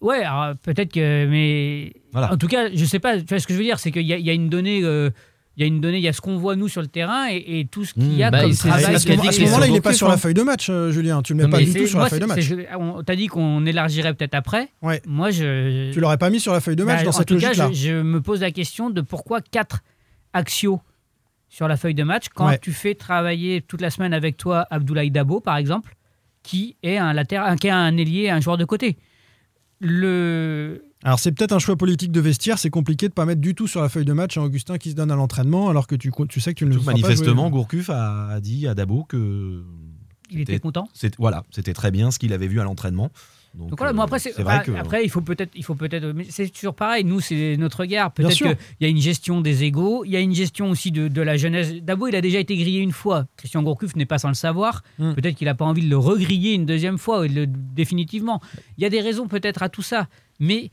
Ouais, 0.00 0.22
peut-être 0.62 0.92
que. 0.92 1.26
Mais. 1.26 1.92
En 2.14 2.36
tout 2.36 2.48
cas, 2.48 2.68
je 2.72 2.84
sais 2.84 2.98
pas. 2.98 3.18
Tu 3.18 3.26
vois, 3.26 3.38
ce 3.38 3.46
que 3.46 3.54
je 3.54 3.58
veux 3.58 3.64
dire, 3.64 3.78
c'est 3.78 3.90
qu'il 3.90 4.02
y, 4.02 4.12
y, 4.12 4.30
a 4.30 4.32
une 4.32 4.48
donnée. 4.48 4.80
Euh, 4.82 5.10
il 5.56 5.60
y 5.60 5.64
a 5.64 5.66
une 5.66 5.80
donnée, 5.80 5.98
il 5.98 6.02
y 6.02 6.08
a 6.08 6.12
ce 6.12 6.20
qu'on 6.20 6.36
voit 6.36 6.56
nous 6.56 6.68
sur 6.68 6.82
le 6.82 6.88
terrain 6.88 7.28
et, 7.30 7.66
tout 7.70 7.84
ce 7.84 7.94
qu'il 7.94 8.14
y 8.14 8.24
a 8.24 8.30
bah, 8.30 8.42
comme 8.42 8.54
travail. 8.54 8.96
À 8.96 8.98
ce 8.98 9.42
moment-là, 9.42 9.66
il 9.68 9.72
n'est 9.72 9.80
pas 9.80 9.92
sur 9.92 10.08
la 10.08 10.16
feuille 10.16 10.34
de 10.34 10.42
match, 10.42 10.68
euh, 10.68 10.90
Julien. 10.90 11.22
Tu 11.22 11.34
le 11.34 11.44
mets 11.44 11.50
pas 11.50 11.60
du 11.60 11.72
tout 11.72 11.86
sur 11.86 12.00
la 12.00 12.08
feuille 12.08 12.20
de 12.20 12.26
match. 12.26 12.52
On 12.78 13.02
t'a 13.02 13.14
dit 13.14 13.28
qu'on 13.28 13.64
élargirait 13.64 14.14
peut-être 14.14 14.34
après. 14.34 14.68
Ouais. 14.82 15.00
Moi, 15.06 15.30
je. 15.30 15.92
Tu 15.92 16.00
l'aurais 16.00 16.18
pas 16.18 16.30
mis 16.30 16.40
sur 16.40 16.52
la 16.52 16.60
feuille 16.60 16.76
de 16.76 16.84
match 16.84 17.00
bah, 17.00 17.04
dans 17.04 17.12
cette 17.12 17.30
logique-là. 17.30 17.66
En 17.66 17.68
tout 17.68 17.74
cas, 17.74 17.78
je, 17.78 18.02
me 18.02 18.20
pose 18.20 18.40
la 18.40 18.50
question 18.50 18.90
de 18.90 19.00
pourquoi 19.00 19.40
quatre 19.40 19.80
axios 20.32 20.80
sur 21.48 21.68
la 21.68 21.76
feuille 21.76 21.94
de 21.94 22.02
match 22.02 22.26
quand 22.34 22.58
tu 22.60 22.72
fais 22.72 22.96
travailler 22.96 23.60
toute 23.62 23.80
la 23.80 23.90
semaine 23.90 24.12
avec 24.12 24.36
toi 24.36 24.66
Abdoulaye 24.70 25.12
Dabo, 25.12 25.38
par 25.38 25.56
exemple, 25.56 25.94
qui 26.42 26.76
est 26.82 26.96
un 26.96 27.12
latéral, 27.12 27.56
qui 27.60 27.68
est 27.68 27.70
un 27.70 27.96
ailier, 27.96 28.28
un 28.28 28.40
joueur 28.40 28.56
de 28.56 28.64
côté. 28.64 28.96
Le 29.80 30.84
alors 31.04 31.18
c'est 31.18 31.32
peut-être 31.32 31.52
un 31.52 31.58
choix 31.58 31.76
politique 31.76 32.10
de 32.10 32.20
vestiaire, 32.20 32.58
c'est 32.58 32.70
compliqué 32.70 33.08
de 33.08 33.12
pas 33.12 33.26
mettre 33.26 33.40
du 33.40 33.54
tout 33.54 33.66
sur 33.66 33.82
la 33.82 33.88
feuille 33.88 34.06
de 34.06 34.12
match 34.12 34.38
un 34.38 34.42
Augustin 34.42 34.78
qui 34.78 34.90
se 34.90 34.96
donne 34.96 35.10
à 35.10 35.16
l'entraînement 35.16 35.68
alors 35.68 35.86
que 35.86 35.94
tu, 35.94 36.10
tu 36.28 36.40
sais 36.40 36.54
que 36.54 36.58
tu 36.58 36.66
ne 36.66 36.74
le 36.74 36.80
Manifestement, 36.80 37.50
Gourcuff 37.50 37.90
a, 37.90 38.40
dit 38.40 38.66
à 38.66 38.74
Dabo 38.74 39.04
que 39.04 39.62
il 40.30 40.40
était 40.40 40.58
content. 40.58 40.88
Voilà, 41.18 41.44
c'était 41.50 41.74
très 41.74 41.90
bien 41.90 42.10
ce 42.10 42.18
qu'il 42.18 42.32
avait 42.32 42.48
vu 42.48 42.60
à 42.60 42.64
l'entraînement. 42.64 43.10
Donc, 43.54 43.78
voilà, 43.78 43.92
moi 43.92 44.04
après, 44.04 44.18
c'est, 44.18 44.34
après 44.76 45.04
il 45.04 45.10
faut 45.10 45.20
peut-être, 45.20 45.52
il 45.54 45.62
faut 45.64 45.76
peut-être, 45.76 46.12
c'est 46.28 46.48
toujours 46.48 46.74
pareil. 46.74 47.04
Nous, 47.04 47.20
c'est 47.20 47.56
notre 47.56 47.80
regard. 47.80 48.12
Peut-être 48.12 48.34
qu'il 48.34 48.56
y 48.80 48.84
a 48.84 48.88
une 48.88 49.00
gestion 49.00 49.40
des 49.40 49.62
égaux, 49.62 50.04
il 50.04 50.10
y 50.10 50.16
a 50.16 50.20
une 50.20 50.34
gestion 50.34 50.70
aussi 50.70 50.90
de, 50.90 51.22
la 51.22 51.36
jeunesse. 51.36 51.72
Dabo, 51.74 52.08
il 52.08 52.16
a 52.16 52.20
déjà 52.20 52.40
été 52.40 52.56
grillé 52.56 52.80
une 52.80 52.90
fois. 52.90 53.26
Christian 53.36 53.62
Gourcuff 53.62 53.94
n'est 53.94 54.06
pas 54.06 54.18
sans 54.18 54.28
le 54.28 54.34
savoir. 54.34 54.82
Hmm. 54.98 55.14
Peut-être 55.14 55.36
qu'il 55.36 55.46
n'a 55.46 55.54
pas 55.54 55.64
envie 55.64 55.84
de 55.84 55.90
le 55.90 55.96
regriller 55.96 56.54
une 56.54 56.66
deuxième 56.66 56.98
fois, 56.98 57.26
définitivement. 57.28 58.40
Il 58.76 58.82
y 58.82 58.86
a 58.86 58.90
des 58.90 59.00
raisons 59.00 59.28
peut-être 59.28 59.62
à 59.62 59.68
tout 59.68 59.82
ça, 59.82 60.08
mais 60.40 60.70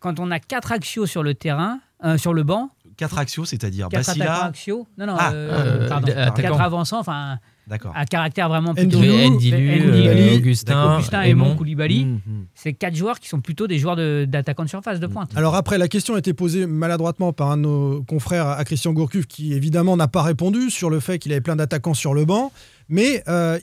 quand 0.00 0.18
on 0.18 0.30
a 0.30 0.40
quatre 0.40 0.72
axios 0.72 1.06
sur 1.06 1.22
le 1.22 1.34
terrain, 1.34 1.78
euh, 2.04 2.18
sur 2.18 2.34
le 2.34 2.42
banc. 2.42 2.70
Quatre 2.96 3.18
axios, 3.18 3.44
c'est-à-dire 3.44 3.88
quatre 3.88 4.06
Bassila. 4.06 4.44
axios. 4.46 4.86
Non, 4.98 5.06
non, 5.06 5.16
ah, 5.18 5.32
euh, 5.32 5.84
euh, 5.84 5.88
pardon. 5.88 6.12
quatre 6.34 6.60
avançants, 6.60 6.98
enfin. 6.98 7.38
D'accord. 7.66 7.92
À 7.94 8.04
caractère 8.04 8.48
vraiment 8.48 8.74
plutôt 8.74 8.98
Ndilu, 8.98 10.34
Augustin, 10.34 10.96
Augustin 10.96 11.22
et 11.22 11.34
Mon 11.34 11.54
Koulibaly. 11.54 12.04
Mmh, 12.04 12.14
mmh. 12.14 12.46
C'est 12.52 12.72
quatre 12.72 12.96
joueurs 12.96 13.20
qui 13.20 13.28
sont 13.28 13.40
plutôt 13.40 13.68
des 13.68 13.78
joueurs 13.78 13.94
d'attaquants 14.26 14.64
de, 14.64 14.68
surface, 14.68 14.98
de 14.98 15.06
mmh. 15.06 15.10
pointe. 15.10 15.30
Alors 15.36 15.54
après, 15.54 15.78
la 15.78 15.86
question 15.86 16.16
a 16.16 16.18
été 16.18 16.34
posée 16.34 16.66
maladroitement 16.66 17.32
par 17.32 17.52
un 17.52 17.58
de 17.58 17.62
nos 17.62 18.02
confrères 18.02 18.48
à 18.48 18.64
Christian 18.64 18.92
Gourcuff, 18.92 19.26
qui 19.28 19.52
évidemment 19.52 19.96
n'a 19.96 20.08
pas 20.08 20.22
répondu 20.22 20.68
sur 20.68 20.90
le 20.90 20.98
fait 20.98 21.20
qu'il 21.20 21.30
avait 21.30 21.40
plein 21.40 21.54
d'attaquants 21.54 21.94
sur 21.94 22.12
le 22.12 22.24
banc. 22.24 22.50
Mais 22.90 23.22
euh, 23.28 23.56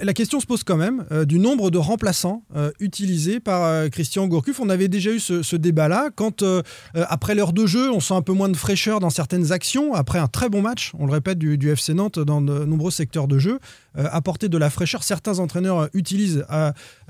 la 0.00 0.14
question 0.14 0.40
se 0.40 0.46
pose 0.46 0.64
quand 0.64 0.78
même 0.78 1.04
euh, 1.12 1.26
du 1.26 1.38
nombre 1.38 1.70
de 1.70 1.76
remplaçants 1.76 2.44
euh, 2.56 2.72
utilisés 2.80 3.38
par 3.38 3.90
Christian 3.90 4.26
Gourcuff. 4.26 4.58
On 4.58 4.70
avait 4.70 4.88
déjà 4.88 5.10
eu 5.10 5.20
ce, 5.20 5.56
débat-là 5.56 6.08
quand, 6.14 6.42
après 6.94 7.34
l'heure 7.34 7.52
de 7.52 7.66
jeu, 7.66 7.92
on 7.92 8.00
sent 8.00 8.14
un 8.14 8.22
peu 8.22 8.32
moins 8.32 8.48
de 8.48 8.56
fraîcheur 8.56 9.00
dans 9.00 9.10
certaines 9.10 9.52
actions. 9.52 9.92
Après 9.92 10.18
un 10.18 10.28
très 10.28 10.48
bon 10.48 10.62
match, 10.62 10.92
on 10.98 11.06
le 11.06 11.12
répète, 11.12 11.38
du, 11.38 11.70
FC 11.70 11.92
Nantes 11.92 12.18
dans 12.18 12.40
de 12.40 12.64
nombreux 12.64 12.90
secteurs 12.90 13.28
de 13.28 13.38
jeu, 13.38 13.58
apporter 13.94 14.48
de 14.48 14.56
la 14.56 14.70
fraîcheur. 14.70 15.02
Certains 15.02 15.38
entraîneurs 15.38 15.88
utilisent 15.92 16.44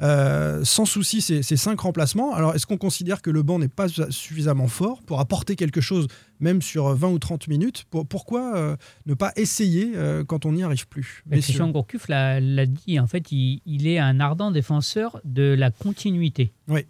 sans 0.01 0.85
souci 0.85 1.21
ces, 1.21 1.43
ces, 1.43 1.57
cinq 1.57 1.81
remplacements. 1.81 2.35
Alors, 2.35 2.55
est-ce 2.55 2.67
qu'on 2.67 2.77
considère 2.77 3.23
que 3.23 3.31
le 3.31 3.43
banc 3.43 3.61
n'est 3.61 3.69
pas 3.69 3.87
suffisamment 4.11 4.69
fort 4.69 5.03
pour 5.07 5.21
apporter 5.21 5.55
quelque 5.55 5.81
chose 5.81 6.09
même 6.41 6.63
sur 6.63 6.95
20 6.95 7.09
ou 7.09 7.19
30 7.19 7.49
minutes. 7.49 7.85
pourquoi 7.91 8.57
euh, 8.57 8.77
ne 9.07 9.15
pas 9.15 9.33
essayer 9.37 9.93
euh, 9.95 10.25
quand 10.25 10.47
on 10.47 10.53
n'y 10.53 10.63
arrive 10.63 10.87
plus? 10.89 11.25
Christian 11.31 11.71
Gourcuff 11.71 12.09
l'a 12.09 12.67
dit, 12.67 12.99
en 12.99 13.07
fait, 13.07 13.31
il, 13.33 13.87
est 13.87 13.99
un 13.99 14.21
ardent 14.21 14.51
défenseur 14.51 15.21
de 15.25 15.55
la 15.55 15.71
continuité 15.71 16.53
oui. 16.69 16.81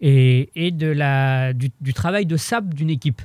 et, 0.00 0.50
et 0.54 0.70
de 0.70 0.86
la, 0.86 1.52
du, 1.52 1.70
travail 1.94 2.26
de 2.26 2.36
sable 2.36 2.74
d'une 2.74 2.90
équipe. 2.90 3.22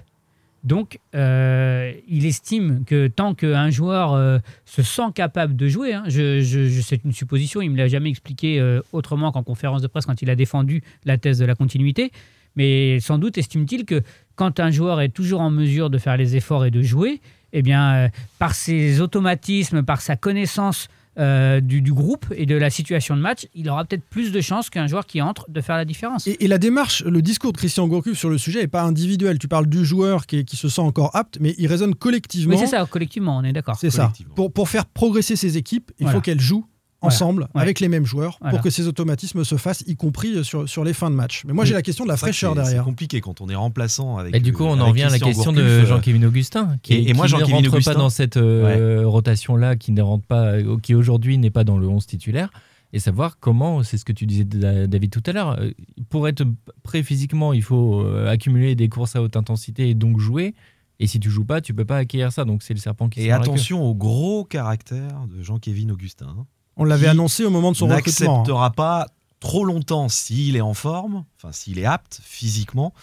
Donc, 0.63 0.99
euh, 1.15 1.93
il 2.09 2.25
estime 2.25 2.83
que 2.85 3.07
tant 3.07 3.33
qu'un 3.33 3.69
joueur 3.69 4.41
se 4.65 4.81
sent 4.81 5.13
capable 5.15 5.55
de 5.55 5.67
jouer, 5.69 5.93
hein, 5.93 6.03
je, 6.07 6.81
c'est 6.83 7.03
une 7.05 7.13
supposition, 7.13 7.61
il 7.61 7.69
ne 7.69 7.73
me 7.73 7.77
l'a 7.77 7.87
jamais 7.87 8.09
expliqué 8.09 8.79
autrement 8.91 9.31
qu'en 9.31 9.43
conférence 9.43 9.81
de 9.81 9.87
presse 9.87 10.05
quand 10.05 10.21
il 10.21 10.29
a 10.29 10.35
défendu 10.35 10.83
la 11.05 11.17
thèse 11.17 11.39
de 11.39 11.45
la 11.45 11.55
continuité, 11.55 12.11
mais 12.57 12.99
sans 12.99 13.17
doute 13.17 13.37
estime-t-il 13.37 13.85
que 13.85 14.01
quand 14.35 14.59
un 14.59 14.71
joueur 14.71 14.99
est 14.99 15.09
toujours 15.09 15.39
en 15.41 15.49
mesure 15.49 15.89
de 15.89 15.97
faire 15.97 16.17
les 16.17 16.35
efforts 16.35 16.65
et 16.65 16.71
de 16.71 16.81
jouer, 16.81 17.21
eh 17.53 17.61
bien, 17.61 17.93
euh, 17.93 18.09
par 18.39 18.53
ses 18.53 18.99
automatismes, 18.99 19.83
par 19.83 20.01
sa 20.01 20.15
connaissance 20.15 20.89
euh, 21.17 21.61
du, 21.61 21.81
groupe 21.81 22.27
et 22.35 22.45
de 22.45 22.55
la 22.55 22.69
situation 22.69 23.15
de 23.15 23.21
match, 23.21 23.47
il 23.55 23.67
aura 23.69 23.85
peut-être 23.85 24.03
plus 24.03 24.31
de 24.31 24.39
chances 24.39 24.69
qu'un 24.69 24.85
joueur 24.85 25.07
qui 25.07 25.19
entre 25.19 25.49
de 25.49 25.61
faire 25.61 25.75
la 25.75 25.85
différence. 25.85 26.27
Et, 26.27 26.47
la 26.47 26.59
démarche, 26.59 27.03
le 27.03 27.23
discours 27.23 27.53
de 27.53 27.57
Christian 27.57 27.87
Gourcuff 27.87 28.17
sur 28.17 28.29
le 28.29 28.37
sujet 28.37 28.61
n'est 28.61 28.67
pas 28.67 28.83
individuel. 28.83 29.39
Tu 29.39 29.47
parles 29.47 29.65
du 29.65 29.83
joueur 29.83 30.27
qui, 30.27 30.45
se 30.47 30.69
sent 30.69 30.81
encore 30.81 31.15
apte, 31.15 31.39
mais 31.39 31.55
il 31.57 31.65
résonne 31.65 31.95
collectivement. 31.95 32.53
Oui, 32.53 32.59
c'est 32.59 32.67
ça, 32.67 32.85
collectivement, 32.85 33.37
on 33.37 33.43
est 33.43 33.53
d'accord. 33.53 33.77
C'est 33.79 33.89
ça. 33.89 34.13
Pour, 34.35 34.53
pour 34.53 34.69
faire 34.69 34.85
progresser 34.85 35.35
ses 35.35 35.57
équipes, 35.57 35.91
il 35.99 36.07
faut 36.07 36.21
qu'elles 36.21 36.41
jouent 36.41 36.67
ensemble, 37.01 37.47
avec 37.53 37.79
les 37.79 37.87
mêmes 37.87 38.05
joueurs, 38.05 38.39
pour 38.49 38.61
que 38.61 38.69
ces 38.69 38.87
automatismes 38.87 39.43
se 39.43 39.55
fassent, 39.55 39.83
y 39.87 39.95
compris 39.95 40.43
sur, 40.43 40.67
sur 40.67 40.83
les 40.83 40.93
fins 40.93 41.09
de 41.09 41.15
match. 41.15 41.43
Mais 41.45 41.53
moi, 41.53 41.65
j'ai 41.65 41.73
la 41.73 41.81
question 41.81 42.03
de 42.03 42.09
la 42.09 42.17
fraîcheur 42.17 42.55
derrière. 42.55 42.81
C'est 42.81 42.85
compliqué 42.85 43.21
quand 43.21 43.41
on 43.41 43.49
est 43.49 43.55
remplaçant 43.55 44.17
avec. 44.17 44.35
Et 44.35 44.39
du 44.39 44.53
coup, 44.53 44.63
on 44.63 44.79
en 44.79 44.87
revient 44.87 45.03
à 45.03 45.09
la 45.09 45.19
question 45.19 45.51
de 45.51 45.85
Jean-Kévin 45.85 46.23
Augustin, 46.23 46.77
qui, 46.81 47.07
et, 47.09 47.13
moi, 47.13 47.27
ne 47.27 47.43
rentre 47.43 47.83
pas 47.83 47.95
dans 47.95 48.09
cette 48.09 48.37
euh, 48.37 49.03
rotation-là, 49.05 49.75
qui 49.75 49.91
ne 49.91 50.01
rentre 50.01 50.25
pas, 50.25 50.53
euh, 50.53 50.77
qui 50.81 50.95
aujourd'hui 50.95 51.37
n'est 51.37 51.49
pas 51.49 51.63
dans 51.63 51.77
le 51.77 51.87
11 51.87 52.05
titulaire. 52.05 52.49
Et 52.93 52.99
savoir 52.99 53.37
comment, 53.39 53.83
c'est 53.83 53.97
ce 53.97 54.05
que 54.05 54.13
tu 54.13 54.25
disais 54.25 54.45
David 54.45 55.11
tout 55.11 55.23
à 55.25 55.33
l'heure, 55.33 55.59
euh, 55.59 55.71
pour 56.09 56.27
être 56.27 56.45
prêt 56.83 57.03
physiquement, 57.03 57.51
il 57.51 57.63
faut 57.63 58.05
accumuler 58.27 58.75
des 58.75 58.89
courses 58.89 59.15
à 59.15 59.21
haute 59.21 59.35
intensité 59.35 59.89
et 59.89 59.93
donc 59.93 60.19
jouer. 60.19 60.55
Et 60.99 61.05
si 61.05 61.19
tu 61.19 61.29
joues 61.29 61.45
pas, 61.45 61.61
tu 61.61 61.73
peux 61.73 61.85
pas 61.85 61.97
acquérir 61.97 62.31
ça. 62.31 62.45
Donc 62.45 62.63
c'est 62.63 62.73
le 62.73 62.79
serpent 62.79 63.09
qui. 63.09 63.21
Et 63.21 63.31
attention 63.31 63.83
au 63.83 63.93
gros 63.93 64.45
caractère 64.45 65.25
de 65.27 65.43
Jean-Kévin 65.43 65.89
Augustin. 65.89 66.47
On 66.77 66.85
l'avait 66.85 67.07
annoncé 67.07 67.43
au 67.43 67.49
moment 67.49 67.71
de 67.71 67.77
son 67.77 67.87
recrutement. 67.87 68.31
Hein. 68.31 68.37
n'acceptera 68.37 68.71
pas 68.71 69.07
trop 69.39 69.65
longtemps 69.65 70.09
s'il 70.09 70.55
est 70.55 70.61
en 70.61 70.73
forme, 70.73 71.23
enfin 71.37 71.51
s'il 71.51 71.79
est 71.79 71.85
apte 71.85 72.21
physiquement, 72.23 72.93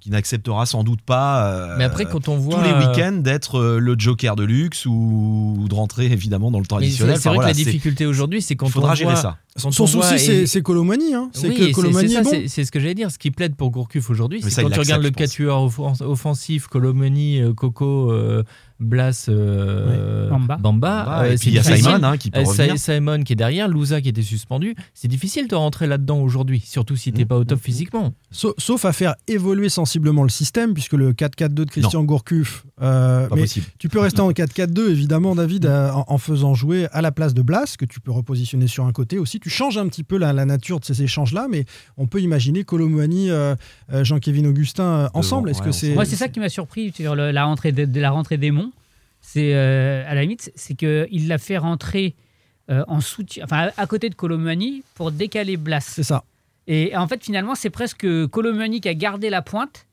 qui 0.00 0.10
n'acceptera 0.10 0.66
sans 0.66 0.84
doute 0.84 1.00
pas 1.00 1.46
euh, 1.46 1.74
mais 1.78 1.84
après, 1.84 2.04
quand 2.04 2.28
on 2.28 2.36
voit, 2.36 2.56
tous 2.56 2.62
les 2.62 2.86
week-ends 2.86 3.18
d'être 3.20 3.58
euh, 3.58 3.78
le 3.78 3.94
joker 3.98 4.36
de 4.36 4.44
luxe 4.44 4.84
ou, 4.86 5.66
de 5.68 5.74
rentrer 5.74 6.06
évidemment 6.06 6.50
dans 6.50 6.60
le 6.60 6.66
traditionnel. 6.66 7.18
C'est 7.18 7.28
vrai 7.30 7.38
que 7.38 7.44
la 7.44 7.52
difficulté 7.54 8.04
aujourd'hui, 8.06 8.42
c'est 8.42 8.56
quand 8.56 8.68
faudra 8.68 8.92
on 8.92 8.94
gérer 8.94 9.16
ça. 9.16 9.38
Son, 9.56 9.70
souci, 9.70 10.46
c'est 10.46 10.62
Colomani. 10.62 11.14
Hein. 11.14 11.30
C'est 11.32 11.54
que 11.54 11.72
Colomani 11.72 12.14
est, 12.14 12.48
C'est 12.48 12.64
ce 12.64 12.72
que 12.72 12.80
j'allais 12.80 12.94
dire. 12.94 13.10
Ce 13.10 13.18
qui 13.18 13.30
plaide 13.30 13.54
pour 13.54 13.70
Gourcuff 13.70 14.10
aujourd'hui, 14.10 14.42
c'est 14.42 14.62
quand 14.62 14.70
tu 14.70 14.80
regardes 14.80 15.02
le 15.02 15.10
quatuor 15.10 15.72
offensif, 16.00 16.66
Colomani, 16.66 17.40
euh, 17.40 17.52
Coco, 17.54 18.12
Blas, 18.80 19.26
euh, 19.28 20.30
Bamba. 20.58 21.22
Euh, 21.22 21.32
et 21.32 21.36
puis 21.36 21.50
il 21.50 21.54
y 21.54 21.58
a 21.58 21.62
Simon 21.62 22.02
hein, 22.02 22.16
qui 22.16 22.30
peut 22.30 22.40
revenir. 22.40 22.78
Simon 22.78 23.22
qui 23.22 23.32
est 23.32 23.36
derrière, 23.36 23.68
Louza 23.68 24.00
qui 24.00 24.08
était 24.08 24.22
suspendu. 24.22 24.74
C'est 24.94 25.08
difficile 25.08 25.46
de 25.46 25.54
rentrer 25.54 25.86
là-dedans 25.86 26.18
aujourd'hui, 26.18 26.60
surtout 26.60 26.96
si 26.96 27.12
tu 27.12 27.18
n'es 27.18 27.24
mm. 27.24 27.28
pas 27.28 27.36
au 27.36 27.44
top 27.44 27.58
mm. 27.58 27.62
physiquement. 27.62 28.14
Sauf, 28.30 28.84
à 28.84 28.92
faire 28.92 29.14
évoluer 29.28 29.68
sensiblement 29.68 30.24
le 30.24 30.28
système, 30.28 30.74
puisque 30.74 30.94
le 30.94 31.12
4-4-2 31.12 31.48
de 31.48 31.64
Christian 31.64 32.02
Gourcuff. 32.02 32.66
Euh, 32.82 33.28
mais 33.34 33.44
tu 33.78 33.88
peux 33.88 34.00
rester 34.00 34.20
en 34.20 34.30
4-4-2, 34.30 34.90
évidemment, 34.90 35.34
David, 35.34 35.66
en, 35.66 36.18
faisant 36.18 36.54
jouer 36.54 36.88
à 36.92 37.00
la 37.00 37.12
place 37.12 37.34
de 37.34 37.42
Blas, 37.42 37.76
que 37.78 37.84
tu 37.84 38.00
peux 38.00 38.10
repositionner 38.10 38.66
sur 38.66 38.86
un 38.86 38.92
côté 38.92 39.18
aussi. 39.18 39.38
Tu 39.44 39.50
changes 39.50 39.76
un 39.76 39.86
petit 39.88 40.04
peu 40.04 40.16
la, 40.16 40.32
nature 40.32 40.80
de 40.80 40.86
ces 40.86 41.02
échanges-là, 41.02 41.48
mais 41.50 41.66
on 41.98 42.06
peut 42.06 42.20
imaginer 42.20 42.64
Colomboigny, 42.64 43.28
Jean-Kévin 43.92 44.46
Augustin 44.46 45.10
ensemble. 45.12 45.50
Est-ce 45.50 45.60
que 45.60 45.70
c'est. 45.70 45.92
Moi, 45.92 46.06
c'est 46.06 46.16
ça 46.16 46.28
qui 46.28 46.40
m'a 46.40 46.48
surpris 46.48 46.92
sur 46.92 47.14
la, 47.14 47.44
rentrée 47.44 47.70
de, 47.70 48.00
la 48.00 48.10
rentrée 48.10 48.38
des 48.38 48.50
Monts 48.50 48.72
c'est 49.26 49.54
euh, 49.54 50.04
à 50.06 50.14
la 50.14 50.20
limite, 50.20 50.52
c'est 50.54 50.74
qu'il 50.74 51.28
l'a 51.28 51.38
fait 51.38 51.56
rentrer 51.56 52.14
euh, 52.70 52.84
en 52.88 53.00
soutien, 53.00 53.44
enfin 53.44 53.70
à, 53.74 53.86
côté 53.86 54.10
de 54.10 54.14
Colomani 54.14 54.84
pour 54.94 55.12
décaler 55.12 55.56
Blas. 55.56 55.80
C'est 55.80 56.02
ça. 56.02 56.24
Et 56.66 56.94
en 56.94 57.08
fait, 57.08 57.24
finalement, 57.24 57.54
c'est 57.54 57.70
presque 57.70 58.06
Colomani 58.26 58.82
qui 58.82 58.88
a 58.88 58.94
gardé 58.94 59.30
la 59.30 59.40
pointe 59.40 59.86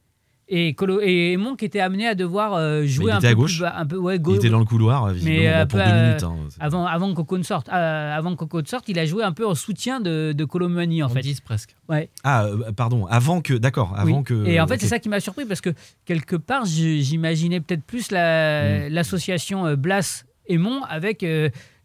et, 0.53 0.73
Colo 0.73 0.99
et 1.01 1.37
Monk 1.37 1.63
était 1.63 1.79
amené 1.79 2.05
à 2.07 2.13
devoir 2.13 2.53
euh, 2.53 2.85
jouer 2.85 3.11
un, 3.11 3.21
peu 3.21 3.33
gauche. 3.33 3.63
un 3.63 3.85
peu 3.85 3.95
ouais, 3.95 4.17
Il 4.17 4.35
était 4.35 4.49
dans 4.49 4.59
le 4.59 4.65
couloir, 4.65 5.07
visiblement, 5.09 5.65
pour 5.65 5.79
deux 5.79 5.85
minutes. 5.85 6.23
Hein. 6.23 6.35
avant, 6.59 6.85
avant 6.85 7.09
que 7.11 7.15
Coco 7.15 7.37
ne 7.37 7.43
sorte. 7.43 7.69
avant 7.69 8.31
que 8.31 8.39
Coco 8.39 8.61
sorte, 8.65 8.89
il 8.89 8.99
a 8.99 9.05
joué 9.05 9.23
un 9.23 9.31
peu 9.31 9.47
en 9.47 9.55
soutien 9.55 10.01
de, 10.01 10.33
de 10.35 10.45
Colomani, 10.45 11.03
en, 11.03 11.09
fait. 11.09 11.21
10 11.21 11.39
presque. 11.39 11.75
Ouais. 11.87 12.09
Ah, 12.25 12.47
pardon, 12.75 13.05
avant 13.05 13.41
que. 13.41 13.53
D'accord, 13.53 13.93
avant 13.95 14.23
que. 14.23 14.45
Et 14.45 14.59
en 14.59 14.67
fait, 14.67 14.79
c'est 14.79 14.87
ça 14.87 14.99
qui 14.99 15.07
m'a 15.07 15.21
surpris 15.21 15.45
parce 15.45 15.61
que 15.61 15.69
quelque 16.05 16.35
part, 16.35 16.65
j'imaginais 16.65 17.61
peut-être 17.61 17.83
plus 17.83 18.11
hmm. 18.11 18.89
l'association 18.89 19.65
la, 19.65 19.75
Blas 19.77 20.25
et 20.47 20.57
Mon 20.57 20.83
avec 20.83 21.23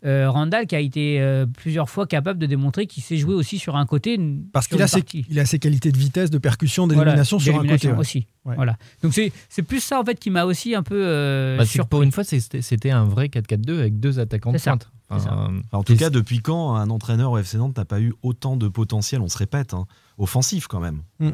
euh, 0.07 0.31
Randall 0.31 0.66
qui 0.66 0.77
a 0.77 0.81
été 0.81 1.21
euh, 1.21 1.47
plusieurs 1.47 1.90
fois 1.90 2.07
capable 2.07 2.38
de 2.38 2.47
démontrer 2.47 2.87
qu'il 2.87 3.03
s'est 3.03 3.16
joué 3.16 3.35
aussi 3.35 3.59
sur 3.59 3.77
un 3.77 3.87
côté. 3.87 4.19
Parce 4.53 4.69
qu'il 4.69 4.81
a, 4.81 4.87
ses, 4.87 5.03
il 5.29 5.38
a 5.40 5.47
ses 5.47 5.59
qualités 5.59 5.90
de 5.90 5.99
vitesse, 5.99 6.31
de 6.31 6.38
percussion, 6.38 6.87
d'élimination 6.87 7.38
sur 7.38 7.59
un 7.59 7.66
côté. 7.66 7.90
aussi. 7.90 8.27
Voilà. 8.45 8.77
Donc 9.03 9.14
c'est 9.14 9.62
plus 9.62 9.81
ça 9.81 10.01
en 10.01 10.05
fait 10.05 10.19
qui 10.19 10.31
m'a 10.31 10.45
aussi 10.45 10.75
un 10.75 10.83
peu. 10.83 11.03
Euh, 11.05 11.59
bah, 11.59 11.85
pour 11.90 12.03
une 12.03 12.12
fois, 12.12 12.25
c'était 12.25 12.90
un 12.90 13.05
vrai 13.05 13.27
4-4-2 13.27 13.79
avec 13.79 13.99
deux 13.99 14.21
attaquants 14.21 14.53
de 14.53 14.59
pointe. 14.59 14.90
en 15.73 15.83
tout 15.83 15.97
cas, 15.97 16.11
depuis 16.11 16.40
quand 16.40 16.77
un 16.77 16.90
entraîneur 16.90 17.33
au 17.33 17.38
FC 17.38 17.59
Nantes 17.59 17.77
n'a 17.77 17.85
pas 17.85 18.01
eu 18.01 18.14
autant 18.23 18.57
de 18.57 18.69
potentiel? 18.69 19.21
On 19.21 19.29
se 19.29 19.38
répète, 19.38 19.75
hein, 19.75 19.87
offensif 20.18 20.66
quand 20.66 20.81
même. 20.81 21.02
Mm. 21.20 21.31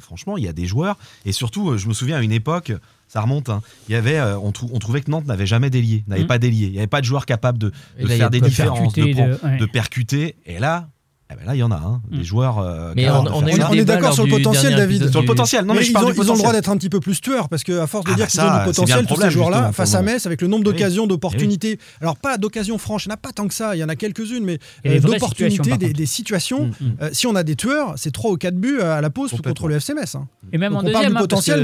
franchement, 0.00 0.36
il 0.36 0.44
y 0.44 0.48
a 0.48 0.52
des 0.52 0.66
joueurs. 0.66 0.96
Et 1.24 1.32
surtout, 1.32 1.76
je 1.76 1.88
me 1.88 1.92
souviens 1.92 2.18
à 2.18 2.22
une 2.22 2.32
époque, 2.32 2.72
ça 3.10 3.20
remonte. 3.20 3.48
Hein. 3.48 3.60
Il 3.88 3.92
y 3.92 3.96
avait, 3.96 4.18
euh, 4.18 4.38
on, 4.38 4.52
trouvait 4.52 5.00
que 5.00 5.10
Nantes 5.10 5.26
n'avait 5.26 5.46
jamais 5.46 5.68
délié, 5.68 6.04
n'avait 6.06 6.24
mm. 6.24 6.28
pas 6.28 6.38
délié. 6.38 6.66
Il 6.66 6.72
n'y 6.72 6.78
avait 6.78 6.86
pas 6.86 7.00
de 7.00 7.06
joueur 7.06 7.26
capable 7.26 7.58
de, 7.58 7.72
faire 8.06 8.30
des 8.30 8.40
différences, 8.40 8.94
de, 8.94 9.66
percuter. 9.66 10.36
Et 10.46 10.60
là, 10.60 10.88
eh 11.32 11.36
ben 11.36 11.46
là, 11.46 11.54
il 11.54 11.58
y 11.58 11.62
en 11.62 11.70
a, 11.70 11.76
hein, 11.76 12.02
des 12.10 12.18
mm. 12.18 12.22
joueurs. 12.24 12.58
Euh, 12.58 12.92
mais 12.96 13.08
on, 13.10 13.46
est 13.46 13.84
d'accord 13.84 14.14
sur 14.14 14.24
le 14.24 14.30
potentiel, 14.30 14.74
David. 14.74 15.10
Sur 15.10 15.20
le 15.20 15.26
potentiel, 15.26 15.64
non, 15.64 15.74
mais, 15.74 15.86
ils, 15.86 15.96
ont, 15.96 16.12
ils, 16.12 16.30
ont, 16.30 16.34
le 16.34 16.38
droit 16.38 16.52
d'être 16.52 16.70
un 16.70 16.76
petit 16.76 16.88
peu 16.88 17.00
plus 17.00 17.20
tueurs 17.20 17.48
parce 17.48 17.62
qu'à 17.62 17.86
force 17.86 18.06
de 18.06 18.12
ah 18.12 18.14
dire 18.14 18.26
bah 18.26 18.30
qu'ils 18.30 18.40
ont 18.40 18.58
du 18.58 18.64
potentiel, 18.64 19.06
tous 19.06 19.20
ces 19.20 19.30
joueurs-là, 19.30 19.72
face 19.72 19.94
à 19.94 20.02
Metz, 20.02 20.26
avec 20.26 20.42
le 20.42 20.48
nombre 20.48 20.64
d'occasions, 20.64 21.06
d'opportunités. 21.06 21.78
Alors, 22.00 22.16
pas 22.16 22.38
d'occasions 22.38 22.78
franches, 22.78 23.06
il 23.06 23.08
n'y 23.08 23.12
en 23.12 23.14
a 23.14 23.18
pas 23.18 23.32
tant 23.32 23.46
que 23.46 23.54
ça, 23.54 23.76
il 23.76 23.78
y 23.78 23.84
en 23.84 23.88
a 23.88 23.96
quelques-unes, 23.96 24.44
mais 24.44 24.58
euh, 24.86 25.00
d'opportunités, 25.00 25.76
des, 25.76 26.06
situations. 26.06 26.66
Mm, 26.66 26.84
mm. 26.84 26.96
Euh, 27.02 27.10
si 27.12 27.26
on 27.26 27.34
a 27.34 27.42
des 27.42 27.56
tueurs, 27.56 27.94
c'est 27.96 28.10
3 28.10 28.32
ou 28.32 28.36
4 28.36 28.56
buts 28.56 28.80
à 28.80 29.00
la 29.00 29.10
pause 29.10 29.32
contre 29.44 29.68
le 29.68 29.76
FC 29.76 29.94
Metz. 29.94 30.14
Hein. 30.14 30.26
Et 30.52 30.58
même 30.58 30.74
en 30.74 30.82
deuxième, 30.82 31.16
hein, 31.16 31.20
potentiel, 31.20 31.62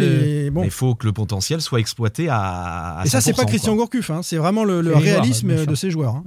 mais 0.53 0.65
il 0.65 0.71
faut 0.71 0.95
que 0.95 1.07
le 1.07 1.13
potentiel 1.13 1.61
soit 1.61 1.81
exploité 1.81 2.29
à. 2.31 3.03
Et 3.05 3.09
ça, 3.09 3.21
c'est 3.21 3.35
pas 3.35 3.45
Christian 3.45 3.75
Gourcuff, 3.75 4.11
hein, 4.11 4.21
c'est 4.23 4.37
vraiment 4.37 4.65
le 4.65 4.95
réalisme 4.95 5.67
de 5.67 5.75
ces 5.75 5.91
joueurs. 5.91 6.23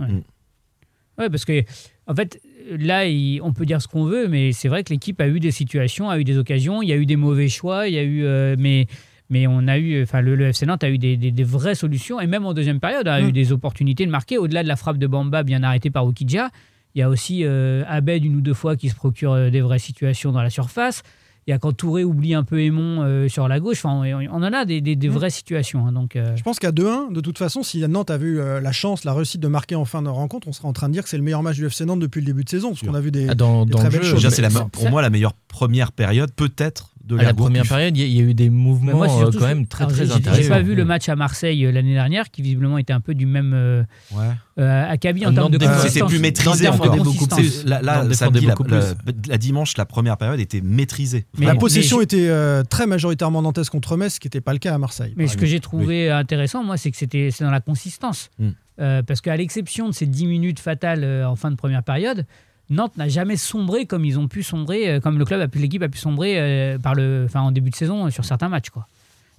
Ouais, 1.19 1.29
parce 1.29 1.43
que, 1.43 1.63
en 2.07 2.15
fait, 2.15 2.39
là, 2.77 3.03
on 3.41 3.53
peut 3.53 3.65
dire 3.65 3.81
ce 3.81 3.87
qu'on 3.87 4.05
veut, 4.05 4.27
mais 4.27 4.51
c'est 4.51 4.67
vrai 4.67 4.83
que 4.83 4.91
l'équipe 4.91 5.19
a 5.21 5.27
eu 5.27 5.39
des 5.39 5.51
situations, 5.51 6.09
a 6.09 6.19
eu 6.19 6.23
des 6.23 6.37
occasions, 6.37 6.81
il 6.81 6.89
y 6.89 6.93
a 6.93 6.95
eu 6.95 7.05
des 7.05 7.15
mauvais 7.15 7.47
choix, 7.47 7.87
il 7.87 7.93
y 7.93 7.97
a 7.97 8.03
eu, 8.03 8.23
euh, 8.23 8.55
mais, 8.59 8.87
mais 9.29 9.47
on 9.47 9.67
a 9.67 9.77
eu, 9.77 10.03
enfin, 10.03 10.21
le, 10.21 10.39
FC 10.41 10.65
Nantes 10.65 10.83
a 10.83 10.89
eu 10.89 10.97
des, 10.97 11.43
vraies 11.43 11.75
solutions, 11.75 12.19
et 12.19 12.27
même 12.27 12.45
en 12.45 12.53
deuxième 12.53 12.79
période, 12.79 13.07
a 13.07 13.21
eu 13.21 13.27
mm. 13.27 13.31
des 13.31 13.51
opportunités 13.51 14.05
de 14.05 14.11
marquer. 14.11 14.37
Au-delà 14.37 14.63
de 14.63 14.67
la 14.67 14.75
frappe 14.75 14.97
de 14.97 15.07
Bamba 15.07 15.43
bien 15.43 15.63
arrêtée 15.63 15.89
par 15.89 16.05
Okidja, 16.05 16.49
il 16.95 16.99
y 16.99 17.01
a 17.01 17.09
aussi 17.09 17.43
euh, 17.43 17.83
Abed 17.87 18.25
une 18.25 18.35
ou 18.35 18.41
deux 18.41 18.53
fois 18.53 18.75
qui 18.75 18.89
se 18.89 18.95
procure 18.95 19.33
euh, 19.33 19.49
des 19.49 19.61
vraies 19.61 19.79
situations 19.79 20.31
dans 20.31 20.41
la 20.41 20.49
surface. 20.49 21.03
Il 21.49 21.51
y 21.51 21.55
a 21.55 21.57
quand 21.57 21.73
Touré 21.73 22.03
oublie 22.03 22.35
un 22.35 22.43
peu 22.43 22.61
Aimon 22.61 23.01
euh, 23.01 23.27
sur 23.27 23.47
la 23.47 23.59
gauche. 23.59 23.83
Enfin, 23.83 24.03
on, 24.31 24.43
en 24.43 24.53
a 24.53 24.65
des, 24.65 24.81
mm. 24.81 25.07
vraies 25.07 25.29
situations. 25.31 25.87
Hein, 25.87 25.91
donc, 25.91 26.11
Je 26.15 26.43
pense 26.43 26.59
qu'à 26.59 26.71
2-1, 26.71 27.11
de 27.11 27.21
toute 27.21 27.39
façon, 27.39 27.63
si 27.63 27.79
Nantes 27.87 28.11
a 28.11 28.17
vu 28.17 28.37
la 28.37 28.71
chance, 28.71 29.03
la 29.03 29.13
réussite 29.13 29.41
de 29.41 29.47
marquer 29.47 29.75
en 29.75 29.85
fin 29.85 30.03
de 30.03 30.09
rencontre, 30.09 30.47
on 30.47 30.53
sera 30.53 30.67
en 30.67 30.73
train 30.73 30.89
de 30.89 30.93
dire 30.93 31.03
que 31.03 31.09
c'est 31.09 31.17
le 31.17 31.23
meilleur 31.23 31.41
match 31.41 31.55
du 31.55 31.65
FC 31.65 31.85
Nantes 31.85 31.99
depuis 31.99 32.21
le 32.21 32.27
début 32.27 32.43
de 32.43 32.49
saison. 32.49 32.69
Parce 32.69 32.81
qu'on 32.81 32.93
a 32.93 33.01
vu 33.01 33.11
des, 33.11 33.27
ah, 33.29 33.35
très 33.35 33.89
belles 33.89 34.03
choses. 34.03 34.27
c'est 34.29 34.47
pour 34.71 34.89
moi 34.91 35.01
la 35.01 35.09
meilleure 35.09 35.33
première 35.47 35.91
période, 35.91 36.31
peut-être 36.31 36.91
de 37.17 37.23
la 37.23 37.33
première 37.33 37.65
période, 37.65 37.97
il 37.97 38.07
y, 38.07 38.19
a 38.19 38.23
eu 38.23 38.33
des 38.33 38.49
mouvements 38.49 38.93
moi, 38.93 39.07
euh, 39.09 39.31
quand 39.31 39.47
même 39.47 39.65
très 39.65 39.87
très 39.87 40.11
intéressants. 40.11 40.41
J'ai 40.41 40.49
pas 40.49 40.61
vu 40.61 40.75
le 40.75 40.85
match 40.85 41.09
à 41.09 41.15
Marseille 41.15 41.65
euh, 41.65 41.71
l'année 41.71 41.93
dernière, 41.93 42.29
qui 42.29 42.41
visiblement 42.41 42.77
était 42.77 42.93
un 42.93 42.99
peu 42.99 43.15
du 43.15 43.25
même 43.25 43.53
euh, 43.53 43.83
ouais. 44.11 44.63
acabit 44.63 45.25
en 45.25 45.33
termes 45.33 45.51
de 45.51 45.59
C'était 45.87 46.05
plus 46.05 46.19
maîtrisé 46.19 46.67
encore. 46.67 46.95
Beaucoup 46.97 47.27
plus. 47.27 47.65
Là, 47.65 47.81
la, 47.81 48.03
la, 48.03 49.37
dimanche, 49.37 49.77
la 49.77 49.85
première 49.85 50.17
période 50.17 50.39
était 50.39 50.61
maîtrisée. 50.61 51.25
Mais 51.37 51.45
la 51.45 51.55
possession 51.55 52.01
était 52.01 52.29
très 52.69 52.85
majoritairement 52.85 53.41
nantaise 53.41 53.69
contre 53.69 53.97
Metz, 53.97 54.15
ce 54.15 54.19
qui 54.19 54.27
n'était 54.27 54.41
pas 54.41 54.53
le 54.53 54.59
cas 54.59 54.73
à 54.73 54.77
Marseille. 54.77 55.13
Mais 55.17 55.27
ce 55.27 55.37
que 55.37 55.45
j'ai 55.45 55.59
trouvé 55.59 56.09
intéressant, 56.09 56.63
moi, 56.63 56.77
c'est 56.77 56.91
que 56.91 56.97
c'était 56.97 57.29
dans 57.39 57.51
la 57.51 57.61
consistance. 57.61 58.29
Hmm. 58.39 58.51
parce 58.77 59.21
qu'à 59.21 59.35
l'exception 59.35 59.89
de 59.89 59.93
ces 59.93 60.05
10 60.05 60.27
minutes 60.27 60.59
fatales 60.59 61.03
en 61.25 61.35
fin 61.35 61.51
de 61.51 61.55
première 61.55 61.83
période, 61.83 62.25
Nantes 62.69 62.97
n'a 62.97 63.07
jamais 63.07 63.35
sombré 63.35 63.85
comme 63.85 64.05
ils 64.05 64.19
ont 64.19 64.27
pu 64.27 64.43
sombrer, 64.43 64.89
euh, 64.89 64.99
comme 64.99 65.17
le 65.17 65.25
club, 65.25 65.49
l'équipe 65.55 65.81
a 65.81 65.89
pu 65.89 65.97
sombrer 65.97 66.39
euh, 66.39 66.77
par 66.77 66.93
le, 66.93 67.23
enfin, 67.25 67.41
en 67.41 67.51
début 67.51 67.71
de 67.71 67.75
saison 67.75 68.05
euh, 68.05 68.09
sur 68.09 68.25
certains 68.25 68.49
matchs. 68.49 68.69
Quoi. 68.69 68.87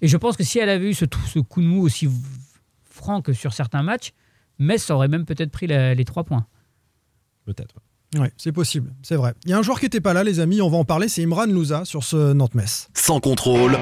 Et 0.02 0.08
je 0.08 0.16
pense 0.16 0.36
que 0.36 0.42
si 0.42 0.58
elle 0.58 0.68
avait 0.68 0.90
eu 0.90 0.94
ce, 0.94 1.04
ce 1.32 1.38
coup 1.38 1.62
de 1.62 1.66
mou 1.66 1.82
aussi 1.82 2.08
franc 2.90 3.22
que 3.22 3.32
sur 3.32 3.52
certains 3.52 3.82
matchs, 3.82 4.12
Metz 4.58 4.90
aurait 4.90 5.08
même 5.08 5.24
peut-être 5.24 5.50
pris 5.50 5.66
les 5.66 6.04
trois 6.04 6.24
points. 6.24 6.46
Peut-être. 7.46 7.76
Oui, 8.18 8.26
c'est 8.36 8.52
possible, 8.52 8.92
c'est 9.02 9.14
vrai. 9.14 9.34
Il 9.44 9.50
y 9.50 9.54
a 9.54 9.58
un 9.58 9.62
joueur 9.62 9.78
qui 9.78 9.86
n'était 9.86 10.00
pas 10.00 10.12
là, 10.12 10.24
les 10.24 10.40
amis, 10.40 10.60
on 10.60 10.68
va 10.68 10.76
en 10.76 10.84
parler, 10.84 11.08
c'est 11.08 11.22
Imran 11.22 11.46
Louza 11.46 11.84
sur 11.84 12.02
ce 12.02 12.32
Nantes-Metz. 12.32 12.88
Sans 12.92 13.20
contrôle. 13.20 13.78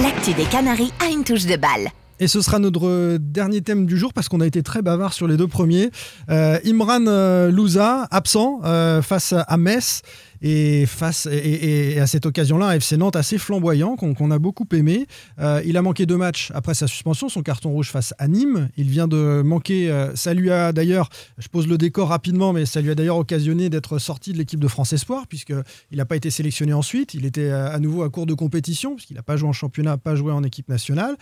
L'actu 0.00 0.32
des 0.34 0.44
Canaries 0.44 0.92
a 1.00 1.10
une 1.10 1.24
touche 1.24 1.46
de 1.46 1.56
balle. 1.56 1.90
Et 2.20 2.28
ce 2.28 2.42
sera 2.42 2.58
notre 2.58 3.16
dernier 3.16 3.62
thème 3.62 3.86
du 3.86 3.96
jour 3.96 4.12
parce 4.12 4.28
qu'on 4.28 4.40
a 4.40 4.46
été 4.46 4.62
très 4.62 4.82
bavard 4.82 5.14
sur 5.14 5.26
les 5.26 5.38
deux 5.38 5.48
premiers. 5.48 5.90
Euh, 6.28 6.58
Imran 6.66 7.06
euh, 7.06 7.50
Louza, 7.50 8.06
absent 8.10 8.60
euh, 8.64 9.00
face 9.00 9.32
à 9.32 9.56
Metz. 9.56 10.02
Et, 10.42 10.86
face, 10.86 11.28
et, 11.30 12.00
à 12.00 12.06
cette 12.06 12.26
occasion-là, 12.26 12.68
un 12.68 12.72
FC 12.72 12.96
Nantes 12.96 13.16
assez 13.16 13.38
flamboyant, 13.38 13.96
qu'on 13.96 14.30
a 14.30 14.38
beaucoup 14.38 14.66
aimé. 14.72 15.06
Euh, 15.38 15.62
il 15.66 15.76
a 15.76 15.82
manqué 15.82 16.06
deux 16.06 16.16
matchs 16.16 16.50
après 16.54 16.74
sa 16.74 16.86
suspension, 16.86 17.28
son 17.28 17.42
carton 17.42 17.70
rouge 17.70 17.90
face 17.90 18.14
à 18.18 18.28
Nîmes. 18.28 18.68
Il 18.76 18.88
vient 18.88 19.08
de 19.08 19.42
manquer, 19.44 19.90
euh, 19.90 20.14
ça 20.16 20.34
lui 20.34 20.50
a 20.50 20.72
d'ailleurs, 20.72 21.08
je 21.38 21.48
pose 21.48 21.66
le 21.66 21.76
décor 21.76 22.08
rapidement, 22.08 22.52
mais 22.52 22.66
ça 22.66 22.80
lui 22.80 22.90
a 22.90 22.94
d'ailleurs 22.94 23.18
occasionné 23.18 23.68
d'être 23.68 23.98
sorti 23.98 24.32
de 24.32 24.38
l'équipe 24.38 24.60
de 24.60 24.68
France 24.68 24.92
Espoir, 24.92 25.26
puisqu'il 25.26 25.62
n'a 25.92 26.04
pas 26.04 26.16
été 26.16 26.30
sélectionné 26.30 26.72
ensuite. 26.72 27.14
Il 27.14 27.26
était 27.26 27.50
euh, 27.50 27.70
à 27.70 27.78
nouveau 27.78 28.02
à 28.02 28.10
court 28.10 28.26
de 28.26 28.34
compétition, 28.34 28.94
puisqu'il 28.94 29.14
n'a 29.14 29.22
pas 29.22 29.36
joué 29.36 29.48
en 29.48 29.52
championnat, 29.52 29.98
pas 29.98 30.14
joué 30.14 30.32
en 30.32 30.42
équipe 30.42 30.68
nationale. 30.68 31.16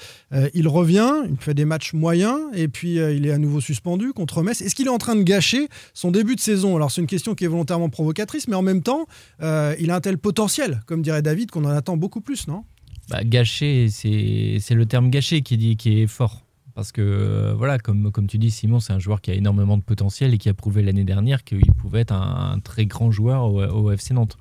il 0.55 0.69
revient, 0.69 1.13
il 1.29 1.37
fait 1.39 1.55
des 1.55 1.65
matchs 1.65 1.93
moyens, 1.93 2.39
et 2.55 2.69
puis 2.69 2.97
il 2.97 3.27
est 3.27 3.33
à 3.33 3.39
nouveau 3.39 3.61
suspendu 3.61 4.13
contre 4.13 4.43
Metz. 4.43 4.61
Est-ce 4.61 4.75
qu'il 4.75 4.87
est 4.87 4.91
en 4.91 4.99
train 4.99 5.17
de 5.17 5.23
gâcher 5.23 5.69
son 5.95 6.11
début 6.11 6.37
de 6.37 6.41
saison? 6.41 6.77
Alors 6.77 6.91
c'est 6.91 7.01
une 7.01 7.07
question 7.07 7.35
qui 7.35 7.45
est 7.45 7.49
volontairement 7.49 7.89
provocatrice, 7.89 8.49
mais 8.49 8.57
en 8.57 8.63
même 8.63 8.83
temps, 8.83 9.08
euh, 9.43 9.75
il 9.79 9.91
a 9.91 9.97
un 9.97 10.01
tel 10.01 10.19
potentiel, 10.19 10.81
comme 10.87 11.03
dirait 11.03 11.23
David, 11.23 11.51
qu'on 11.51 11.65
en 11.65 11.71
attend 11.71 11.97
beaucoup 11.97 12.21
plus, 12.21 12.47
non? 12.49 12.65
Bah, 13.09 13.25
Gâché, 13.25 13.89
c'est 13.89 14.75
le 14.75 14.87
terme 14.87 15.11
gâché 15.11 15.43
qui, 15.43 15.57
dit, 15.57 15.77
qui 15.77 16.03
est 16.03 16.07
fort. 16.07 16.45
Parce 16.75 16.93
que, 16.93 17.01
euh, 17.01 17.55
voilà, 17.55 17.79
comme, 17.79 18.13
comme 18.13 18.29
tu 18.29 18.39
dis, 18.39 18.53
Simon, 18.53 18.79
c'est 18.79 18.93
un 18.93 19.01
joueur 19.01 19.21
qui 19.21 19.33
a 19.33 19.35
énormément 19.35 19.77
de 19.77 19.83
potentiel 19.83 20.33
et 20.33 20.39
qui 20.39 20.49
a 20.49 20.55
prouvé 20.55 20.83
l'année 20.83 21.03
dernière 21.03 21.43
qu'il 21.43 21.73
pouvait 21.77 22.03
être 22.03 22.13
un, 22.13 22.61
très 22.63 22.87
grand 22.87 23.11
joueur 23.11 23.53
au, 23.53 23.91
FC 23.91 24.15
Nantes. 24.15 24.37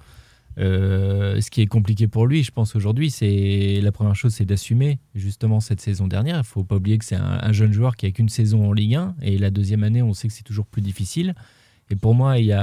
Euh, 0.59 1.41
ce 1.41 1.49
qui 1.49 1.61
est 1.61 1.67
compliqué 1.67 2.07
pour 2.07 2.27
lui, 2.27 2.43
je 2.43 2.51
pense, 2.51 2.75
aujourd'hui, 2.75 3.09
c'est 3.09 3.79
la 3.81 3.91
première 3.91 4.15
chose, 4.15 4.33
c'est 4.33 4.45
d'assumer 4.45 4.99
justement 5.15 5.59
cette 5.59 5.81
saison 5.81 6.07
dernière. 6.07 6.37
Il 6.37 6.43
faut 6.43 6.63
pas 6.63 6.75
oublier 6.75 6.99
que 6.99 7.05
c'est 7.05 7.15
un, 7.15 7.39
un, 7.41 7.51
jeune 7.53 7.73
joueur 7.73 7.95
qui 7.95 8.05
a 8.05 8.11
qu'une 8.11 8.29
saison 8.29 8.67
en 8.67 8.73
Ligue 8.73 8.95
1 8.95 9.15
et 9.23 9.39
la 9.39 9.49
deuxième 9.49 9.83
année, 9.83 10.03
on 10.03 10.13
sait 10.13 10.27
que 10.27 10.33
c'est 10.33 10.43
toujours 10.43 10.67
plus 10.67 10.83
difficile. 10.83 11.33
Et 11.89 11.95
pour 11.95 12.13
moi, 12.13 12.37
il 12.37 12.55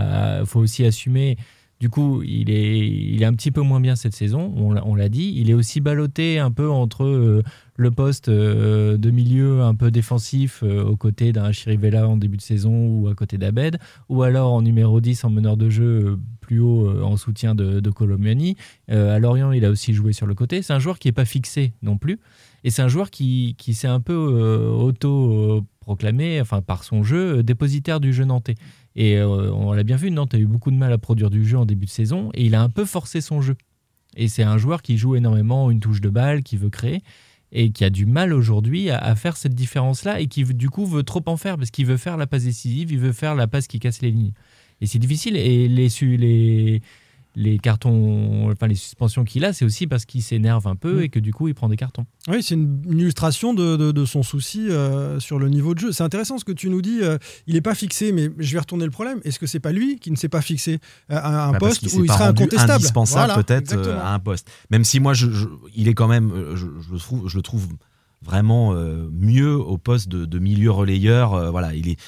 faut 0.47 0.61
aussi 0.61 0.85
assumer 0.85 1.37
du 1.81 1.91
coup, 1.91 2.23
il 2.23 2.51
est, 2.51 3.25
un 3.25 3.35
petit 3.35 3.51
peu 3.51 3.61
moins 3.61 3.81
bien 3.81 3.97
cette 3.97 4.15
saison, 4.15 4.53
on 4.57 4.95
l'a 4.95 5.09
dit. 5.09 5.35
Il 5.37 5.51
est 5.51 5.55
aussi 5.55 5.81
ballotté 5.81 6.39
un 6.39 6.51
peu 6.51 6.71
entre 6.71 7.05
euh, 7.05 7.43
le 7.77 7.91
poste 7.91 8.29
euh, 8.29 8.97
de 8.97 9.11
milieu 9.11 9.63
un 9.63 9.75
peu 9.75 9.91
défensif 9.91 10.63
euh, 10.63 10.85
aux 10.85 10.97
côtés 10.97 11.33
d'un 11.33 11.53
Chirivella 11.53 12.09
en 12.09 12.17
début 12.17 12.37
de 12.37 12.43
saison 12.43 12.87
ou 12.87 13.09
à 13.09 13.15
côté 13.15 13.39
d'Abed, 13.39 13.79
ou 14.09 14.23
alors 14.23 14.53
en 14.53 14.63
numéro 14.63 15.01
10 15.01 15.25
en 15.25 15.31
meneur 15.31 15.57
de 15.57 15.69
jeu 15.69 16.19
plus 16.41 16.61
haut 16.61 17.03
en 17.03 17.17
soutien 17.17 17.55
de, 17.55 17.81
de 17.81 17.91
Colomiani. 17.91 18.57
à 18.89 19.19
Lorient, 19.19 19.53
il 19.53 19.65
a 19.65 19.71
aussi 19.71 19.95
joué 19.95 20.13
sur 20.13 20.27
le 20.27 20.35
côté. 20.35 20.63
C'est 20.63 20.75
un 20.75 20.79
joueur 20.79 20.99
qui 20.99 21.09
n'est 21.09 21.13
pas 21.13 21.25
fixé 21.25 21.73
non 21.83 21.97
plus. 21.97 22.21
Et 22.65 22.71
c'est 22.71 22.83
un 22.83 22.89
joueur 22.89 23.11
qui, 23.11 23.57
qui 23.59 23.75
s'est 23.75 23.89
un 23.89 24.01
peu 24.01 24.15
auto-proclamé, 24.15 26.41
enfin 26.41 26.63
par 26.63 26.85
son 26.85 27.03
jeu, 27.03 27.43
dépositaire 27.43 27.99
du 27.99 28.13
jeu 28.13 28.25
nantais. 28.25 28.55
Et 28.97 29.17
euh, 29.17 29.53
on 29.53 29.73
l'a 29.73 29.83
bien 29.83 29.97
vu, 29.97 30.11
Nantes 30.11 30.35
a 30.35 30.39
eu 30.39 30.47
beaucoup 30.47 30.71
de 30.71 30.77
mal 30.77 30.93
à 30.93 30.99
produire 30.99 31.31
du 31.31 31.45
jeu 31.45 31.59
en 31.59 31.67
début 31.67 31.87
de 31.87 31.91
saison 31.91 32.31
et 32.35 32.45
il 32.45 32.55
a 32.55 32.63
un 32.63 32.69
peu 32.69 32.85
forcé 32.85 33.21
son 33.21 33.41
jeu. 33.41 33.57
Et 34.17 34.29
c'est 34.29 34.45
un 34.45 34.59
joueur 34.59 34.83
qui 34.83 34.97
joue 34.97 35.17
énormément 35.17 35.71
une 35.71 35.81
touche 35.81 36.01
de 36.01 36.09
balle, 36.09 36.43
qui 36.43 36.57
veut 36.57 36.71
créer 36.71 37.03
et 37.55 37.71
qui 37.71 37.85
a 37.85 37.91
du 37.91 38.05
mal 38.05 38.33
aujourd'hui 38.33 38.91
à, 38.91 39.15
faire 39.15 39.37
cette 39.37 39.55
différence-là 39.55 40.21
et 40.21 40.27
qui 40.27 40.43
du 40.43 40.71
coup 40.71 40.87
veut 40.87 41.05
trop 41.05 41.23
en 41.27 41.37
faire 41.37 41.57
parce 41.57 41.71
qu'il 41.71 41.87
veut 41.87 41.97
faire 41.97 42.17
la 42.17 42.27
passe 42.27 42.45
décisive, 42.45 42.91
il 42.91 42.99
veut 42.99 43.13
faire 43.13 43.37
la 43.37 43.47
passe 43.47 43.69
qui 43.69 43.79
casse 43.79 44.03
les 44.03 44.11
lignes. 44.11 44.33
Et 44.81 44.87
c'est 44.87 44.99
difficile. 44.99 45.37
Et 45.37 45.69
les, 45.69 45.89
les, 46.17 46.83
les 47.37 47.59
cartons, 47.59 48.51
enfin 48.51 48.67
les 48.67 48.75
suspensions 48.75 49.25
qu'il 49.25 49.45
a, 49.45 49.53
c'est 49.53 49.65
aussi 49.65 49.87
parce 49.87 50.05
qu'il 50.05 50.23
s'énerve 50.23 50.67
un 50.67 50.77
peu 50.77 51.01
mm. 51.01 51.03
et 51.03 51.09
que 51.09 51.19
du 51.19 51.33
coup 51.33 51.49
il 51.49 51.55
prend 51.55 51.69
des 51.69 51.77
cartons. 51.77 52.07
Oui, 52.29 52.43
c'est 52.43 52.55
une, 52.55 52.83
illustration 52.87 53.55
de, 53.55 54.05
son 54.05 54.23
souci 54.23 54.71
euh, 54.71 55.19
sur 55.21 55.39
le 55.39 55.49
niveau 55.49 55.75
de 55.75 55.81
jeu. 55.81 55.93
C'est 55.93 56.03
intéressant 56.03 56.39
ce 56.39 56.45
que 56.45 56.53
tu 56.53 56.69
nous 56.71 56.83
dis. 56.83 57.01
Euh, 57.03 57.19
il 57.47 57.55
n'est 57.55 57.61
pas 57.61 57.75
fixé, 57.75 58.13
mais 58.13 58.31
je 58.39 58.53
vais 58.53 58.61
retourner 58.61 58.85
le 58.85 58.91
problème. 58.91 59.21
Est-ce 59.25 59.39
que 59.39 59.47
c'est 59.47 59.61
pas 59.61 59.73
lui 59.73 59.99
qui 59.99 60.11
ne 60.11 60.17
s'est 60.17 60.29
pas 60.29 60.43
fixé 60.43 60.79
à 61.09 61.49
un 61.49 61.53
bah, 61.53 61.59
poste 61.59 61.83
où 61.95 62.05
il 62.05 62.11
sera 62.11 62.29
incontestable? 62.29 62.73
indispensable 62.73 63.45
peut-être 63.45 63.77
euh, 63.77 64.01
à 64.01 64.15
un 64.15 64.19
poste. 64.19 64.49
Même 64.71 64.85
si 64.85 65.01
moi, 65.01 65.15
je, 65.15 65.27
il 65.75 65.89
est 65.89 65.95
quand 65.95 66.09
même, 66.09 66.33
je, 66.55 66.67
le 66.67 66.99
trouve, 66.99 67.29
je 67.29 67.37
le 67.37 67.43
trouve 67.43 67.67
vraiment 68.23 68.75
mieux 69.13 69.55
au 69.55 69.77
poste 69.77 70.09
de, 70.09 70.25
de 70.25 70.39
milieu 70.39 70.71
relayeur. 70.71 71.51
voilà, 71.51 71.75
il 71.75 71.89
est 71.89 71.99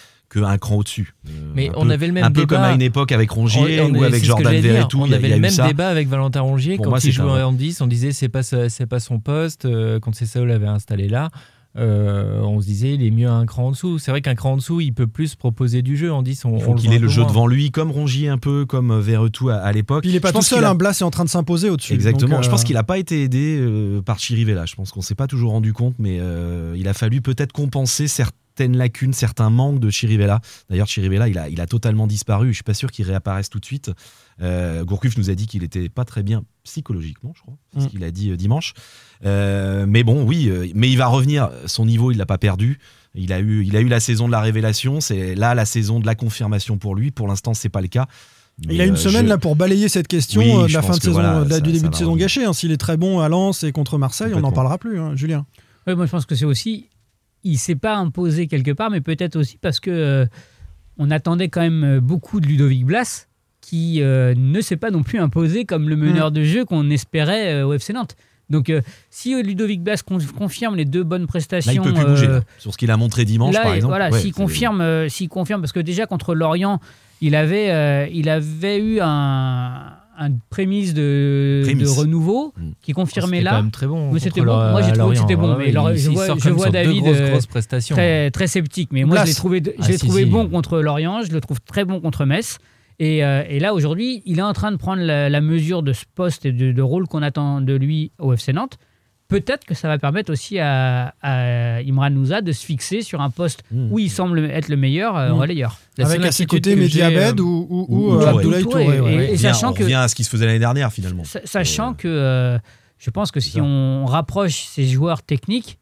qu'un 0.41 0.59
cran 0.59 0.77
au-dessus. 0.77 1.15
Euh, 1.27 1.31
mais 1.55 1.71
on 1.77 1.89
avait 1.91 2.07
le 2.07 2.13
même 2.13 2.25
un 2.25 2.31
débat. 2.31 2.41
peu 2.41 2.47
comme 2.47 2.65
à 2.65 2.73
une 2.73 2.83
époque 2.83 3.13
avec 3.13 3.31
Rongier 3.31 3.81
ou 3.81 4.03
avec 4.03 4.25
Jordan 4.25 4.87
tout. 4.89 5.01
On 5.01 5.11
avait 5.11 5.29
le 5.29 5.39
même 5.39 5.57
débat 5.67 5.89
avec 5.89 6.09
Valentin 6.09 6.41
Rongier 6.41 6.79
quand 6.79 7.03
il 7.03 7.13
jouait 7.13 7.43
en 7.43 7.53
10. 7.53 7.81
On 7.81 7.87
disait 7.87 8.13
c'est 8.13 8.29
pas 8.29 8.43
c'est 8.43 8.87
pas 8.87 9.01
son 9.01 9.21
poste. 9.21 9.65
Euh, 9.65 9.99
quand 10.01 10.15
c'est 10.15 10.27
ça, 10.27 10.41
on 10.41 10.45
l'avait 10.45 10.67
installé 10.67 11.09
là. 11.09 11.31
Euh, 11.79 12.41
on 12.41 12.63
se 12.63 12.67
disait 12.67 12.95
il 12.95 13.05
est 13.05 13.11
mieux 13.11 13.29
un 13.29 13.45
cran 13.45 13.67
en 13.67 13.71
dessous. 13.73 13.99
C'est 13.99 14.11
vrai 14.11 14.23
qu'un 14.23 14.35
cran 14.35 14.53
en 14.53 14.57
dessous, 14.57 14.81
il 14.81 14.95
peut 14.95 15.07
plus 15.07 15.35
proposer 15.35 15.83
du 15.83 15.97
jeu. 15.97 16.11
En 16.11 16.23
10, 16.23 16.47
on, 16.47 16.57
il 16.57 16.63
faut 16.63 16.75
qu'il 16.75 16.91
ait 16.95 16.99
le 16.99 17.09
jeu 17.09 17.23
devant 17.25 17.47
lui, 17.47 17.71
comme 17.71 17.91
Rongier 17.91 18.29
un 18.31 18.39
peu, 18.39 18.65
comme 18.65 18.99
Verretou 18.99 19.51
à, 19.51 19.57
à 19.57 19.73
l'époque. 19.73 20.05
Il 20.07 20.13
n'est 20.13 20.21
pas 20.21 20.33
tout 20.33 20.41
seul, 20.41 20.65
un 20.65 20.75
Blas 20.75 20.99
est 21.01 21.05
en 21.05 21.11
train 21.11 21.25
de 21.25 21.29
s'imposer 21.29 21.69
au-dessus. 21.69 21.93
Exactement. 21.93 22.41
Je 22.41 22.49
pense 22.49 22.65
qu'il 22.65 22.77
n'a 22.77 22.85
pas 22.85 22.99
été 22.99 23.23
aidé 23.23 23.63
par 24.07 24.19
Chirivella. 24.19 24.65
Je 24.65 24.75
pense 24.75 24.91
qu'on 24.91 25.03
s'est 25.03 25.15
pas 25.15 25.27
toujours 25.27 25.53
rendu 25.53 25.73
compte, 25.75 25.97
mais 25.99 26.19
il 26.77 26.89
a 26.89 26.95
fallu 26.95 27.21
peut-être 27.21 27.53
compenser 27.53 28.09
certains 28.09 28.37
certaines 28.57 28.77
lacunes, 28.77 29.13
certains 29.13 29.51
manques 29.51 29.81
de 29.81 29.91
Chirivella. 29.91 30.41
D'ailleurs, 30.71 30.87
Chirivella, 30.87 31.29
il 31.29 31.37
a, 31.37 31.51
il 31.51 31.61
a 31.61 31.67
totalement 31.67 32.07
disparu. 32.07 32.49
Je 32.49 32.55
suis 32.55 32.65
pas 32.65 32.73
sûr 32.73 32.91
qu'il 32.91 33.05
réapparaisse 33.05 33.51
tout 33.51 33.61
de 33.61 33.65
suite. 33.67 33.91
Euh, 34.41 34.83
Gourcuff 34.83 35.19
nous 35.19 35.29
a 35.29 35.35
dit 35.35 35.47
qu'il 35.47 35.63
était 35.63 35.91
pas 35.91 36.07
très 36.07 36.23
bien 36.23 36.43
psychologiquement, 36.65 37.33
je 37.37 37.43
crois. 37.43 37.55
C'est 37.75 37.81
ce 37.81 37.85
mm. 37.85 37.89
qu'il 37.91 38.05
a 38.05 38.11
dit 38.11 38.31
euh, 38.31 38.37
dimanche. 38.37 38.73
Euh, 39.27 39.85
mais 39.87 40.05
bon, 40.05 40.25
oui, 40.25 40.49
euh, 40.49 40.69
mais 40.75 40.89
il 40.89 40.97
va 40.97 41.07
revenir. 41.07 41.51
Son 41.67 41.85
niveau, 41.85 42.13
il 42.13 42.17
l'a 42.17 42.25
pas 42.25 42.39
perdu. 42.39 42.79
Il 43.15 43.31
a 43.35 43.41
eu, 43.41 43.63
il 43.63 43.77
a 43.77 43.81
eu 43.81 43.89
la 43.89 44.01
saison 44.01 44.27
de 44.27 44.33
la 44.33 44.41
révélation. 44.41 45.03
C'est 45.03 45.35
là 45.35 45.55
la 45.55 45.67
saison 45.67 46.01
de 46.01 46.07
la 46.07 46.15
confirmation 46.15 46.79
pour 46.79 46.95
lui. 46.95 47.11
Pour 47.11 47.29
l'instant, 47.29 47.53
c'est 47.53 47.69
pas 47.69 47.83
le 47.83 47.89
cas. 47.89 48.07
il 48.63 48.81
a 48.81 48.87
une 48.87 48.97
semaine 48.97 49.27
là 49.27 49.37
pour 49.37 49.55
balayer 49.55 49.91
cette 49.91 50.09
question 50.09 50.67
de 50.67 50.73
la 50.73 50.81
fin 50.81 50.97
de 50.97 51.03
saison, 51.03 51.43
du 51.43 51.73
début 51.73 51.91
de 51.91 51.95
saison 51.95 52.17
gâché. 52.17 52.47
Hein. 52.47 52.55
S'il 52.55 52.73
est 52.73 52.79
très 52.79 52.97
bon 52.97 53.21
à 53.21 53.29
Lens 53.29 53.65
et 53.65 53.73
contre 53.73 53.99
Marseille, 53.99 54.33
on 54.35 54.41
n'en 54.41 54.53
parlera 54.53 54.79
plus, 54.79 54.99
hein, 54.99 55.15
Julien. 55.15 55.45
Oui, 55.87 55.95
moi 55.95 56.07
je 56.07 56.11
pense 56.11 56.25
que 56.25 56.35
c'est 56.35 56.47
aussi 56.47 56.89
il 57.47 57.59
s'est 57.59 57.77
pas 57.77 57.97
imposé 57.97 58.49
quelque 58.49 58.73
part, 58.73 58.91
mais 58.91 59.01
peut-être 59.01 59.37
aussi 59.37 59.57
parce 59.59 59.81
que 59.81 59.91
euh, 59.91 60.27
on 60.99 61.11
attendait 61.11 61.49
quand 61.49 61.61
même 61.61 61.85
euh, 61.85 62.01
beaucoup 62.01 62.41
de 62.41 62.47
Ludovic 62.47 62.85
Blas, 62.85 63.29
qui 63.61 64.03
euh, 64.03 64.35
ne 64.37 64.61
s'est 64.61 64.77
pas 64.77 64.91
non 64.91 65.03
plus 65.03 65.19
imposé 65.19 65.65
comme 65.65 65.89
le 65.89 65.97
meneur 65.97 66.31
mm. 66.31 66.35
de 66.35 66.43
jeu 66.43 66.65
qu'on 66.65 66.91
espérait 66.91 67.63
au 67.63 67.73
FC 67.73 67.93
Nantes. 67.93 68.17
Donc, 68.49 68.73
si 69.11 69.43
Ludovic 69.43 69.83
Blas 69.83 70.05
confirme 70.39 70.77
les 70.77 70.85
deux 70.85 71.03
bonnes 71.03 71.27
prestations. 71.27 71.83
Là, 71.83 71.91
il 71.91 71.95
peut 71.95 72.01
plus 72.01 72.09
bouger. 72.09 72.39
Sur 72.59 72.73
ce 72.73 72.79
qu'il 72.79 72.93
a 72.93 72.97
montré 72.97 73.25
dimanche, 73.25 73.57
par 73.57 73.75
exemple. 73.75 73.91
Voilà, 73.91 74.13
s'il 74.13 74.33
confirme, 74.33 75.09
s'il 75.09 75.29
confirme, 75.29 75.61
parce 75.61 75.73
que 75.73 75.81
déjà 75.81 76.07
contre 76.07 76.33
Lorient, 76.33 76.79
il 77.21 77.35
avait, 77.35 78.09
il 78.15 78.29
avait 78.29 78.79
eu 78.79 79.01
un, 79.03 79.95
une 80.19 80.39
prémisse 80.51 80.95
de, 80.95 81.63
de 81.67 81.87
renouveau 81.87 82.53
mm. 82.57 82.71
qui 82.83 82.93
confirmait 82.93 83.43
là. 83.43 83.53
Quand 83.53 83.63
même 83.63 83.71
très 83.71 83.87
bon. 83.87 84.19
c'était 84.19 84.41
bon. 84.41 84.71
Moi 84.71 84.83
j'ai 84.83 84.93
trouvé 84.93 85.15
que 85.15 85.21
c'était 85.21 85.37
bon. 85.37 85.57
Mais 85.57 85.73
je 85.73 86.11
vois, 86.11 86.27
je 86.39 86.51
vois 86.51 86.71
David 86.71 87.05
grosses, 87.05 87.47
prestations. 87.47 87.97
Très, 87.97 88.31
très 88.31 88.47
sceptique. 88.47 88.91
Mais 88.93 89.05
moi 89.05 89.19
je 89.21 89.27
l'ai 89.27 89.35
trouvé, 89.35 89.63
je 89.65 89.89
l'ai 89.89 89.95
ah, 89.95 89.99
trouvé 89.99 90.25
bon 90.25 90.49
contre 90.49 90.79
Lorient. 90.81 91.23
Je 91.23 91.33
le 91.33 91.41
trouve 91.41 91.61
très 91.61 91.85
bon 91.85 92.01
contre 92.01 92.25
Metz. 92.25 92.59
Et, 92.99 93.25
euh, 93.25 93.45
et 93.49 93.61
là 93.61 93.75
aujourd'hui, 93.75 94.23
il 94.25 94.39
est 94.39 94.43
en 94.43 94.55
train 94.55 94.73
de 94.73 94.77
prendre 94.77 95.03
la, 95.03 95.41
mesure 95.41 95.83
de 95.83 95.93
ce 95.93 96.05
poste 96.15 96.47
et 96.47 96.53
de, 96.53 96.73
de 96.73 96.83
rôle 96.83 97.07
qu'on 97.07 97.23
attend 97.23 97.61
de 97.61 97.75
lui 97.75 98.13
au 98.19 98.33
FC 98.33 98.53
Nantes. 98.53 98.79
Peut-être 99.29 99.65
que 99.65 99.75
ça 99.75 99.89
va 99.89 99.99
permettre 99.99 100.33
aussi 100.33 100.59
à, 100.59 101.13
Imran 101.23 102.11
Nouza 102.11 102.41
de 102.41 102.53
se 102.53 102.65
fixer 102.65 103.03
sur 103.03 103.21
un 103.21 103.31
poste 103.31 103.63
mmh. 103.71 103.93
où 103.93 103.99
il 103.99 104.11
semble 104.11 104.45
être 104.45 104.69
le 104.69 104.77
meilleur 104.77 105.17
euh, 105.17 105.31
mmh. 105.31 105.33
relayeur. 105.33 105.79
Avec 105.99 106.25
à 106.25 106.33
ses 106.33 106.47
côtés 106.47 106.77
Mehdi 106.77 107.03
Abed 107.03 107.41
ou, 107.41 107.67
ou, 107.71 108.13
Abdoulaye 108.21 108.63
Touré. 108.63 109.33
Et, 109.33 109.37
sachant 109.37 109.73
que, 109.73 109.83
on 109.83 109.85
revient 109.85 109.95
à 109.95 110.09
ce 110.09 110.15
qui 110.15 110.25
se 110.25 110.31
faisait 110.31 110.47
l'année 110.47 110.59
dernière 110.59 110.93
finalement. 110.93 111.23
Sachant 111.45 111.95
que 111.95 112.59
je 112.99 113.11
pense 113.11 113.31
que 113.31 113.41
si 113.41 113.61
on 113.61 114.07
rapproche 114.07 114.65
ces 114.65 114.87
joueurs 114.87 115.23
techniques, 115.23 115.79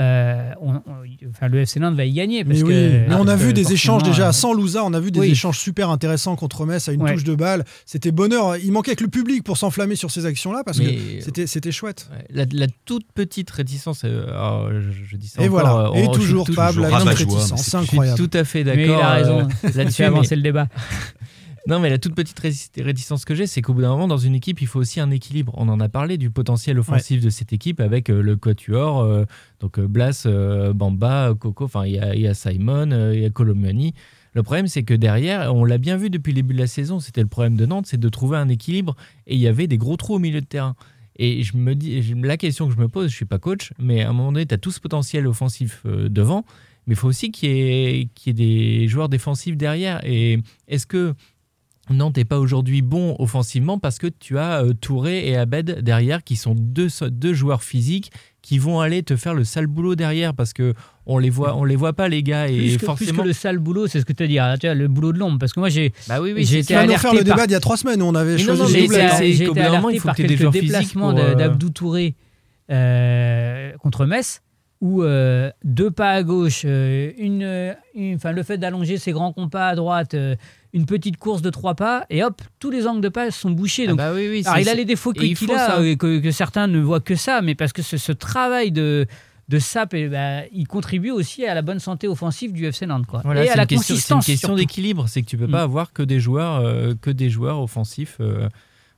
euh, 0.00 0.52
enfin, 1.30 1.48
le 1.48 1.60
FC 1.60 1.78
Nantes 1.78 1.96
va 1.96 2.04
y 2.04 2.12
gagner. 2.12 2.44
Parce 2.44 2.60
mais, 2.60 2.64
que, 2.64 3.08
mais 3.08 3.14
on 3.14 3.28
a 3.28 3.36
vu 3.36 3.52
des 3.52 3.72
échanges 3.72 4.02
déjà 4.02 4.28
euh, 4.28 4.32
sans 4.32 4.54
Louza, 4.54 4.82
on 4.84 4.94
a 4.94 5.00
vu 5.00 5.10
des 5.10 5.22
échanges 5.24 5.58
super 5.58 5.90
intéressants 5.90 6.34
contre 6.34 6.64
Metz 6.64 6.88
à 6.88 6.92
une 6.92 7.04
touche 7.04 7.24
de 7.24 7.34
balle. 7.34 7.64
C'était 7.84 8.12
bonheur. 8.12 8.56
Il 8.56 8.72
manquait 8.72 8.96
que 8.96 9.04
le 9.04 9.10
public 9.10 9.44
pour 9.44 9.58
s'enflammer 9.58 9.96
sur 9.96 10.10
ces 10.10 10.24
actions-là 10.24 10.62
parce 10.64 10.78
que 10.78 11.20
c'était, 11.20 11.46
c'était 11.46 11.72
chouette. 11.72 12.08
La, 12.30 12.46
toute 12.84 13.12
petite 13.12 13.50
réticence, 13.50 14.02
euh, 14.04 14.26
oh, 14.34 14.68
je, 14.70 15.16
dis 15.16 15.28
ça 15.28 15.42
Et 15.42 15.48
voilà. 15.48 15.90
Et 15.94 16.10
toujours, 16.12 16.48
Pab, 16.54 16.76
la 16.78 16.98
réticence. 16.98 17.62
C'est 17.62 17.76
incroyable. 17.76 18.18
tout 18.18 18.30
à 18.36 18.44
fait 18.44 18.64
d'accord. 18.64 18.84
il 18.84 18.90
a 18.92 19.10
raison. 19.10 19.48
Là-dessus, 19.74 20.04
avancer 20.04 20.36
le 20.36 20.42
débat. 20.42 20.68
Non, 21.68 21.78
mais 21.78 21.90
la 21.90 21.98
toute 21.98 22.16
petite 22.16 22.40
réticence 22.76 23.24
que 23.24 23.36
j'ai, 23.36 23.46
c'est 23.46 23.62
qu'au 23.62 23.72
bout 23.72 23.82
d'un 23.82 23.90
moment, 23.90 24.08
dans 24.08 24.18
une 24.18 24.34
équipe, 24.34 24.60
il 24.60 24.66
faut 24.66 24.80
aussi 24.80 24.98
un 24.98 25.10
équilibre. 25.10 25.54
On 25.56 25.68
en 25.68 25.78
a 25.78 25.88
parlé 25.88 26.18
du 26.18 26.28
potentiel 26.28 26.78
offensif 26.78 27.22
de 27.22 27.30
cette 27.30 27.52
équipe 27.52 27.78
avec 27.80 28.10
euh, 28.10 28.20
le 28.20 28.36
quatuor, 28.36 29.00
euh, 29.00 29.24
donc 29.60 29.78
euh, 29.78 29.86
Blas, 29.86 30.26
Bamba, 30.74 31.34
Coco, 31.38 31.64
enfin, 31.64 31.86
il 31.86 31.94
y, 31.94 32.26
a 32.26 32.34
Simon, 32.34 33.12
il 33.12 33.20
y 33.20 33.24
a 33.24 33.30
Colomani. 33.30 33.94
Le 34.34 34.42
problème, 34.42 34.66
c'est 34.66 34.82
que 34.82 34.94
derrière, 34.94 35.54
on 35.54 35.64
l'a 35.64 35.78
bien 35.78 35.96
vu 35.96 36.10
depuis 36.10 36.32
le 36.32 36.36
début 36.36 36.54
de 36.54 36.58
la 36.58 36.66
saison, 36.66 36.98
c'était 36.98 37.20
le 37.20 37.28
problème 37.28 37.54
de 37.54 37.66
Nantes, 37.66 37.86
c'est 37.86 38.00
de 38.00 38.08
trouver 38.08 38.38
un 38.38 38.48
équilibre 38.48 38.96
et 39.26 39.34
il 39.34 39.40
y 39.40 39.46
avait 39.46 39.66
des 39.66 39.78
gros 39.78 39.96
trous 39.96 40.14
au 40.14 40.18
milieu 40.18 40.40
de 40.40 40.46
terrain. 40.46 40.74
Et 41.16 41.42
je 41.42 41.56
me 41.56 41.74
dis, 41.74 42.14
la 42.22 42.38
question 42.38 42.66
que 42.66 42.74
je 42.74 42.78
me 42.78 42.88
pose, 42.88 43.10
je 43.10 43.14
suis 43.14 43.26
pas 43.26 43.38
coach, 43.38 43.72
mais 43.78 44.02
à 44.02 44.08
un 44.08 44.12
moment 44.14 44.32
donné, 44.32 44.46
tu 44.46 44.54
as 44.54 44.58
tout 44.58 44.70
ce 44.70 44.80
potentiel 44.80 45.26
offensif 45.26 45.84
devant, 45.84 46.44
mais 46.86 46.94
il 46.94 46.96
faut 46.96 47.08
aussi 47.08 47.30
qu'il 47.30 47.50
y, 47.50 48.08
ait 48.26 48.32
des 48.32 48.88
joueurs 48.88 49.10
défensifs 49.10 49.56
derrière. 49.56 50.00
Et 50.04 50.40
est-ce 50.66 50.86
que 50.86 51.14
Nantes 51.90 52.16
n'est 52.16 52.24
pas 52.24 52.38
aujourd'hui 52.38 52.80
bon 52.80 53.16
offensivement 53.18 53.78
parce 53.78 53.98
que 53.98 54.06
tu 54.06 54.38
as 54.38 54.62
euh, 54.62 54.72
Touré 54.72 55.28
et 55.28 55.36
Abed 55.36 55.80
derrière 55.80 56.22
qui 56.22 56.36
sont 56.36 56.54
deux, 56.56 56.88
deux 57.10 57.34
joueurs 57.34 57.64
physiques 57.64 58.12
qui 58.40 58.58
vont 58.58 58.80
aller 58.80 59.02
te 59.02 59.16
faire 59.16 59.34
le 59.34 59.42
sale 59.42 59.66
boulot 59.66 59.96
derrière 59.96 60.32
parce 60.32 60.52
que 60.52 60.74
on 61.06 61.18
les 61.18 61.30
voit 61.30 61.56
on 61.56 61.64
les 61.64 61.74
voit 61.74 61.92
pas 61.92 62.08
les 62.08 62.22
gars 62.22 62.48
et 62.48 62.56
plus 62.56 62.78
que, 62.78 62.86
forcément 62.86 63.24
le 63.24 63.32
sale 63.32 63.58
boulot 63.58 63.88
c'est 63.88 64.00
ce 64.00 64.04
que 64.04 64.12
tu 64.12 64.22
as 64.22 64.26
dit. 64.28 64.38
Hein, 64.38 64.54
tu 64.60 64.72
le 64.72 64.86
boulot 64.86 65.12
de 65.12 65.18
l'ombre 65.18 65.38
parce 65.40 65.52
que 65.52 65.58
moi 65.58 65.68
j'ai 65.70 65.92
bah 66.08 66.20
oui, 66.20 66.32
oui, 66.32 66.44
j'ai 66.44 66.60
été 66.60 66.74
alerté 66.76 67.00
faire 67.02 67.14
le 67.14 67.24
débat 67.24 67.44
il 67.46 67.50
y 67.50 67.56
a 67.56 67.60
trois 67.60 67.76
semaines 67.76 68.00
où 68.00 68.06
on 68.06 68.14
avait 68.14 68.38
choisi 68.38 68.62
j'ai 68.72 68.84
été, 68.84 69.32
j'ai 69.32 69.44
été 69.44 69.60
alerté 69.60 70.00
par 70.00 70.14
quelques 70.14 70.50
déplacements 70.50 71.16
euh, 71.16 71.34
d'Abdou 71.34 71.70
Touré 71.70 72.14
euh, 72.70 73.72
contre 73.78 74.06
Metz 74.06 74.40
où 74.80 75.02
deux 75.64 75.90
pas 75.90 76.10
à 76.10 76.22
gauche 76.22 76.64
une, 76.64 77.74
enfin 78.14 78.32
le 78.32 78.42
fait 78.42 78.58
d'allonger 78.58 78.98
ses 78.98 79.12
grands 79.12 79.32
compas 79.32 79.68
à 79.68 79.74
droite 79.74 80.16
une 80.72 80.86
petite 80.86 81.16
course 81.16 81.42
de 81.42 81.50
trois 81.50 81.74
pas 81.74 82.06
et 82.08 82.24
hop, 82.24 82.40
tous 82.58 82.70
les 82.70 82.86
angles 82.86 83.00
de 83.00 83.08
passe 83.08 83.36
sont 83.36 83.50
bouchés. 83.50 83.84
Ah 83.84 83.88
donc, 83.88 83.98
bah 83.98 84.12
oui, 84.14 84.42
alors 84.46 84.58
il 84.58 84.68
a 84.68 84.74
les 84.74 84.84
défauts 84.84 85.12
qu'il 85.12 85.36
a, 85.50 85.80
euh, 85.80 85.96
que, 85.96 86.18
que, 86.18 86.30
certains 86.30 86.66
ne 86.66 86.80
voient 86.80 87.00
que 87.00 87.14
ça, 87.14 87.42
mais 87.42 87.54
parce 87.54 87.72
que 87.72 87.82
ce, 87.82 88.12
travail 88.12 88.72
de 88.72 89.06
de 89.48 89.58
SAP, 89.58 89.94
et 89.94 90.08
bah, 90.08 90.46
il 90.52 90.66
contribue 90.66 91.10
aussi 91.10 91.44
à 91.44 91.54
la 91.54 91.62
bonne 91.62 91.80
santé 91.80 92.08
offensive 92.08 92.52
du 92.52 92.64
FC 92.64 92.86
Nantes. 92.86 93.06
Quoi. 93.06 93.22
et 93.34 93.50
à 93.50 93.56
la 93.56 93.66
consistance. 93.66 94.24
C'est 94.24 94.32
une 94.32 94.38
question 94.38 94.54
d'équilibre, 94.54 95.08
c'est 95.08 95.20
que 95.20 95.26
tu 95.26 95.36
peux 95.36 95.48
pas 95.48 95.60
mm. 95.60 95.64
avoir 95.64 95.92
que 95.92 96.02
des 96.02 96.20
joueurs, 96.20 96.60
euh, 96.64 96.94
que 96.98 97.10
des 97.10 97.28
joueurs 97.28 97.60
offensifs. 97.60 98.16
Euh, 98.20 98.48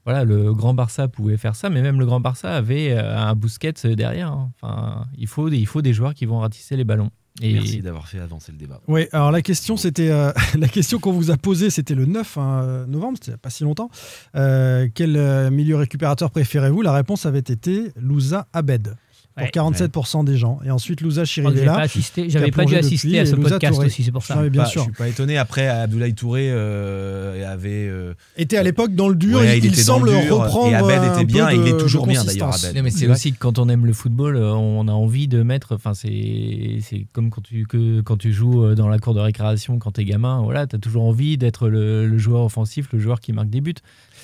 voilà, 0.05 0.23
le 0.23 0.53
Grand 0.53 0.75
Barça 0.75 1.09
pouvait 1.09 1.39
faire 1.39 1.57
ça, 1.57 1.71
mais 1.71 1.81
même 1.81 1.99
le 1.99 2.07
Grand 2.07 2.21
Barça 2.21 2.55
avait 2.55 2.93
un 2.93 3.35
Bousquet 3.35 3.73
derrière. 3.97 4.29
Hein. 4.29 4.51
Enfin, 4.61 5.07
il 5.17 5.27
faut, 5.27 5.49
il 5.49 5.67
faut 5.67 5.81
des 5.81 5.95
joueurs 5.95 6.15
qui 6.15 6.27
vont 6.27 6.41
ratisser 6.41 6.77
les 6.77 6.85
ballons. 6.85 7.11
Merci 7.43 7.83
d'avoir 7.83 8.07
fait 8.07 8.21
avancer 8.21 8.53
le 8.53 8.59
débat. 8.59 8.81
Oui, 8.87 9.07
alors 9.13 9.33
la 9.33 9.43
question, 9.43 9.77
c'était 9.77 10.11
euh, 10.11 10.33
la 10.59 10.69
question 10.69 11.01
qu'on 11.01 11.13
vous 11.13 11.33
a 11.33 11.37
posée, 11.37 11.69
c'était 11.69 11.97
le 11.97 12.07
9 12.07 12.39
hein, 12.39 12.87
novembre, 12.87 13.19
c'était 13.21 13.37
pas 13.37 13.51
si 13.51 13.65
longtemps. 13.65 13.91
Euh, 14.37 14.89
quel 14.95 15.17
euh, 15.17 15.51
milieu 15.51 15.77
récupérateur 15.77 16.31
préférez-vous? 16.31 16.83
La 16.83 16.93
réponse 16.93 17.27
avait 17.27 17.41
été 17.41 17.91
Louza 17.97 18.47
Abed 18.53 18.97
pour 19.37 19.47
47% 19.47 20.25
des 20.25 20.37
gens. 20.37 20.61
Et 20.65 20.71
ensuite, 20.71 21.01
Louza 21.01 21.25
Chirivella. 21.25 21.87
J'avais 22.29 22.51
pas, 22.51 22.65
dû 22.65 22.77
assister 22.77 23.19
à 23.19 23.27
ce 23.27 23.35
podcast 23.35 23.81
aussi, 23.81 24.05
c'est 24.05 24.13
pour 24.13 24.25
ça. 24.25 24.37
bien 24.49 24.63
bah, 24.63 24.69
sûr. 24.69 24.83
Je 24.83 24.87
suis 24.87 24.93
pas 24.93 25.09
étonné. 25.09 25.37
Après, 25.37 25.67
Abdoulaye 25.67 26.15
Touré 26.15 26.49
euh, 26.51 27.53
avait. 27.53 27.89
Euh, 27.89 28.15
était 28.37 28.57
à 28.57 28.63
l'époque 28.63 28.95
dans 28.95 29.09
le 29.09 29.15
dur. 29.15 29.45
il, 29.45 29.75
semble 29.77 30.11
reprendre. 30.11 30.69
Et 30.69 30.75
Abed 30.75 31.13
était 31.13 31.25
bien. 31.25 31.51
Et 31.51 31.57
il 31.57 31.67
est 31.69 31.77
toujours 31.79 32.07
bien 32.07 32.25
d'ailleurs, 32.25 32.55
Abed. 32.55 32.83
mais 32.83 32.91
c'est 32.91 33.09
aussi 33.09 33.33
que 33.33 33.39
quand 33.39 33.59
on 33.59 33.69
aime 33.69 33.87
le 33.87 33.93
football, 33.93 34.37
euh, 34.37 34.53
on 34.53 34.87
a 34.89 34.93
envie 34.93 35.29
de 35.29 35.43
mettre. 35.43 35.75
Enfin, 35.75 35.95
c'est 35.95 37.07
comme 37.13 37.31
quand 37.31 37.43
tu, 37.43 37.67
que, 37.67 38.01
quand 38.03 38.17
tu 38.17 38.33
joues 38.33 38.75
dans 38.75 38.89
la 38.89 38.99
cour 38.99 39.15
de 39.15 39.21
récréation 39.21 39.79
quand 39.79 39.93
tu 39.93 40.03
es 40.03 40.05
gamin. 40.05 40.43
Voilà, 40.43 40.67
tu 40.67 40.77
as 40.77 40.79
toujours 40.79 41.05
envie 41.05 41.37
d'être 41.39 41.69
le, 41.69 42.07
le 42.07 42.19
joueur 42.19 42.45
offensif, 42.45 42.89
le 42.93 42.99
joueur 42.99 43.21
qui 43.21 43.33
marque 43.33 43.51
des 43.51 43.61
buts. 43.61 43.75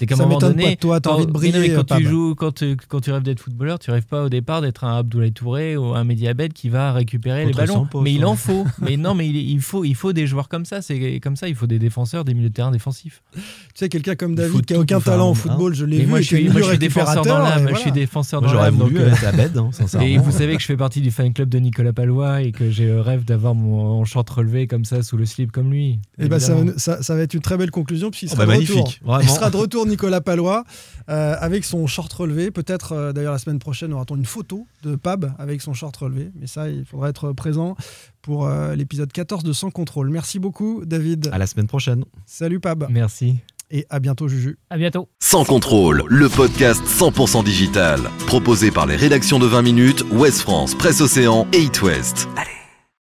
C'est 0.00 0.06
qu'à 0.06 0.14
un 0.14 0.18
moment 0.18 0.38
donné, 0.38 0.76
pas 0.76 0.76
toi, 0.76 0.98
as 1.04 1.08
envie 1.10 1.26
de 1.26 1.30
briller. 1.30 1.74
quand 1.74 1.96
tu 1.96 2.04
joues, 2.04 2.34
quand, 2.34 2.52
tu, 2.52 2.74
quand 2.88 3.00
tu 3.00 3.12
rêves 3.12 3.22
d'être 3.22 3.40
footballeur, 3.40 3.78
tu 3.78 3.90
rêves 3.90 4.06
pas 4.06 4.24
au 4.24 4.28
départ 4.30 4.62
d'être 4.62 4.84
un 4.84 4.96
Abdoulaye 4.96 5.32
Touré 5.32 5.76
ou 5.76 5.94
un 5.94 6.04
Mediabed 6.04 6.54
qui 6.54 6.70
va 6.70 6.94
récupérer 6.94 7.44
les 7.44 7.52
ballons. 7.52 7.86
mais 8.00 8.14
il 8.14 8.24
en 8.24 8.34
faut. 8.34 8.64
mais 8.80 8.96
non, 8.96 9.12
mais 9.12 9.28
il, 9.28 9.60
faut, 9.60 9.84
il 9.84 9.94
faut 9.94 10.14
des 10.14 10.26
joueurs 10.26 10.48
comme 10.48 10.64
ça. 10.64 10.80
C'est 10.80 11.20
comme 11.20 11.36
ça, 11.36 11.48
il 11.48 11.54
faut 11.54 11.66
des 11.66 11.78
défenseurs, 11.78 12.24
des 12.24 12.32
milieux 12.32 12.48
de 12.48 12.54
terrain 12.54 12.70
défensifs. 12.70 13.22
Tu 13.34 13.42
sais, 13.74 13.88
quelqu'un 13.90 14.14
comme 14.14 14.34
David 14.34 14.64
qui 14.64 14.72
a 14.72 14.80
aucun 14.80 15.00
talent 15.00 15.32
au 15.32 15.34
football, 15.34 15.74
je 15.74 15.84
l'ai 15.84 15.98
vu. 15.98 16.06
Moi, 16.06 16.22
je 16.22 16.28
suis, 16.28 16.48
moi, 16.48 16.62
je 16.62 16.68
suis 16.68 16.78
défenseur 16.78 17.22
dans 17.22 17.38
l'âme. 17.38 17.68
Je 17.68 17.74
suis 17.74 17.92
défenseur 17.92 18.40
dans 18.40 18.46
l'âme. 18.46 18.76
J'aurais 18.78 18.88
voulu 18.88 19.00
être 19.00 19.26
Abed, 19.26 19.58
hein, 19.58 19.70
Et 20.00 20.16
vous 20.16 20.30
savez 20.30 20.56
que 20.56 20.62
je 20.62 20.66
fais 20.66 20.78
partie 20.78 21.02
du 21.02 21.10
fan 21.10 21.34
club 21.34 21.50
de 21.50 21.58
Nicolas 21.58 21.92
Palois 21.92 22.40
et 22.40 22.52
que 22.52 22.70
j'ai 22.70 22.86
le 22.86 23.02
rêve 23.02 23.26
d'avoir 23.26 23.54
mon 23.54 24.02
short 24.06 24.30
relevé 24.30 24.66
comme 24.66 24.86
ça 24.86 25.02
sous 25.02 25.18
le 25.18 25.26
slip 25.26 25.52
comme 25.52 25.70
lui. 25.70 25.90
Et 26.18 26.24
eh 26.24 26.28
ben 26.28 26.38
ça, 26.38 26.54
va 27.14 27.20
être 27.20 27.34
une 27.34 27.42
très 27.42 27.58
belle 27.58 27.70
conclusion 27.70 28.10
puisqu'il 28.10 28.30
sera, 28.30 28.44
oh, 28.44 28.46
bah, 28.46 28.56
de 28.56 28.60
retour. 28.60 28.94
Il 29.20 29.28
sera 29.28 29.50
de 29.50 29.56
retour 29.56 29.89
Nicolas 29.90 30.20
Palois. 30.20 30.64
Euh, 31.10 31.34
avec 31.40 31.64
son 31.64 31.86
short 31.88 32.12
relevé. 32.12 32.52
Peut-être 32.52 32.92
euh, 32.92 33.12
d'ailleurs 33.12 33.32
la 33.32 33.38
semaine 33.38 33.58
prochaine 33.58 33.92
aura-t-on 33.92 34.16
une 34.16 34.24
photo 34.24 34.68
de 34.82 34.94
Pab 34.94 35.32
avec 35.38 35.60
son 35.60 35.74
short 35.74 35.96
relevé. 35.96 36.30
Mais 36.38 36.46
ça, 36.46 36.68
il 36.68 36.84
faudra 36.84 37.08
être 37.08 37.32
présent 37.32 37.74
pour 38.22 38.46
euh, 38.46 38.76
l'épisode 38.76 39.10
14 39.10 39.42
de 39.42 39.52
Sans 39.52 39.70
contrôle. 39.70 40.10
Merci 40.10 40.38
beaucoup, 40.38 40.84
David. 40.84 41.30
À 41.32 41.38
la 41.38 41.48
semaine 41.48 41.66
prochaine. 41.66 42.04
Salut, 42.26 42.60
Pab. 42.60 42.86
Merci. 42.90 43.38
Et 43.72 43.86
à 43.90 43.98
bientôt, 43.98 44.28
Juju. 44.28 44.58
À 44.68 44.76
bientôt. 44.76 45.08
Sans 45.18 45.44
contrôle, 45.44 46.04
le 46.06 46.28
podcast 46.28 46.82
100% 46.84 47.44
digital. 47.44 48.00
Proposé 48.26 48.70
par 48.70 48.86
les 48.86 48.96
rédactions 48.96 49.40
de 49.40 49.46
20 49.46 49.62
minutes, 49.62 50.04
Ouest 50.12 50.40
France, 50.40 50.76
Presse 50.76 51.00
Océan 51.00 51.46
et 51.52 51.62
It 51.62 51.82
West. 51.82 52.28
Allez. 52.36 52.59